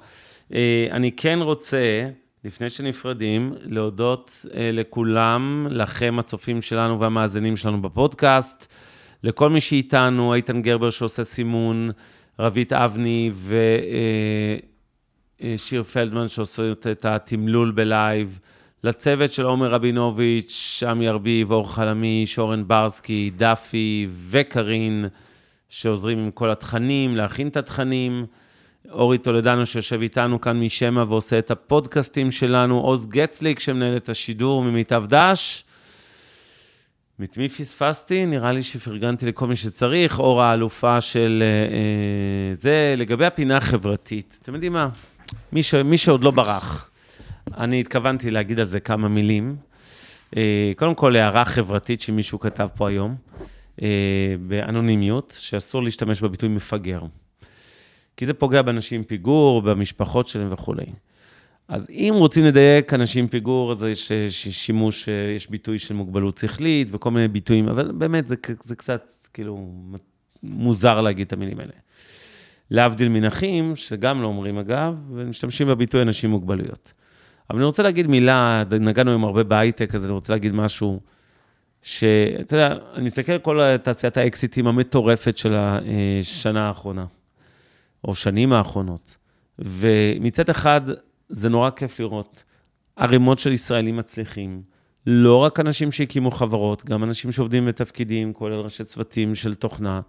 [0.90, 2.08] אני כן רוצה,
[2.44, 8.72] לפני שנפרדים, להודות אה, לכולם, לכם הצופים שלנו והמאזינים שלנו בפודקאסט,
[9.22, 11.90] לכל מי שאיתנו, איתן גרבר שעושה סימון,
[12.38, 13.30] רבית אבני
[15.40, 18.38] ושיר פלדמן שעושה את התמלול בלייב,
[18.84, 25.08] לצוות של עומר רבינוביץ', עמי ארביב, אור חלמיש, אורן ברסקי, דפי וקרין,
[25.68, 28.26] שעוזרים עם כל התכנים, להכין את התכנים.
[28.88, 34.62] אורי טולדנו שיושב איתנו כאן משמע ועושה את הפודקאסטים שלנו, עוז גצליק שמנהל את השידור
[34.64, 35.64] ממיטב דש.
[37.22, 38.26] את מי פספסתי?
[38.26, 42.94] נראה לי שפרגנתי לכל מי שצריך, אור האלופה של אה, אה, זה.
[42.98, 44.88] לגבי הפינה החברתית, אתם יודעים מה?
[45.52, 46.90] מי, ש, מי שעוד לא ברח,
[47.56, 49.56] אני התכוונתי להגיד על זה כמה מילים.
[50.36, 53.16] אה, קודם כל, הערה חברתית שמישהו כתב פה היום,
[53.82, 53.88] אה,
[54.48, 57.00] באנונימיות, שאסור להשתמש בביטוי מפגר.
[58.16, 60.86] כי זה פוגע באנשים עם פיגור, במשפחות שלהם וכולי.
[61.68, 64.12] אז אם רוצים לדייק אנשים עם פיגור, אז יש
[64.50, 69.68] שימוש, יש ביטוי של מוגבלות שכלית וכל מיני ביטויים, אבל באמת זה, זה קצת כאילו
[70.42, 71.72] מוזר להגיד את המילים האלה.
[72.70, 76.92] להבדיל מנכים, שגם לא אומרים אגב, ומשתמשים בביטוי אנשים עם מוגבלויות.
[77.50, 81.00] אבל אני רוצה להגיד מילה, נגענו עם הרבה בהייטק, אז אני רוצה להגיד משהו,
[81.82, 87.06] שאתה יודע, אני מסתכל על כל תעשיית האקזיטים המטורפת של השנה האחרונה,
[88.04, 89.16] או שנים האחרונות,
[89.58, 90.80] ומצד אחד,
[91.28, 92.44] זה נורא כיף לראות
[92.96, 94.62] ערימות של ישראלים מצליחים,
[95.06, 100.00] לא רק אנשים שהקימו חברות, גם אנשים שעובדים בתפקידים, כולל ראשי צוותים של תוכנה,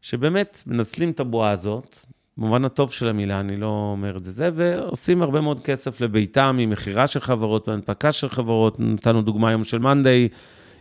[0.00, 1.96] שבאמת מנצלים את הבועה הזאת,
[2.38, 6.56] במובן הטוב של המילה, אני לא אומר את זה, זה, ועושים הרבה מאוד כסף לביתם
[6.58, 10.28] ממכירה של חברות, מהנפקה של חברות, נתנו דוגמה היום של מאנדיי,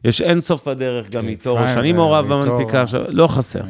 [0.03, 3.61] יש אין סוף בדרך גם איתו, שאני מעורב במנפיקה, לא חסר.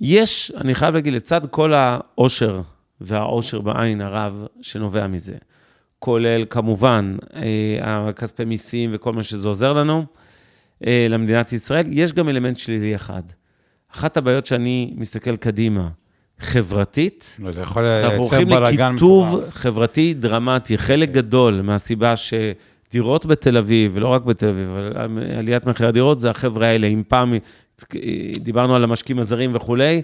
[0.00, 2.60] יש, אני חייב להגיד, לצד כל העושר
[3.00, 5.36] והעושר בעין הרב שנובע מזה,
[5.98, 10.04] כולל כמובן אה, הכספי מיסים וכל מה שזה עוזר לנו
[10.86, 13.22] אה, למדינת ישראל, יש גם אלמנט שלילי אחד.
[13.94, 15.88] אחת הבעיות שאני מסתכל קדימה,
[16.40, 20.78] חברתית, זה יכול אנחנו הולכים לקיטוב חברתי דרמטי.
[20.78, 24.92] חלק גדול מהסיבה שדירות בתל אביב, ולא רק בתל אביב, אבל
[25.38, 26.86] עליית מחירי הדירות, זה החבר'ה האלה.
[26.86, 27.34] אם פעם
[28.40, 30.02] דיברנו על המשקיעים הזרים וכולי,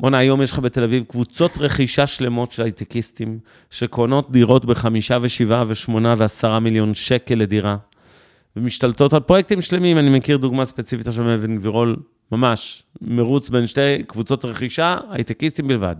[0.00, 3.38] בואנה, היום יש לך בתל אביב קבוצות רכישה שלמות של הייטקיסטים,
[3.70, 7.76] שקונות דירות בחמישה ושבעה ושמונה ועשרה מיליון שקל לדירה,
[8.56, 9.98] ומשתלטות על פרויקטים שלמים.
[9.98, 11.96] אני מכיר דוגמה ספציפית עכשיו מאבן גבירול,
[12.32, 15.96] ממש, מרוץ בין שתי קבוצות רכישה, הייטקיסטים בלבד.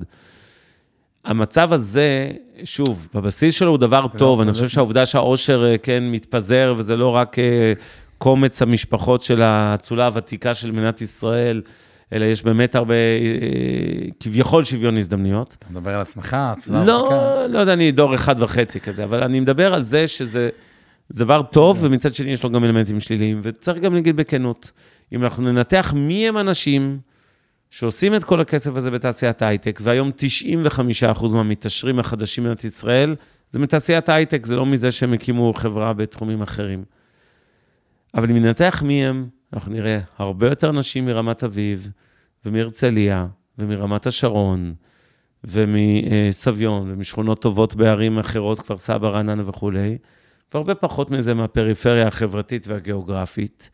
[1.24, 2.30] המצב הזה,
[2.64, 6.96] שוב, בבסיס שלו הוא דבר לא, טוב, אני חושב שהעובדה שהעושר, אה, כן, מתפזר, וזה
[6.96, 7.72] לא רק אה,
[8.22, 11.62] קומץ המשפחות של האצולה הוותיקה של מדינת ישראל,
[12.12, 15.56] אלא יש באמת הרבה, אה, כביכול שוויון הזדמנויות.
[15.58, 16.84] אתה מדבר על עצמך, הצלחה?
[16.84, 20.50] לא, לא יודע, אני דור אחד וחצי כזה, אבל אני מדבר על זה שזה
[21.12, 24.70] דבר טוב, ומצד שני יש לו גם אלמנטים שליליים, וצריך גם להגיד בכנות,
[25.12, 26.98] אם אנחנו ננתח מי הם אנשים
[27.70, 30.10] שעושים את כל הכסף הזה בתעשיית ההייטק, והיום
[31.16, 33.14] 95% מהמתעשרים החדשים במדינת ישראל,
[33.50, 36.84] זה מתעשיית ההייטק, זה לא מזה שהם הקימו חברה בתחומים אחרים.
[38.14, 41.90] אבל אם ננתח מי הם, אנחנו נראה הרבה יותר נשים מרמת אביב,
[42.44, 43.26] ומהרצליה,
[43.58, 44.74] ומרמת השרון,
[45.44, 49.98] ומסביון, ומשכונות טובות בערים אחרות, כפר סבא, רעננה וכולי,
[50.54, 53.70] והרבה פחות מזה מהפריפריה החברתית והגיאוגרפית.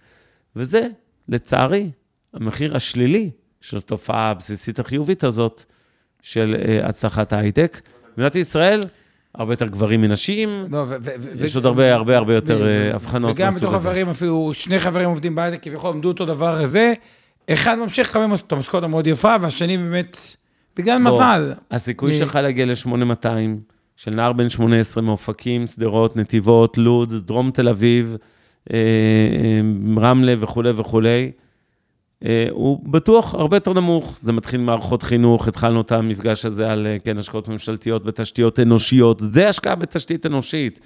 [0.57, 0.89] וזה,
[1.29, 1.91] לצערי,
[2.35, 5.65] המחיר השלילי של התופעה הבסיסית החיובית הזאת
[6.23, 7.81] של uh, הצלחת ההייטק.
[8.17, 8.81] במדינת ישראל,
[9.35, 10.87] הרבה יותר גברים מנשים, לא,
[11.45, 15.35] יש עוד הרבה, הרבה, הרבה יותר אה, הבחנות וגם בתוך חברים, אפילו שני חברים עובדים
[15.35, 16.93] בהייטק, כביכול עמדו אותו דבר הזה,
[17.51, 20.17] אחד ממשיך לקבל את המשכורת המאוד יפה, והשני באמת,
[20.77, 21.53] בגלל מזל.
[21.71, 23.27] הסיכוי שלך להגיע ל-8200,
[23.97, 28.17] של נער בן 18 מאופקים, שדרות, נתיבות, לוד, דרום תל אביב,
[28.73, 28.79] אה,
[29.97, 31.48] רמלה וכולי וכולי, אה,
[32.51, 34.19] הוא בטוח הרבה יותר נמוך.
[34.23, 39.21] זה מתחיל ממערכות חינוך, התחלנו את המפגש הזה על, אה, כן, השקעות ממשלתיות בתשתיות אנושיות.
[39.21, 40.81] זה השקעה בתשתית אנושית.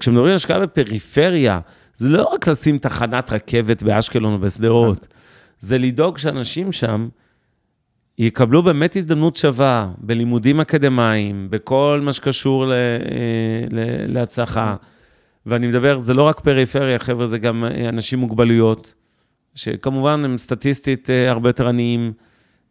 [0.00, 1.60] כשמדברים על השקעה בפריפריה,
[1.94, 5.06] זה לא רק לשים תחנת רכבת באשקלון או בשדרות,
[5.60, 7.08] זה לדאוג שאנשים שם
[8.18, 12.76] יקבלו באמת הזדמנות שווה בלימודים אקדמיים, בכל מה שקשור ל, אה,
[13.70, 14.76] ל, להצלחה.
[15.46, 18.94] ואני מדבר, זה לא רק פריפריה, חבר'ה, זה גם אנשים מוגבלויות.
[19.56, 22.12] שכמובן הם סטטיסטית אה, הרבה יותר עניים,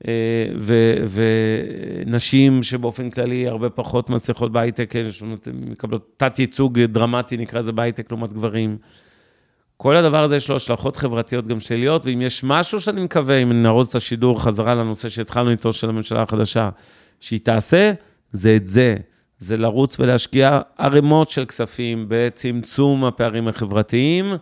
[0.08, 0.14] אה,
[2.06, 4.94] ונשים שבאופן כללי הרבה פחות מצליחות בהייטק,
[5.54, 8.78] מקבלות תת-ייצוג דרמטי, נקרא לזה בהייטק, לעומת גברים.
[9.78, 13.64] כל הדבר הזה יש לו השלכות חברתיות גם שליליות, ואם יש משהו שאני מקווה, אם
[13.64, 16.70] נארוז את השידור חזרה לנושא שהתחלנו איתו של הממשלה החדשה,
[17.20, 17.94] שהיא תעשה,
[18.32, 18.96] זה את זה.
[19.40, 24.38] זה לרוץ ולהשקיע ערימות של כספים בצמצום הפערים החברתיים, אה,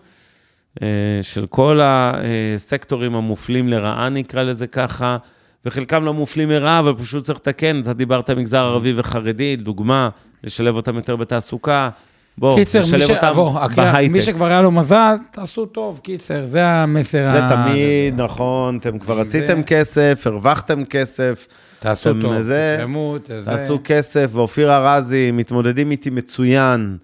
[1.22, 5.18] של כל הסקטורים המופלים לרעה, נקרא לזה ככה,
[5.66, 7.82] וחלקם לא מופלים לרעה, אבל פשוט צריך לתקן.
[7.82, 10.10] אתה דיברת על מגזר ערבי וחרדי, דוגמה,
[10.44, 11.90] לשלב אותם יותר בתעסוקה.
[12.38, 14.12] בואו, נשלב אותם בוא, בהייטק.
[14.14, 17.32] מי שכבר היה לו מזל, תעשו טוב, קיצר, זה המסר.
[17.32, 17.50] זה ה...
[17.50, 19.64] תמיד נכון, אתם כבר עשיתם זה...
[19.64, 21.48] כסף, הרווחתם כסף.
[21.80, 22.36] תעשו טוב,
[22.76, 26.98] תתרמו, תעשו כסף, ואופיר ארזי, מתמודדים איתי מצוין.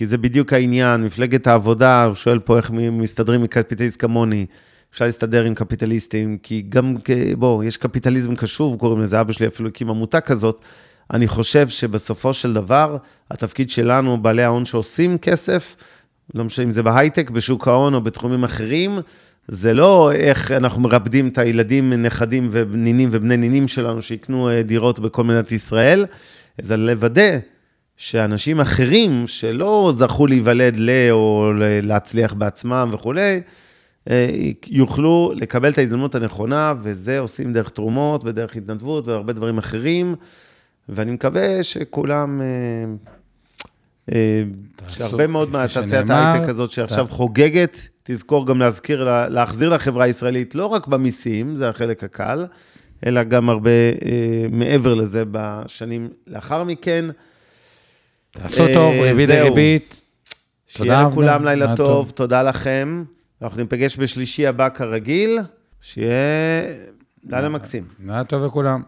[0.00, 4.46] כי זה בדיוק העניין, מפלגת העבודה, הוא שואל פה איך מסתדרים עם קפיטליסט כמוני.
[4.92, 6.96] אפשר להסתדר עם קפיטליסטים, כי גם,
[7.38, 10.60] בוא, יש קפיטליזם קשוב, קוראים לזה, אבא שלי אפילו הקים עמותה כזאת.
[11.12, 12.96] אני חושב שבסופו של דבר,
[13.30, 15.76] התפקיד שלנו, בעלי ההון שעושים כסף,
[16.34, 18.98] לא משנה אם זה בהייטק, בשוק ההון או בתחומים אחרים,
[19.48, 24.98] זה לא איך אנחנו מרפדים את הילדים, נכדים ונינים ובני נינים שלנו שיקנו אה, דירות
[24.98, 26.06] בכל מדינת ישראל,
[26.60, 27.38] זה לוודא
[28.02, 30.90] שאנשים אחרים שלא זכו להיוולד ל...
[31.10, 31.52] או
[31.82, 33.40] להצליח בעצמם וכולי,
[34.10, 34.26] אה,
[34.66, 40.14] יוכלו לקבל את ההזדמנות הנכונה, וזה עושים דרך תרומות ודרך התנדבות והרבה דברים אחרים,
[40.88, 42.40] ואני מקווה שכולם...
[44.12, 44.42] אה,
[44.88, 50.86] שהרבה מאוד מהתעשיית ההייטק הזאת שעכשיו חוגגת, תזכור גם להזכיר, להחזיר לחברה הישראלית, לא רק
[50.86, 52.44] במיסים, זה החלק הקל,
[53.06, 57.04] אלא גם הרבה אה, מעבר לזה בשנים לאחר מכן.
[58.30, 60.02] תעשו טוב, ריבית דריבית.
[60.66, 63.04] שיהיה לכולם לילה טוב, תודה לכם.
[63.42, 65.38] אנחנו ניפגש בשלישי הבא כרגיל,
[65.80, 66.62] שיהיה
[67.28, 67.84] לילה מקסים.
[68.06, 68.82] לילה טוב לכולם.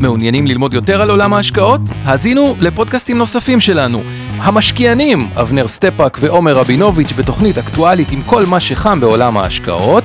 [0.00, 1.80] מעוניינים ללמוד יותר על עולם ההשקעות?
[2.04, 4.02] האזינו לפודקאסטים נוספים שלנו.
[4.30, 10.04] המשקיענים, אבנר סטפאק ועומר רבינוביץ' בתוכנית אקטואלית עם כל מה שחם בעולם ההשקעות.